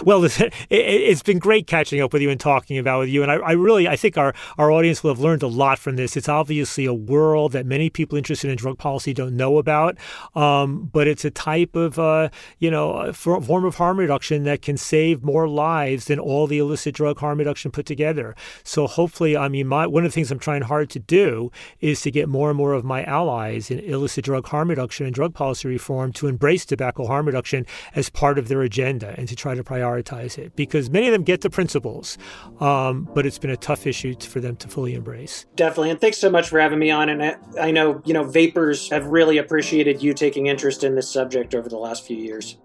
Well, 0.04 0.24
it, 0.70 1.10
has 1.10 1.24
been 1.24 1.40
great 1.40 1.68
catching 1.68 2.02
up 2.02 2.14
with 2.14 2.22
you 2.22 2.30
and 2.30 2.40
talking 2.40 2.78
about 2.78 3.00
with 3.00 3.10
you, 3.10 3.24
and 3.24 3.32
I, 3.32 3.36
I, 3.36 3.52
really 3.52 3.88
I 3.88 3.96
think 3.96 4.18
our, 4.18 4.34
our 4.58 4.72
audience 4.72 5.04
will 5.04 5.12
have 5.12 5.20
learned 5.20 5.44
a 5.44 5.48
lot 5.48 5.80
from 5.80 5.96
this. 5.96 6.18
It's 6.18 6.30
obviously 6.30 6.86
a 6.86 6.94
world 6.94 7.52
that 7.54 7.66
many 7.66 7.90
people 7.90 8.18
interested 8.18 8.50
in 8.50 8.58
drug 8.58 8.78
policy 8.78 9.14
don't 9.14 9.36
know 9.36 9.58
about, 9.58 9.98
um, 10.36 10.90
but 10.92 11.08
it's 11.08 11.26
a 11.26 11.32
type 11.32 11.76
of 11.76 12.00
uh, 12.00 12.30
you 12.60 12.72
know 12.72 13.14
form 13.14 13.66
of 13.66 13.76
harm 13.76 13.98
reduction 14.00 14.44
that 14.44 14.62
can 14.62 14.78
save 14.78 15.24
more 15.24 15.48
lives 15.48 16.06
than 16.06 16.20
all 16.20 16.48
the 16.48 16.58
illicit 16.58 16.96
drug 16.96 17.20
harm 17.20 17.40
reduction 17.40 17.72
put 17.72 17.86
together. 17.86 18.36
So 18.64 18.88
hopefully, 18.88 19.38
I 19.38 19.48
mean, 19.48 19.68
my, 19.68 19.88
one 19.88 20.06
of 20.06 20.12
the 20.12 20.16
things 20.16 20.32
I'm 20.32 20.40
trying 20.40 20.64
hard 20.64 20.90
to 20.92 21.00
do 21.00 21.52
is 21.80 22.02
to 22.02 22.12
get 22.12 22.30
more 22.30 22.50
and 22.50 22.58
more 22.58 22.74
of 22.74 22.84
my 22.84 23.04
allies 23.04 23.72
in 23.72 23.80
illicit 23.80 24.26
drug 24.26 24.48
harm 24.48 24.70
reduction 24.70 25.06
and 25.06 25.14
drug 25.14 25.34
policy 25.34 25.68
reform 25.68 26.12
to 26.14 26.28
embrace 26.28 26.66
tobacco 26.66 27.06
harm 27.06 27.26
reduction 27.26 27.66
as 27.94 28.10
part 28.10 28.38
of 28.38 28.48
their 28.48 28.62
agenda 28.62 29.14
and 29.18 29.28
to 29.28 29.36
try 29.36 29.56
to 29.56 29.64
prioritize 29.76 30.38
it 30.38 30.56
because 30.56 30.90
many 30.90 31.08
of 31.08 31.14
them 31.14 31.24
get 31.24 31.42
the 31.42 31.50
principles, 31.50 32.18
um, 32.60 33.10
but 33.14 33.26
it's 33.26 33.38
been 33.38 33.50
a 33.50 33.58
tough 33.58 33.86
issue 33.88 34.16
for 34.20 34.40
them 34.40 34.56
to 34.58 34.68
fully 34.68 34.94
embrace. 34.94 35.46
Definitely, 35.56 35.92
and 35.92 36.02
thanks 36.02 36.18
so 36.18 36.30
much 36.30 36.50
for 36.50 36.60
having 36.60 36.80
me 36.80 36.92
on. 36.92 37.10
And 37.10 37.24
I, 37.24 37.36
I 37.60 37.72
know 37.72 38.02
you 38.06 38.14
know 38.14 38.24
vapers 38.24 38.90
have 38.90 39.06
really 39.08 39.38
appreciated 39.38 40.02
you 40.02 40.14
taking 40.14 40.48
interest 40.48 40.84
in 40.84 40.96
this 40.96 41.10
subject 41.10 41.54
over 41.54 41.70
the 41.70 41.78
last 41.78 42.06
few 42.06 42.18
years. 42.18 42.58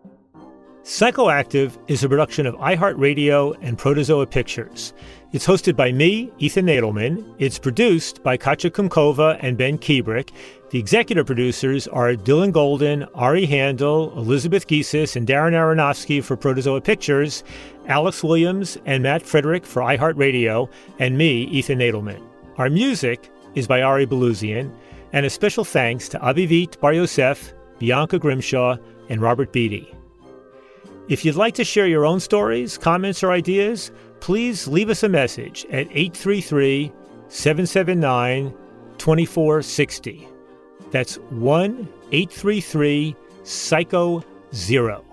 Psychoactive 0.83 1.77
is 1.89 2.03
a 2.03 2.09
production 2.09 2.47
of 2.47 2.55
iHeartRadio 2.55 3.57
and 3.61 3.77
Protozoa 3.77 4.27
Pictures. 4.27 4.95
It's 5.33 5.47
hosted 5.47 5.77
by 5.77 5.93
me, 5.93 6.33
Ethan 6.39 6.67
Nadelmann. 6.67 7.35
It's 7.39 7.59
produced 7.59 8.23
by 8.23 8.37
Katya 8.37 8.71
Kumkova 8.71 9.39
and 9.41 9.59
Ben 9.59 9.79
Kubrick. 9.79 10.31
The 10.71 10.79
executive 10.79 11.27
producers 11.27 11.89
are 11.89 12.12
Dylan 12.12 12.53
Golden, 12.53 13.03
Ari 13.14 13.45
Handel, 13.47 14.16
Elizabeth 14.16 14.68
Gesas, 14.68 15.16
and 15.16 15.27
Darren 15.27 15.53
Aronofsky 15.53 16.23
for 16.23 16.37
Protozoa 16.37 16.81
Pictures, 16.81 17.43
Alex 17.89 18.23
Williams 18.23 18.79
and 18.87 19.03
Matt 19.03 19.23
Frederick 19.23 19.66
for 19.66 19.83
iHeartRadio, 19.83 20.71
and 21.01 21.18
me, 21.18 21.43
Ethan 21.47 21.81
Nadelmann. 21.81 22.23
Our 22.57 22.71
music 22.71 23.33
is 23.57 23.66
by 23.66 23.83
Ari 23.83 24.07
Balouzian, 24.07 24.73
and 25.12 25.27
a 25.27 25.31
special 25.31 25.64
thanks 25.64 26.09
to 26.11 26.21
Avivit 26.21 26.79
Bar 26.79 26.93
Yosef, 26.93 27.53
Bianca 27.81 28.21
Grimshaw, 28.21 28.77
and 29.09 29.21
Robert 29.21 29.53
Beatty. 29.53 29.93
If 31.09 31.25
you'd 31.25 31.35
like 31.35 31.55
to 31.55 31.64
share 31.64 31.89
your 31.89 32.07
own 32.07 32.21
stories, 32.21 32.79
comments, 32.79 33.25
or 33.25 33.33
ideas, 33.33 33.91
please 34.21 34.68
leave 34.68 34.89
us 34.89 35.03
a 35.03 35.09
message 35.09 35.64
at 35.64 35.89
833 35.91 36.93
779 37.27 38.55
2460. 38.99 40.29
That's 40.91 41.16
1 41.30 41.88
833 42.12 43.16
Psycho 43.45 44.24
Zero. 44.55 45.05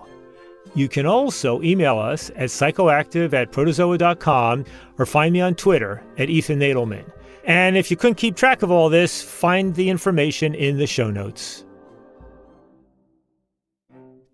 You 0.74 0.88
can 0.88 1.06
also 1.06 1.62
email 1.62 1.98
us 1.98 2.30
at 2.30 2.50
psychoactive 2.50 3.32
at 3.32 3.52
protozoa.com 3.52 4.64
or 4.98 5.06
find 5.06 5.32
me 5.32 5.40
on 5.40 5.54
Twitter 5.54 6.02
at 6.18 6.30
Ethan 6.30 6.60
Nadelmann. 6.60 7.10
And 7.44 7.76
if 7.76 7.90
you 7.90 7.96
couldn't 7.96 8.16
keep 8.16 8.36
track 8.36 8.62
of 8.62 8.70
all 8.70 8.88
this, 8.88 9.22
find 9.22 9.74
the 9.74 9.88
information 9.88 10.54
in 10.54 10.76
the 10.76 10.86
show 10.86 11.10
notes. 11.10 11.64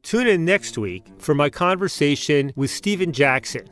Tune 0.03 0.27
in 0.27 0.45
next 0.45 0.77
week 0.77 1.07
for 1.19 1.35
my 1.35 1.49
conversation 1.49 2.53
with 2.57 2.71
Stephen 2.71 3.13
Jackson 3.13 3.67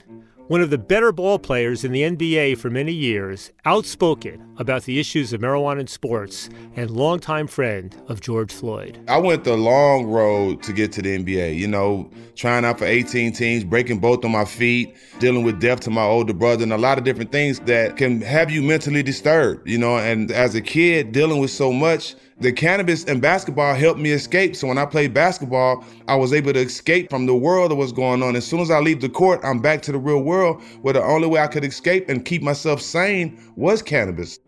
one 0.53 0.61
of 0.61 0.69
the 0.69 0.77
better 0.77 1.13
ball 1.13 1.39
players 1.39 1.83
in 1.83 1.93
the 1.93 2.03
NBA 2.03 2.59
for 2.59 2.69
many 2.69 2.93
years, 2.93 3.51
outspoken 3.65 4.55
about 4.59 4.83
the 4.83 5.01
issues 5.01 5.33
of 5.33 5.41
marijuana 5.41 5.81
in 5.81 5.87
sports, 5.87 6.51
and 6.77 6.91
longtime 6.91 7.47
friend 7.47 7.97
of 8.09 8.21
George 8.21 8.53
Floyd. 8.53 9.03
I 9.09 9.17
went 9.17 9.45
the 9.45 9.57
long 9.57 10.05
road 10.05 10.63
to 10.65 10.75
get 10.75 10.93
to 10.93 11.01
the 11.01 11.17
NBA, 11.17 11.57
you 11.57 11.67
know, 11.67 12.11
trying 12.35 12.67
out 12.67 12.79
for 12.79 12.85
18 12.85 13.33
teams, 13.33 13.65
breaking 13.65 13.99
both 13.99 14.23
of 14.27 14.31
my 14.31 14.45
feet, 14.45 14.95
dealing 15.21 15.43
with 15.43 15.59
death 15.59 15.81
to 15.81 15.91
my 15.91 16.05
older 16.05 16.35
brother, 16.35 16.65
and 16.65 16.73
a 16.75 16.77
lot 16.77 16.99
of 16.99 17.05
different 17.05 17.33
things 17.33 17.59
that 17.61 17.97
can 17.97 18.21
have 18.21 18.51
you 18.51 18.63
mentally 18.63 19.03
disturbed, 19.03 19.67
you 19.67 19.79
know, 19.79 19.97
and 19.97 20.31
as 20.31 20.55
a 20.55 20.61
kid 20.61 21.13
dealing 21.13 21.41
with 21.41 21.51
so 21.51 21.73
much, 21.73 22.15
the 22.43 22.53
cannabis 22.53 23.05
and 23.05 23.23
basketball 23.23 23.75
helped 23.75 24.01
me 24.01 24.11
escape. 24.11 24.57
So 24.57 24.67
when 24.67 24.79
I 24.79 24.85
played 24.85 25.15
basketball, 25.15 25.85
I 26.09 26.17
was 26.17 26.33
able 26.33 26.53
to 26.53 26.59
escape 26.59 27.09
from 27.11 27.27
the 27.27 27.35
world 27.35 27.73
of 27.73 27.79
what's 27.79 27.93
going 27.93 28.23
on. 28.23 28.37
As 28.37 28.45
soon 28.45 28.61
as 28.61 28.71
I 28.71 28.81
leave 28.81 29.01
the 29.01 29.09
court, 29.09 29.41
I'm 29.45 29.61
back 29.61 29.83
to 29.83 29.93
the 29.93 29.99
real 29.99 30.23
world 30.23 30.61
where 30.83 30.95
the 30.95 31.03
only 31.03 31.29
way 31.29 31.41
I 31.41 31.47
could 31.47 31.65
escape 31.65 32.09
and 32.09 32.25
keep 32.25 32.43
myself 32.43 32.81
sane 32.81 33.41
was 33.57 33.83
cannabis. 33.83 34.39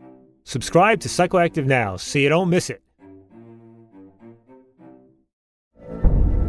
Subscribe 0.45 1.01
to 1.01 1.09
Psychoactive 1.09 1.65
now 1.65 1.97
so 1.97 2.19
you 2.19 2.29
don't 2.29 2.51
miss 2.51 2.69
it. 2.69 2.83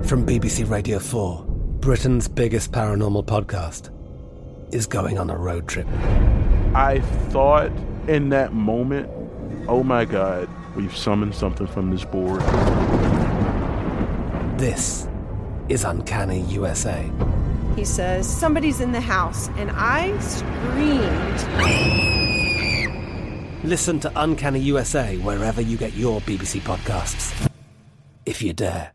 From 0.04 0.26
BBC 0.26 0.70
Radio 0.70 1.00
4, 1.00 1.46
Britain's 1.80 2.28
biggest 2.28 2.72
paranormal 2.72 3.26
podcast 3.26 3.92
is 4.74 4.86
going 4.86 5.18
on 5.18 5.30
a 5.30 5.38
road 5.38 5.68
trip. 5.68 5.88
I 6.76 7.00
thought 7.30 7.72
in 8.08 8.30
that 8.30 8.54
moment, 8.54 9.10
oh 9.68 9.82
my 9.84 10.06
God, 10.06 10.50
we've 10.76 10.96
summoned 10.96 11.34
something 11.34 11.68
from 11.68 11.92
this 11.92 12.04
board. 12.06 12.42
This 14.60 15.08
is 15.70 15.84
Uncanny 15.84 16.42
USA. 16.42 17.10
He 17.76 17.84
says, 17.86 18.28
Somebody's 18.28 18.80
in 18.82 18.92
the 18.92 19.02
house, 19.02 19.50
and 19.58 19.72
I 19.74 20.18
screamed. 20.20 21.44
Listen 23.64 24.00
to 24.02 24.12
Uncanny 24.16 24.60
USA 24.60 25.18
wherever 25.18 25.62
you 25.62 25.78
get 25.78 25.94
your 25.94 26.22
BBC 26.22 26.62
podcasts, 26.62 27.50
if 28.26 28.42
you 28.42 28.54
dare. 28.54 28.92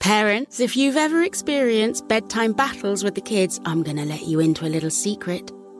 Parents, 0.00 0.60
if 0.60 0.76
you've 0.76 0.96
ever 0.96 1.22
experienced 1.22 2.06
bedtime 2.06 2.52
battles 2.52 3.02
with 3.02 3.14
the 3.14 3.20
kids, 3.20 3.60
I'm 3.64 3.82
going 3.82 3.96
to 3.96 4.04
let 4.04 4.22
you 4.22 4.40
into 4.40 4.64
a 4.64 4.68
little 4.68 4.90
secret. 4.90 5.50